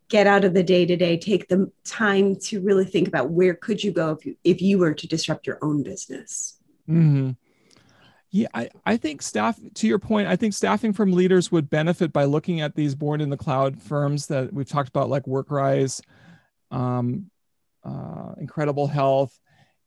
get 0.10 0.28
out 0.28 0.44
of 0.44 0.54
the 0.54 0.64
day 0.64 0.86
to 0.86 0.98
day 0.98 1.18
take 1.18 1.48
the 1.48 1.72
time 1.86 2.36
to 2.36 2.62
really 2.62 2.86
think 2.86 3.08
about 3.08 3.30
where 3.30 3.54
could 3.54 3.84
you 3.84 3.92
go 3.92 4.12
if 4.12 4.26
you 4.26 4.36
if 4.44 4.62
you 4.62 4.78
were 4.78 4.94
to 4.94 5.08
disrupt 5.08 5.48
your 5.48 5.58
own 5.62 5.84
business. 5.84 6.58
Mm-hmm. 6.90 7.32
yeah 8.32 8.48
I, 8.54 8.70
I 8.86 8.98
think 8.98 9.22
staff 9.22 9.58
to 9.76 9.88
your 9.88 10.00
point 10.00 10.28
i 10.28 10.36
think 10.36 10.54
staffing 10.54 10.92
from 10.92 11.14
leaders 11.14 11.52
would 11.52 11.70
benefit 11.70 12.12
by 12.12 12.26
looking 12.26 12.60
at 12.60 12.76
these 12.76 12.96
born 12.96 13.22
in 13.22 13.30
the 13.30 13.38
cloud 13.38 13.82
firms 13.82 14.28
that 14.28 14.52
we've 14.52 14.68
talked 14.68 14.90
about 14.90 15.10
like 15.10 15.24
workrise 15.24 16.02
um, 16.72 17.30
uh, 17.84 18.34
incredible 18.40 18.88
health 18.88 19.40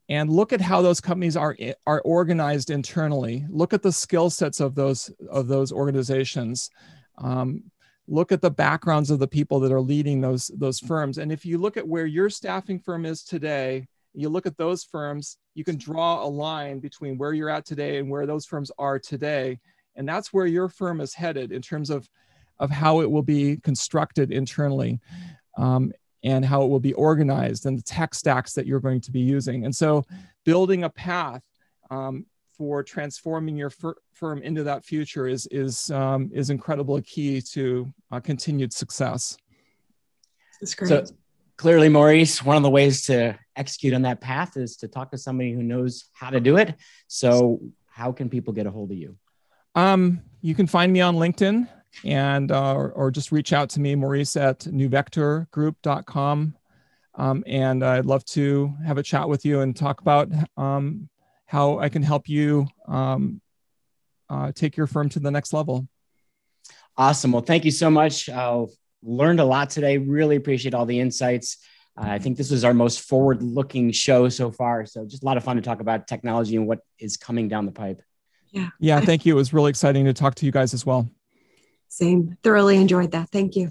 and 0.09 0.31
look 0.31 0.53
at 0.53 0.61
how 0.61 0.83
those 0.83 1.01
companies 1.01 1.37
are 1.37 1.57
are 1.87 2.01
organized 2.03 2.71
internally. 2.71 3.47
Look 3.49 3.73
at 3.73 3.83
the 3.83 3.93
skill 3.93 4.31
sets 4.31 4.61
of 4.61 4.75
those 4.75 5.11
of 5.31 5.49
those 5.49 5.73
organizations 5.73 6.71
um, 7.19 7.65
look 8.07 8.33
at 8.33 8.43
the 8.43 8.51
backgrounds 8.51 9.11
of 9.11 9.19
the 9.19 9.29
people 9.29 9.61
that 9.61 9.73
are 9.73 9.81
leading 9.81 10.21
those 10.21 10.51
those 10.57 10.79
firms. 10.79 11.19
And 11.19 11.33
if 11.33 11.47
you 11.47 11.59
look 11.59 11.77
at 11.77 11.87
where 11.87 12.07
your 12.07 12.29
staffing 12.31 12.79
firm 12.79 13.07
is 13.07 13.23
today 13.23 13.87
you 14.17 14.29
look 14.29 14.47
at 14.47 14.57
those 14.57 14.85
firms 14.85 15.39
you 15.55 15.65
can 15.65 15.77
draw 15.77 16.25
a 16.25 16.27
line 16.27 16.81
between 16.81 17.17
where 17.17 17.33
you're 17.33 17.51
at 17.51 17.65
today 17.65 17.99
and 17.99 18.11
where 18.11 18.27
those 18.27 18.45
firms 18.45 18.71
are 18.79 18.99
today. 18.99 19.59
And 19.97 20.09
that's 20.09 20.33
where 20.33 20.47
your 20.47 20.69
firm 20.69 21.01
is 21.01 21.15
headed 21.15 21.53
in 21.53 21.63
terms 21.63 21.91
of 21.91 22.09
of 22.61 22.71
how 22.71 23.01
it 23.01 23.11
will 23.11 23.23
be 23.23 23.57
constructed 23.59 24.31
internally 24.31 25.01
um, 25.59 25.93
and 26.23 26.45
how 26.45 26.63
it 26.63 26.69
will 26.69 26.81
be 26.81 26.93
organized 26.95 27.67
and 27.67 27.77
the 27.77 27.83
tech 27.83 28.15
stacks 28.15 28.53
that 28.55 28.67
you're 28.67 28.81
going 28.81 29.01
to 29.01 29.11
be 29.11 29.21
using. 29.21 29.65
And 29.65 29.75
so 29.75 30.05
building 30.45 30.85
a 30.85 30.91
path 30.91 31.43
um, 31.91 32.27
for 32.57 32.83
transforming 32.83 33.57
your 33.57 33.71
fir- 33.71 33.97
firm 34.13 34.43
into 34.43 34.63
that 34.65 34.85
future 34.85 35.27
is 35.27 35.47
is 35.51 35.91
um, 35.91 36.31
is 36.33 36.51
incredibly 36.51 37.03
key 37.03 37.41
to 37.41 37.93
uh, 38.11 38.21
continued 38.21 38.73
success. 38.73 39.37
That's 40.61 40.75
great. 40.75 40.89
So 40.89 41.05
clearly, 41.57 41.89
Maurice, 41.89 42.43
one 42.43 42.57
of 42.57 42.63
the 42.63 42.71
ways 42.71 43.07
to 43.07 43.39
execute 43.57 43.95
on 43.95 44.03
that 44.03 44.21
path 44.21 44.57
is 44.57 44.77
to 44.79 44.89
talk 44.89 45.11
to 45.13 45.19
somebody 45.19 45.53
who 45.53 45.63
knows 45.63 46.11
how 46.13 46.31
to 46.31 46.41
do 46.41 46.57
it. 46.57 46.75
So, 47.07 47.61
how 47.87 48.13
can 48.13 48.29
people 48.29 48.53
get 48.53 48.67
a 48.67 48.71
hold 48.71 48.91
of 48.91 48.97
you? 48.97 49.17
Um, 49.75 50.23
you 50.41 50.55
can 50.55 50.67
find 50.67 50.93
me 50.93 51.01
on 51.01 51.17
LinkedIn 51.17 51.69
and 52.05 52.51
uh, 52.51 52.75
or, 52.75 52.91
or, 52.93 53.11
just 53.11 53.31
reach 53.33 53.53
out 53.53 53.69
to 53.71 53.81
me, 53.81 53.95
Maurice 53.95 54.37
at 54.37 54.61
newvectorgroup.com. 54.61 56.57
Um, 57.17 57.45
and 57.47 57.85
I'd 57.85 58.07
love 58.07 58.25
to 58.27 58.75
have 58.85 58.99
a 58.99 59.03
chat 59.03 59.29
with 59.29 59.45
you 59.45 59.61
and 59.61 59.77
talk 59.77 60.01
about 60.01 60.29
um, 60.57 61.09
how 61.47 61.79
I 61.79 61.89
can 61.89 62.03
help 62.03 62.29
you 62.29 62.67
um, 62.89 63.41
uh, 64.29 64.53
take 64.53 64.77
your 64.77 64.87
firm 64.87 65.09
to 65.11 65.21
the 65.21 65.31
next 65.31 65.53
level. 65.53 65.87
Awesome. 66.97 67.33
Well, 67.33 67.43
thank 67.43 67.65
you 67.65 67.71
so 67.71 67.91
much. 67.91 68.29
Uh, 68.29 68.67
learned 69.03 69.41
a 69.41 69.45
lot 69.45 69.71
today. 69.71 69.99
Really 69.99 70.37
appreciate 70.37 70.75
all 70.75 70.87
the 70.87 71.01
insights. 71.01 71.59
Uh, 71.97 72.07
I 72.07 72.19
think 72.19 72.37
this 72.37 72.51
was 72.51 72.65
our 72.65 72.75
most 72.75 73.03
forward 73.03 73.43
looking 73.43 73.93
show 73.93 74.29
so 74.29 74.51
far. 74.51 74.87
So 74.87 75.05
just 75.05 75.23
a 75.23 75.27
lot 75.27 75.37
of 75.37 75.45
fun 75.45 75.57
to 75.57 75.63
talk 75.63 75.81
about 75.81 76.09
technology 76.09 76.57
and 76.57 76.67
what 76.67 76.81
is 76.99 77.17
coming 77.17 77.49
down 77.49 77.67
the 77.67 77.73
pipe. 77.73 78.03
Yeah. 78.51 78.71
Yeah. 78.81 79.01
Thank 79.01 79.27
you. 79.27 79.35
It 79.35 79.37
was 79.37 79.53
really 79.53 79.71
exciting 79.71 80.05
to 80.07 80.13
talk 80.13 80.35
to 80.37 80.47
you 80.47 80.53
guys 80.53 80.75
as 80.75 80.87
well. 80.87 81.09
Same. 81.89 82.37
Thoroughly 82.43 82.77
enjoyed 82.77 83.13
that. 83.13 83.31
Thank 83.31 83.57
you. 83.57 83.71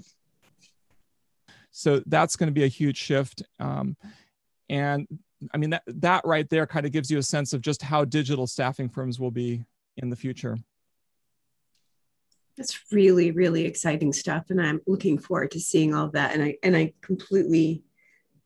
So 1.70 2.02
that's 2.06 2.36
going 2.36 2.46
to 2.46 2.52
be 2.52 2.64
a 2.64 2.68
huge 2.68 2.96
shift. 2.96 3.42
Um, 3.58 3.96
and 4.68 5.06
I 5.52 5.58
mean, 5.58 5.70
that, 5.70 5.82
that 5.86 6.24
right 6.24 6.48
there 6.48 6.66
kind 6.66 6.86
of 6.86 6.92
gives 6.92 7.10
you 7.10 7.18
a 7.18 7.22
sense 7.22 7.52
of 7.52 7.60
just 7.60 7.82
how 7.82 8.04
digital 8.04 8.46
staffing 8.46 8.88
firms 8.88 9.18
will 9.18 9.30
be 9.30 9.64
in 9.96 10.10
the 10.10 10.16
future. 10.16 10.58
That's 12.56 12.78
really, 12.92 13.32
really 13.32 13.64
exciting 13.64 14.12
stuff. 14.12 14.44
And 14.50 14.60
I'm 14.60 14.80
looking 14.86 15.18
forward 15.18 15.50
to 15.52 15.60
seeing 15.60 15.92
all 15.92 16.06
of 16.06 16.12
that. 16.12 16.34
And 16.34 16.42
I 16.42 16.56
and 16.62 16.76
I 16.76 16.92
completely 17.00 17.82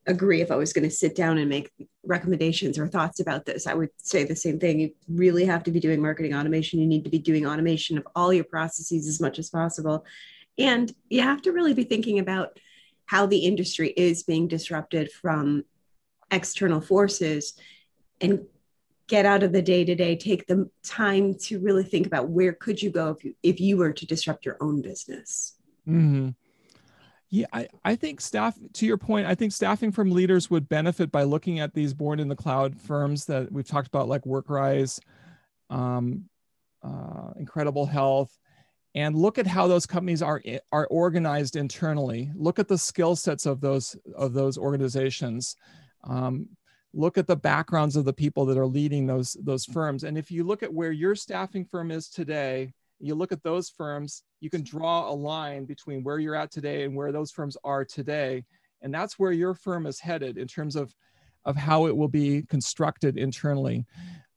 agree. 0.07 0.41
If 0.41 0.49
I 0.49 0.55
was 0.55 0.73
going 0.73 0.89
to 0.89 0.95
sit 0.95 1.15
down 1.15 1.37
and 1.37 1.47
make 1.47 1.71
recommendations 2.03 2.79
or 2.79 2.87
thoughts 2.87 3.19
about 3.19 3.45
this, 3.45 3.67
I 3.67 3.75
would 3.75 3.91
say 3.97 4.23
the 4.23 4.35
same 4.35 4.59
thing. 4.59 4.79
You 4.79 4.91
really 5.07 5.45
have 5.45 5.63
to 5.65 5.71
be 5.71 5.79
doing 5.79 6.01
marketing 6.01 6.33
automation. 6.33 6.79
You 6.79 6.87
need 6.87 7.03
to 7.03 7.11
be 7.11 7.19
doing 7.19 7.45
automation 7.45 7.99
of 7.99 8.07
all 8.15 8.33
your 8.33 8.45
processes 8.45 9.07
as 9.07 9.21
much 9.21 9.37
as 9.37 9.51
possible. 9.51 10.05
And 10.57 10.91
you 11.09 11.21
have 11.21 11.43
to 11.43 11.51
really 11.51 11.75
be 11.75 11.83
thinking 11.83 12.17
about 12.17 12.59
how 13.05 13.25
the 13.27 13.39
industry 13.39 13.89
is 13.89 14.23
being 14.23 14.47
disrupted 14.47 15.11
from 15.11 15.65
external 16.31 16.81
forces 16.81 17.53
and 18.21 18.45
get 19.07 19.25
out 19.25 19.43
of 19.43 19.51
the 19.51 19.61
day 19.61 19.83
to 19.83 19.95
day, 19.95 20.15
take 20.15 20.45
the 20.45 20.69
time 20.83 21.33
to 21.33 21.59
really 21.59 21.83
think 21.83 22.05
about 22.05 22.29
where 22.29 22.53
could 22.53 22.81
you 22.81 22.91
go 22.91 23.09
if 23.09 23.23
you, 23.23 23.33
if 23.41 23.59
you 23.59 23.77
were 23.77 23.91
to 23.91 24.05
disrupt 24.05 24.45
your 24.45 24.57
own 24.61 24.81
business. 24.81 25.55
Mm-hmm. 25.87 26.29
Yeah, 27.31 27.45
I, 27.53 27.67
I 27.85 27.95
think 27.95 28.21
staff, 28.21 28.57
to 28.73 28.85
your 28.85 28.97
point, 28.97 29.27
I 29.27 29.35
think 29.35 29.51
staffing 29.51 29.91
from 29.91 30.09
leaders 30.11 30.49
would 30.49 30.67
benefit 30.67 31.11
by 31.11 31.23
looking 31.23 31.59
at 31.59 31.73
these 31.73 31.93
born 31.93 32.19
in 32.19 32.27
the 32.27 32.35
cloud 32.35 32.79
firms 32.79 33.25
that 33.25 33.51
we've 33.51 33.67
talked 33.67 33.87
about, 33.87 34.07
like 34.07 34.23
WorkRise, 34.23 34.99
um, 35.69 36.25
uh, 36.83 37.31
Incredible 37.37 37.85
Health, 37.85 38.35
and 38.95 39.15
look 39.15 39.37
at 39.37 39.45
how 39.45 39.67
those 39.67 39.85
companies 39.85 40.23
are 40.23 40.41
are 40.71 40.87
organized 40.87 41.55
internally. 41.55 42.31
Look 42.35 42.57
at 42.57 42.67
the 42.67 42.77
skill 42.77 43.15
sets 43.15 43.45
of 43.45 43.61
those 43.61 43.95
of 44.15 44.33
those 44.33 44.57
organizations. 44.57 45.55
Um, 46.03 46.49
look 46.93 47.17
at 47.17 47.27
the 47.27 47.35
backgrounds 47.35 47.95
of 47.95 48.05
the 48.05 48.13
people 48.13 48.45
that 48.47 48.57
are 48.57 48.65
leading 48.65 49.05
those 49.05 49.37
those 49.41 49.65
firms. 49.65 50.03
And 50.03 50.17
if 50.17 50.31
you 50.31 50.43
look 50.43 50.63
at 50.63 50.73
where 50.73 50.91
your 50.91 51.15
staffing 51.15 51.65
firm 51.65 51.91
is 51.91 52.09
today, 52.09 52.73
you 52.99 53.15
look 53.15 53.31
at 53.31 53.43
those 53.43 53.69
firms, 53.69 54.23
you 54.41 54.49
can 54.49 54.63
draw 54.63 55.09
a 55.09 55.13
line 55.13 55.65
between 55.65 56.03
where 56.03 56.19
you're 56.19 56.35
at 56.35 56.51
today 56.51 56.83
and 56.83 56.95
where 56.95 57.11
those 57.11 57.31
firms 57.31 57.57
are 57.63 57.85
today. 57.85 58.43
And 58.81 58.93
that's 58.93 59.17
where 59.17 59.31
your 59.31 59.53
firm 59.53 59.85
is 59.85 59.99
headed 59.99 60.37
in 60.37 60.47
terms 60.47 60.75
of, 60.75 60.93
of 61.45 61.55
how 61.55 61.87
it 61.87 61.95
will 61.95 62.07
be 62.07 62.43
constructed 62.43 63.17
internally 63.17 63.85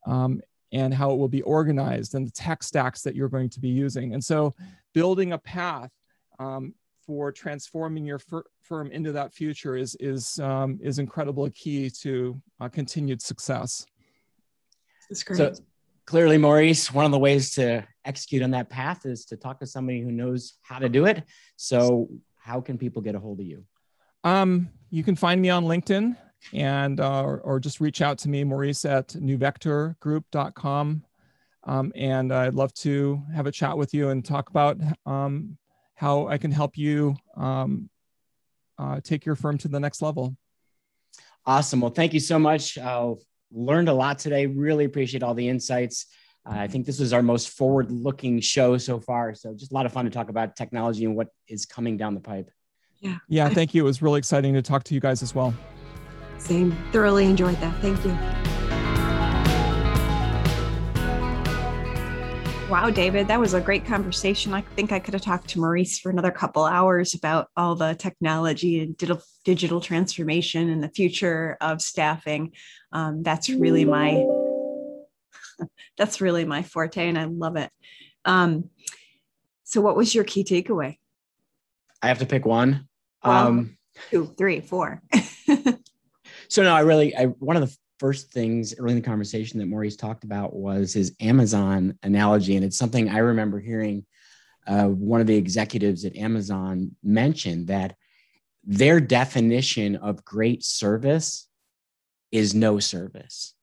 um, 0.06 0.40
and 0.72 0.94
how 0.94 1.12
it 1.12 1.16
will 1.16 1.28
be 1.28 1.42
organized 1.42 2.14
and 2.14 2.26
the 2.26 2.32
tech 2.32 2.62
stacks 2.62 3.02
that 3.02 3.14
you're 3.14 3.28
going 3.28 3.50
to 3.50 3.60
be 3.60 3.68
using. 3.68 4.14
And 4.14 4.22
so 4.22 4.54
building 4.94 5.32
a 5.32 5.38
path 5.38 5.90
um, 6.38 6.74
for 7.06 7.32
transforming 7.32 8.04
your 8.04 8.18
fir- 8.18 8.44
firm 8.62 8.90
into 8.90 9.12
that 9.12 9.34
future 9.34 9.76
is, 9.76 9.96
is, 10.00 10.38
um, 10.40 10.78
is 10.82 10.98
incredibly 10.98 11.50
key 11.50 11.90
to 11.90 12.40
uh, 12.60 12.68
continued 12.68 13.20
success. 13.20 13.86
That's 15.08 15.22
great. 15.22 15.36
So 15.36 15.54
clearly, 16.06 16.38
Maurice, 16.38 16.92
one 16.92 17.04
of 17.04 17.10
the 17.10 17.18
ways 17.18 17.54
to 17.54 17.86
execute 18.04 18.42
on 18.42 18.50
that 18.52 18.68
path 18.68 19.06
is 19.06 19.24
to 19.26 19.36
talk 19.36 19.60
to 19.60 19.66
somebody 19.66 20.00
who 20.00 20.10
knows 20.10 20.54
how 20.62 20.78
to 20.78 20.88
do 20.88 21.06
it. 21.06 21.22
So, 21.56 22.08
how 22.36 22.60
can 22.60 22.76
people 22.76 23.02
get 23.02 23.14
a 23.14 23.20
hold 23.20 23.40
of 23.40 23.46
you? 23.46 23.64
Um, 24.24 24.68
you 24.90 25.04
can 25.04 25.16
find 25.16 25.40
me 25.40 25.50
on 25.50 25.64
LinkedIn 25.64 26.16
and 26.52 27.00
uh, 27.00 27.22
or, 27.22 27.40
or, 27.40 27.60
just 27.60 27.80
reach 27.80 28.02
out 28.02 28.18
to 28.18 28.28
me, 28.28 28.42
Maurice 28.42 28.84
at 28.84 29.08
newvectorgroup.com. 29.08 31.04
Um, 31.64 31.92
and 31.94 32.32
I'd 32.32 32.54
love 32.54 32.74
to 32.74 33.22
have 33.32 33.46
a 33.46 33.52
chat 33.52 33.78
with 33.78 33.94
you 33.94 34.08
and 34.08 34.24
talk 34.24 34.50
about 34.50 34.76
um, 35.06 35.56
how 36.02 36.26
I 36.26 36.36
can 36.36 36.50
help 36.50 36.76
you 36.76 37.14
um, 37.36 37.88
uh, 38.76 39.00
take 39.04 39.24
your 39.24 39.36
firm 39.36 39.56
to 39.58 39.68
the 39.68 39.78
next 39.78 40.02
level. 40.02 40.36
Awesome. 41.46 41.80
Well, 41.80 41.92
thank 41.92 42.12
you 42.12 42.18
so 42.18 42.40
much. 42.40 42.76
Uh, 42.76 43.14
learned 43.52 43.88
a 43.88 43.92
lot 43.92 44.18
today. 44.18 44.46
Really 44.46 44.84
appreciate 44.84 45.22
all 45.22 45.34
the 45.34 45.48
insights. 45.48 46.06
Uh, 46.44 46.54
I 46.54 46.66
think 46.66 46.86
this 46.86 46.98
was 46.98 47.12
our 47.12 47.22
most 47.22 47.50
forward 47.50 47.92
looking 47.92 48.40
show 48.40 48.76
so 48.78 48.98
far. 48.98 49.32
So 49.34 49.54
just 49.54 49.70
a 49.70 49.74
lot 49.74 49.86
of 49.86 49.92
fun 49.92 50.04
to 50.04 50.10
talk 50.10 50.28
about 50.28 50.56
technology 50.56 51.04
and 51.04 51.14
what 51.14 51.28
is 51.46 51.66
coming 51.66 51.96
down 51.96 52.14
the 52.14 52.20
pipe. 52.20 52.50
Yeah. 52.98 53.18
Yeah. 53.28 53.48
Thank 53.48 53.72
you. 53.72 53.84
It 53.84 53.86
was 53.86 54.02
really 54.02 54.18
exciting 54.18 54.54
to 54.54 54.62
talk 54.62 54.82
to 54.84 54.94
you 54.94 55.00
guys 55.00 55.22
as 55.22 55.36
well. 55.36 55.54
Same. 56.38 56.76
Thoroughly 56.90 57.26
enjoyed 57.26 57.60
that. 57.60 57.80
Thank 57.80 58.04
you. 58.04 58.51
Wow, 62.72 62.88
David, 62.88 63.28
that 63.28 63.38
was 63.38 63.52
a 63.52 63.60
great 63.60 63.84
conversation. 63.84 64.54
I 64.54 64.62
think 64.62 64.92
I 64.92 64.98
could 64.98 65.12
have 65.12 65.22
talked 65.22 65.50
to 65.50 65.60
Maurice 65.60 65.98
for 65.98 66.08
another 66.08 66.30
couple 66.30 66.64
hours 66.64 67.12
about 67.12 67.48
all 67.54 67.74
the 67.74 67.94
technology 67.94 68.80
and 68.80 68.96
digital, 68.96 69.22
digital 69.44 69.78
transformation 69.78 70.70
and 70.70 70.82
the 70.82 70.88
future 70.88 71.58
of 71.60 71.82
staffing. 71.82 72.52
Um, 72.90 73.22
that's 73.22 73.50
really 73.50 73.84
my 73.84 74.26
that's 75.98 76.22
really 76.22 76.46
my 76.46 76.62
forte, 76.62 77.06
and 77.06 77.18
I 77.18 77.24
love 77.24 77.56
it. 77.56 77.70
Um, 78.24 78.70
so, 79.64 79.82
what 79.82 79.94
was 79.94 80.14
your 80.14 80.24
key 80.24 80.42
takeaway? 80.42 80.96
I 82.00 82.08
have 82.08 82.20
to 82.20 82.26
pick 82.26 82.46
one. 82.46 82.88
Um, 83.22 83.76
two, 84.10 84.34
three, 84.38 84.62
four. 84.62 85.02
so 86.48 86.62
no, 86.62 86.74
I 86.74 86.80
really, 86.80 87.14
I 87.14 87.26
one 87.26 87.58
of 87.58 87.68
the 87.68 87.76
first 88.02 88.32
things 88.32 88.74
early 88.80 88.90
in 88.90 89.00
the 89.00 89.08
conversation 89.08 89.60
that 89.60 89.68
Maurice 89.68 89.94
talked 89.94 90.24
about 90.24 90.52
was 90.52 90.92
his 90.92 91.14
Amazon 91.20 91.96
analogy. 92.02 92.56
And 92.56 92.64
it's 92.64 92.76
something 92.76 93.08
I 93.08 93.18
remember 93.18 93.60
hearing 93.60 94.04
uh, 94.66 94.86
one 94.86 95.20
of 95.20 95.28
the 95.28 95.36
executives 95.36 96.04
at 96.04 96.16
Amazon 96.16 96.96
mention 97.04 97.66
that 97.66 97.94
their 98.64 98.98
definition 98.98 99.94
of 99.94 100.24
great 100.24 100.64
service 100.64 101.46
is 102.32 102.56
no 102.56 102.80
service, 102.80 103.54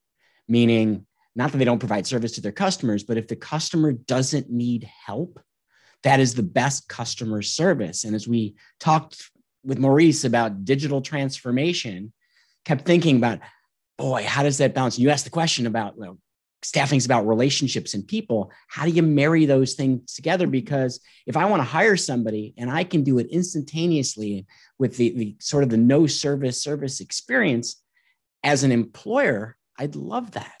meaning 0.48 1.06
not 1.36 1.52
that 1.52 1.58
they 1.58 1.66
don't 1.66 1.78
provide 1.78 2.06
service 2.06 2.32
to 2.32 2.40
their 2.40 2.50
customers, 2.50 3.04
but 3.04 3.18
if 3.18 3.28
the 3.28 3.36
customer 3.36 3.92
doesn't 3.92 4.48
need 4.48 4.88
help, 5.04 5.38
that 6.02 6.18
is 6.18 6.34
the 6.34 6.42
best 6.42 6.88
customer 6.88 7.42
service. 7.42 8.04
And 8.04 8.14
as 8.14 8.26
we 8.26 8.54
talked 8.78 9.30
with 9.62 9.78
Maurice 9.78 10.24
about 10.24 10.64
digital 10.64 11.02
transformation, 11.02 12.14
kept 12.64 12.86
thinking 12.86 13.16
about 13.16 13.40
boy, 14.00 14.24
how 14.26 14.42
does 14.42 14.58
that 14.58 14.74
balance? 14.74 14.98
You 14.98 15.10
asked 15.10 15.24
the 15.24 15.30
question 15.30 15.66
about 15.66 15.94
you 15.96 16.04
know, 16.04 16.18
staffing 16.62 16.96
is 16.96 17.04
about 17.04 17.26
relationships 17.26 17.94
and 17.94 18.06
people. 18.06 18.50
How 18.68 18.84
do 18.84 18.90
you 18.90 19.02
marry 19.02 19.44
those 19.44 19.74
things 19.74 20.14
together? 20.14 20.46
Mm-hmm. 20.46 20.52
Because 20.52 21.00
if 21.26 21.36
I 21.36 21.44
want 21.44 21.60
to 21.60 21.64
hire 21.68 21.96
somebody 21.96 22.54
and 22.56 22.70
I 22.70 22.84
can 22.84 23.04
do 23.04 23.18
it 23.18 23.28
instantaneously 23.30 24.46
with 24.78 24.96
the, 24.96 25.10
the 25.10 25.36
sort 25.38 25.64
of 25.64 25.70
the 25.70 25.76
no 25.76 26.06
service 26.06 26.62
service 26.62 27.00
experience 27.00 27.76
as 28.42 28.64
an 28.64 28.72
employer, 28.72 29.56
I'd 29.78 29.96
love 29.96 30.32
that. 30.32 30.59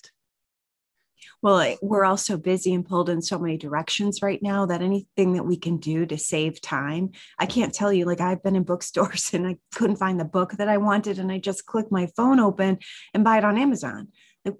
Well, 1.42 1.76
we're 1.80 2.04
all 2.04 2.18
so 2.18 2.36
busy 2.36 2.74
and 2.74 2.86
pulled 2.86 3.08
in 3.08 3.22
so 3.22 3.38
many 3.38 3.56
directions 3.56 4.20
right 4.20 4.42
now 4.42 4.66
that 4.66 4.82
anything 4.82 5.32
that 5.34 5.46
we 5.46 5.56
can 5.56 5.78
do 5.78 6.04
to 6.04 6.18
save 6.18 6.60
time, 6.60 7.12
I 7.38 7.46
can't 7.46 7.72
tell 7.72 7.90
you. 7.90 8.04
Like, 8.04 8.20
I've 8.20 8.42
been 8.42 8.56
in 8.56 8.62
bookstores 8.62 9.30
and 9.34 9.46
I 9.46 9.56
couldn't 9.74 9.96
find 9.96 10.20
the 10.20 10.24
book 10.24 10.52
that 10.54 10.68
I 10.68 10.76
wanted, 10.76 11.18
and 11.18 11.32
I 11.32 11.38
just 11.38 11.66
click 11.66 11.90
my 11.90 12.08
phone 12.14 12.40
open 12.40 12.78
and 13.14 13.24
buy 13.24 13.38
it 13.38 13.44
on 13.44 13.56
Amazon. 13.56 14.08
Like, 14.44 14.56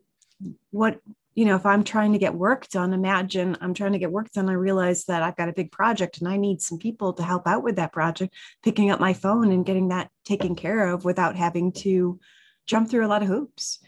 what, 0.71 1.01
you 1.35 1.45
know, 1.45 1.55
if 1.55 1.67
I'm 1.67 1.85
trying 1.85 2.13
to 2.15 2.19
get 2.19 2.35
work 2.35 2.67
done, 2.69 2.95
imagine 2.95 3.59
I'm 3.61 3.75
trying 3.75 3.93
to 3.93 3.99
get 3.99 4.11
work 4.11 4.33
done. 4.33 4.49
I 4.49 4.55
realize 4.55 5.05
that 5.05 5.23
I've 5.23 5.37
got 5.37 5.51
a 5.51 5.55
big 5.55 5.71
project 5.71 6.19
and 6.19 6.29
I 6.29 6.39
need 6.39 6.63
some 6.63 6.79
people 6.79 7.13
to 7.15 7.23
help 7.23 7.47
out 7.47 7.63
with 7.63 7.77
that 7.77 7.93
project, 7.93 8.35
picking 8.63 8.91
up 8.91 9.01
my 9.01 9.13
phone 9.13 9.53
and 9.53 9.67
getting 9.67 9.89
that 9.89 10.11
taken 10.25 10.55
care 10.55 10.89
of 10.89 11.05
without 11.05 11.37
having 11.37 11.73
to 11.73 12.19
jump 12.67 12.89
through 12.89 13.05
a 13.05 13.09
lot 13.09 13.23
of 13.23 13.29
hoops. 13.29 13.81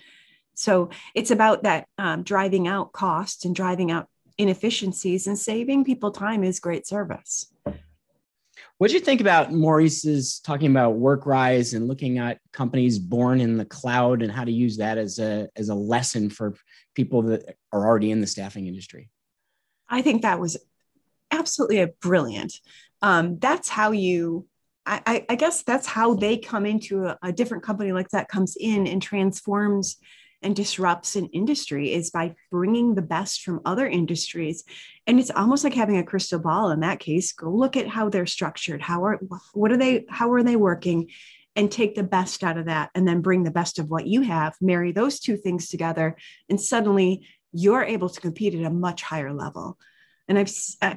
So 0.55 0.91
it's 1.15 1.31
about 1.31 1.63
that 1.63 1.87
um, 1.99 2.23
driving 2.23 2.69
out 2.69 2.93
cost 2.93 3.45
and 3.45 3.55
driving 3.55 3.91
out 3.91 4.09
inefficiencies 4.39 5.27
and 5.27 5.39
saving 5.39 5.85
people 5.85 6.11
time 6.11 6.45
is 6.45 6.61
great 6.61 6.87
service. 6.87 7.53
What 8.79 8.89
do 8.89 8.95
you 8.95 9.01
think 9.01 9.21
about 9.21 9.53
Maurice's 9.53 10.41
talking 10.41 10.71
about 10.71 10.97
WorkRise 10.97 11.75
and 11.75 11.87
looking 11.87 12.19
at 12.19 12.41
companies 12.53 12.99
born 12.99 13.41
in 13.41 13.57
the 13.57 13.65
cloud 13.65 14.23
and 14.23 14.33
how 14.33 14.45
to 14.45 14.51
use 14.51 14.77
that 14.79 14.99
as 14.99 15.19
a 15.21 15.49
as 15.55 15.69
a 15.69 15.75
lesson 15.75 16.29
for 16.29 16.55
people 16.95 17.23
that 17.23 17.57
are 17.73 17.87
already 17.87 18.11
in 18.11 18.21
the 18.21 18.27
staffing 18.27 18.67
industry? 18.67 19.09
I 19.89 20.03
think 20.03 20.23
that 20.23 20.41
was 20.41 20.57
absolutely 21.31 21.81
a 21.81 21.89
brilliant. 21.89 22.55
Um, 23.01 23.39
that's 23.39 23.69
how 23.69 23.93
you. 23.93 24.47
I, 24.85 25.25
I, 25.29 25.37
guess 25.37 25.63
that's 25.63 25.87
how 25.87 26.15
they 26.15 26.39
come 26.39 26.67
into 26.67 27.07
a, 27.07 27.17
a 27.23 27.33
different 27.33 27.63
company 27.63 27.93
like 27.93 28.09
that 28.09 28.27
comes 28.27 28.57
in 28.59 28.89
and 28.89 29.01
transforms 29.01 29.97
and 30.43 30.57
disrupts 30.57 31.17
an 31.17 31.27
industry 31.27 31.93
is 31.93 32.11
by 32.11 32.35
bringing 32.51 32.95
the 32.95 33.03
best 33.03 33.43
from 33.43 33.61
other 33.65 33.87
industries. 33.87 34.65
And 35.07 35.19
it's 35.19 35.31
almost 35.31 35.65
like 35.65 35.75
having 35.75 35.99
a 35.99 36.05
crystal 36.05 36.39
ball 36.39 36.71
in 36.71 36.81
that 36.81 37.01
case. 37.01 37.33
Go 37.33 37.51
look 37.51 37.77
at 37.77 37.89
how 37.89 38.09
they're 38.09 38.27
structured. 38.27 38.83
How 38.83 39.05
are 39.05 39.21
what 39.53 39.73
are 39.73 39.77
they 39.77 40.05
how 40.09 40.33
are 40.33 40.43
they 40.43 40.57
working? 40.57 41.11
And 41.55 41.71
take 41.71 41.95
the 41.95 42.03
best 42.03 42.43
out 42.43 42.57
of 42.57 42.67
that 42.67 42.91
and 42.95 43.07
then 43.07 43.21
bring 43.21 43.43
the 43.43 43.51
best 43.51 43.79
of 43.79 43.91
what 43.91 44.07
you 44.07 44.23
have 44.23 44.55
marry 44.61 44.91
those 44.91 45.21
two 45.21 45.37
things 45.37 45.69
together 45.69 46.17
and 46.49 46.59
suddenly 46.59 47.27
you're 47.53 47.83
able 47.83 48.09
to 48.09 48.21
compete 48.23 48.55
at 48.55 48.65
a 48.65 48.71
much 48.71 49.03
higher 49.03 49.35
level. 49.35 49.79
And 50.29 50.39
i've 50.39 50.53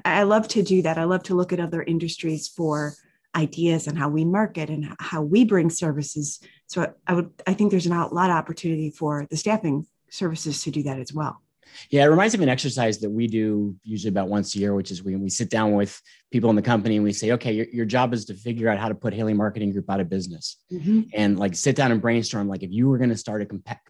i 0.06 0.24
love 0.24 0.48
to 0.50 0.64
do 0.64 0.82
that. 0.84 0.98
I 0.98 1.04
love 1.04 1.24
to 1.24 1.36
look 1.36 1.52
at 1.52 1.60
other 1.60 1.84
industries 1.84 2.48
for 2.48 2.94
ideas 3.36 3.88
and 3.88 3.98
how 3.98 4.10
we 4.10 4.26
market 4.26 4.70
and 4.70 4.96
how 5.00 5.22
we 5.22 5.44
bring 5.44 5.70
services. 5.70 6.40
So 6.68 6.94
I 7.06 7.14
would 7.14 7.32
I 7.46 7.54
think 7.54 7.72
there's 7.72 7.88
a 7.88 7.90
lot 7.90 8.30
of 8.30 8.36
opportunity 8.36 8.90
for 8.90 9.28
the 9.30 9.38
staffing 9.38 9.86
services 10.10 10.62
to 10.64 10.72
do 10.72 10.84
that 10.84 11.00
as 11.00 11.14
well. 11.14 11.42
Yeah, 11.90 12.04
it 12.04 12.08
reminds 12.08 12.34
me 12.34 12.40
of 12.40 12.44
an 12.44 12.50
exercise 12.50 13.00
that 13.00 13.10
we 13.10 13.28
do 13.28 13.76
usually 13.84 14.10
about 14.10 14.30
once 14.30 14.56
a 14.56 14.60
year, 14.60 14.74
which 14.74 14.92
is 14.92 15.04
when 15.04 15.20
we 15.22 15.30
sit 15.30 15.50
down 15.50 15.74
with 15.74 16.00
people 16.32 16.50
in 16.50 16.56
the 16.56 16.62
company 16.62 16.96
and 16.96 17.04
we 17.04 17.12
say, 17.12 17.32
okay, 17.34 17.52
your, 17.52 17.66
your 17.72 17.86
job 17.86 18.14
is 18.14 18.26
to 18.26 18.34
figure 18.34 18.70
out 18.70 18.78
how 18.78 18.88
to 18.88 18.96
put 18.96 19.14
Haley 19.14 19.34
Marketing 19.34 19.72
Group 19.72 19.90
out 19.90 20.00
of 20.00 20.10
business. 20.10 20.58
Mm-hmm. 20.72 21.02
And 21.14 21.38
like 21.38 21.56
sit 21.56 21.76
down 21.76 21.92
and 21.92 22.02
brainstorm, 22.02 22.48
like 22.48 22.64
if 22.64 22.72
you 22.72 22.88
were 22.88 22.98
going 22.98 23.10
to 23.10 23.18
start 23.18 23.42
a, 23.42 23.46
comp- 23.46 23.90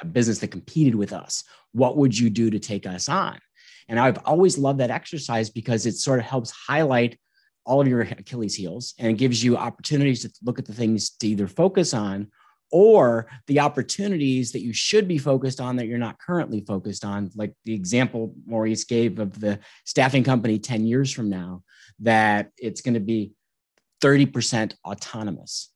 a 0.00 0.04
business 0.04 0.40
that 0.40 0.48
competed 0.48 0.94
with 0.94 1.12
us, 1.12 1.44
what 1.72 1.96
would 1.96 2.18
you 2.18 2.28
do 2.28 2.50
to 2.50 2.58
take 2.58 2.86
us 2.86 3.08
on? 3.08 3.38
And 3.88 3.98
I've 3.98 4.18
always 4.24 4.58
loved 4.58 4.80
that 4.80 4.90
exercise 4.90 5.50
because 5.50 5.86
it 5.86 5.96
sort 5.96 6.18
of 6.18 6.24
helps 6.24 6.50
highlight 6.50 7.18
all 7.64 7.80
of 7.80 7.88
your 7.88 8.00
Achilles 8.02 8.54
heels 8.54 8.94
and 8.98 9.08
it 9.08 9.18
gives 9.18 9.42
you 9.42 9.56
opportunities 9.56 10.22
to 10.22 10.30
look 10.42 10.58
at 10.58 10.66
the 10.66 10.72
things 10.72 11.10
to 11.10 11.28
either 11.28 11.46
focus 11.46 11.94
on 11.94 12.28
or 12.72 13.28
the 13.46 13.60
opportunities 13.60 14.50
that 14.52 14.62
you 14.62 14.72
should 14.72 15.06
be 15.06 15.18
focused 15.18 15.60
on 15.60 15.76
that 15.76 15.86
you're 15.86 15.98
not 15.98 16.18
currently 16.18 16.62
focused 16.62 17.04
on, 17.04 17.30
like 17.36 17.52
the 17.66 17.74
example 17.74 18.34
Maurice 18.46 18.84
gave 18.84 19.18
of 19.18 19.38
the 19.38 19.60
staffing 19.84 20.24
company 20.24 20.58
10 20.58 20.86
years 20.86 21.12
from 21.12 21.28
now, 21.28 21.62
that 22.00 22.50
it's 22.56 22.80
going 22.80 22.94
to 22.94 23.00
be 23.00 23.32
30% 24.02 24.74
autonomous. 24.86 25.70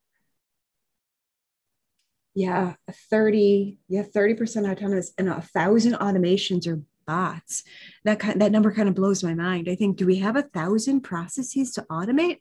Yeah, 2.34 2.74
30, 3.10 3.78
yeah, 3.88 4.02
30% 4.02 4.70
autonomous 4.70 5.12
and 5.18 5.28
a 5.28 5.40
thousand 5.40 5.94
automations 5.94 6.66
or 6.66 6.80
bots. 7.06 7.62
That 8.04 8.18
kind, 8.18 8.40
that 8.40 8.52
number 8.52 8.72
kind 8.72 8.88
of 8.88 8.94
blows 8.94 9.22
my 9.22 9.34
mind. 9.34 9.68
I 9.68 9.74
think, 9.74 9.96
do 9.96 10.06
we 10.06 10.16
have 10.16 10.36
a 10.36 10.42
thousand 10.42 11.00
processes 11.02 11.72
to 11.72 11.86
automate? 11.90 12.38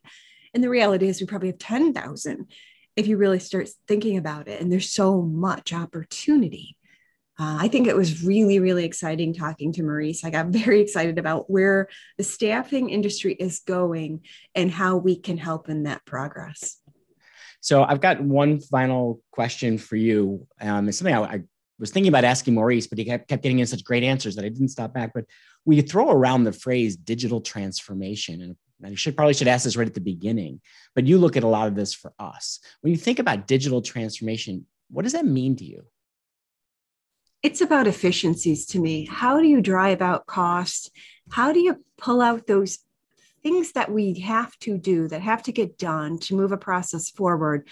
And 0.53 0.63
the 0.63 0.69
reality 0.69 1.07
is 1.07 1.19
we 1.19 1.27
probably 1.27 1.49
have 1.49 1.57
10,000 1.57 2.51
if 2.95 3.07
you 3.07 3.17
really 3.17 3.39
start 3.39 3.69
thinking 3.87 4.17
about 4.17 4.47
it. 4.47 4.61
And 4.61 4.71
there's 4.71 4.91
so 4.91 5.21
much 5.21 5.73
opportunity. 5.73 6.77
Uh, 7.37 7.57
I 7.59 7.67
think 7.67 7.87
it 7.87 7.95
was 7.95 8.23
really, 8.23 8.59
really 8.59 8.85
exciting 8.85 9.33
talking 9.33 9.73
to 9.73 9.83
Maurice. 9.83 10.23
I 10.23 10.29
got 10.29 10.47
very 10.49 10.81
excited 10.81 11.19
about 11.19 11.49
where 11.49 11.89
the 12.17 12.23
staffing 12.23 12.89
industry 12.89 13.33
is 13.33 13.59
going 13.59 14.21
and 14.53 14.71
how 14.71 14.97
we 14.97 15.19
can 15.19 15.37
help 15.37 15.67
in 15.69 15.83
that 15.83 16.05
progress. 16.05 16.79
So 17.59 17.83
I've 17.83 17.99
got 17.99 18.21
one 18.21 18.61
final 18.61 19.21
question 19.31 19.77
for 19.77 19.95
you. 19.95 20.47
Um, 20.61 20.87
it's 20.87 20.99
something 20.99 21.15
I, 21.15 21.21
I, 21.23 21.41
was 21.79 21.91
thinking 21.91 22.09
about 22.09 22.23
asking 22.23 22.53
Maurice, 22.53 22.87
but 22.87 22.97
he 22.97 23.05
kept, 23.05 23.27
kept 23.27 23.43
getting 23.43 23.59
in 23.59 23.67
such 23.67 23.83
great 23.83 24.03
answers 24.03 24.35
that 24.35 24.45
I 24.45 24.49
didn't 24.49 24.69
stop 24.69 24.93
back. 24.93 25.11
But 25.13 25.25
we 25.65 25.81
throw 25.81 26.09
around 26.09 26.43
the 26.43 26.53
phrase 26.53 26.95
digital 26.95 27.41
transformation, 27.41 28.41
and 28.41 28.91
you 28.91 28.95
should 28.95 29.15
probably 29.15 29.33
should 29.33 29.47
ask 29.47 29.63
this 29.63 29.75
right 29.75 29.87
at 29.87 29.93
the 29.93 30.01
beginning, 30.01 30.61
but 30.93 31.05
you 31.05 31.17
look 31.17 31.35
at 31.37 31.43
a 31.43 31.47
lot 31.47 31.67
of 31.67 31.75
this 31.75 31.93
for 31.93 32.13
us. 32.19 32.59
When 32.81 32.91
you 32.91 32.97
think 32.97 33.19
about 33.19 33.47
digital 33.47 33.81
transformation, 33.81 34.65
what 34.89 35.03
does 35.03 35.13
that 35.13 35.25
mean 35.25 35.55
to 35.57 35.65
you? 35.65 35.83
It's 37.41 37.61
about 37.61 37.87
efficiencies 37.87 38.65
to 38.67 38.79
me. 38.79 39.05
How 39.05 39.39
do 39.39 39.47
you 39.47 39.61
drive 39.61 40.01
out 40.01 40.25
cost? 40.25 40.91
How 41.29 41.51
do 41.51 41.59
you 41.59 41.83
pull 41.97 42.21
out 42.21 42.47
those 42.47 42.79
things 43.43 43.73
that 43.73 43.91
we 43.91 44.19
have 44.21 44.57
to 44.59 44.77
do 44.77 45.07
that 45.07 45.21
have 45.21 45.43
to 45.43 45.51
get 45.51 45.77
done 45.77 46.17
to 46.17 46.35
move 46.35 46.51
a 46.51 46.57
process 46.57 47.11
forward, 47.11 47.67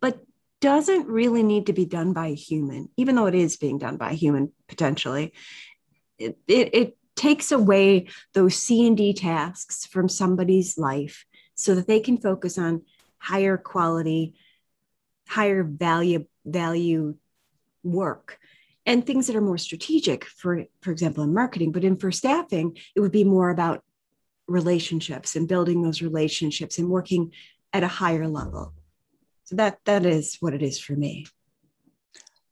but 0.00 0.18
doesn't 0.60 1.06
really 1.06 1.42
need 1.42 1.66
to 1.66 1.72
be 1.72 1.84
done 1.84 2.12
by 2.12 2.28
a 2.28 2.34
human, 2.34 2.88
even 2.96 3.14
though 3.14 3.26
it 3.26 3.34
is 3.34 3.56
being 3.56 3.78
done 3.78 3.96
by 3.96 4.10
a 4.10 4.14
human 4.14 4.52
potentially. 4.68 5.32
It, 6.18 6.38
it, 6.48 6.74
it 6.74 6.96
takes 7.14 7.52
away 7.52 8.08
those 8.34 8.56
C 8.56 8.86
and 8.86 8.96
D 8.96 9.12
tasks 9.12 9.86
from 9.86 10.08
somebody's 10.08 10.76
life 10.76 11.24
so 11.54 11.74
that 11.74 11.86
they 11.86 12.00
can 12.00 12.18
focus 12.18 12.58
on 12.58 12.82
higher 13.18 13.56
quality, 13.56 14.34
higher 15.28 15.62
value 15.62 16.26
value 16.44 17.14
work 17.82 18.38
and 18.86 19.06
things 19.06 19.26
that 19.26 19.36
are 19.36 19.42
more 19.42 19.58
strategic 19.58 20.24
for 20.24 20.64
for 20.80 20.90
example 20.90 21.22
in 21.22 21.32
marketing 21.32 21.70
but 21.70 21.84
in 21.84 21.96
for 21.96 22.10
staffing 22.10 22.76
it 22.96 23.00
would 23.00 23.12
be 23.12 23.24
more 23.24 23.50
about 23.50 23.84
relationships 24.46 25.36
and 25.36 25.46
building 25.46 25.82
those 25.82 26.02
relationships 26.02 26.78
and 26.78 26.88
working 26.88 27.30
at 27.72 27.82
a 27.82 27.88
higher 27.88 28.26
level 28.26 28.72
so 29.48 29.56
that 29.56 29.78
that 29.86 30.04
is 30.04 30.36
what 30.40 30.52
it 30.52 30.62
is 30.62 30.78
for 30.78 30.92
me 30.92 31.26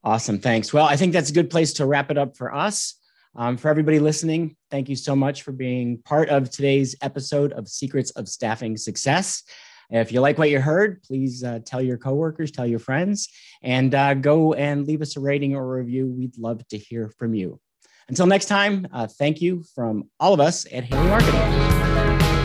awesome 0.03 0.39
thanks 0.39 0.73
well 0.73 0.87
i 0.87 0.97
think 0.97 1.13
that's 1.13 1.31
a 1.31 1.35
good 1.35 1.51
place 1.51 1.75
to 1.75 1.85
wrap 1.85 2.11
it 2.11 2.17
up 2.17 2.37
for 2.37 2.55
us 2.55 2.95
um, 3.39 3.59
for 3.59 3.69
everybody 3.69 3.99
listening, 3.99 4.57
thank 4.71 4.89
you 4.89 4.97
so 4.97 5.15
much 5.15 5.43
for 5.43 5.53
being 5.53 5.99
part 5.99 6.31
of 6.31 6.49
today's 6.49 6.97
episode 7.03 7.53
of 7.53 7.69
Secrets 7.69 8.11
of 8.13 8.29
Staffing 8.29 8.79
Success. 8.79 9.43
If 9.91 10.11
you 10.11 10.21
like 10.21 10.39
what 10.39 10.49
you 10.49 10.59
heard, 10.59 11.03
please 11.03 11.45
uh, 11.45 11.61
tell 11.65 11.83
your 11.83 11.99
coworkers, 11.99 12.51
tell 12.51 12.67
your 12.67 12.79
friends, 12.79 13.29
and 13.63 13.95
uh, 13.95 14.15
go 14.15 14.55
and 14.55 14.87
leave 14.87 15.03
us 15.03 15.17
a 15.17 15.21
rating 15.21 15.55
or 15.55 15.63
a 15.63 15.83
review. 15.83 16.07
We'd 16.07 16.39
love 16.39 16.67
to 16.69 16.79
hear 16.79 17.11
from 17.19 17.35
you. 17.35 17.61
Until 18.09 18.27
next 18.27 18.47
time, 18.47 18.87
uh, 18.91 19.07
thank 19.07 19.43
you 19.43 19.65
from 19.75 20.09
all 20.19 20.33
of 20.33 20.41
us 20.41 20.67
at 20.73 20.85
Haley 20.85 21.09
Marketing. 21.09 22.36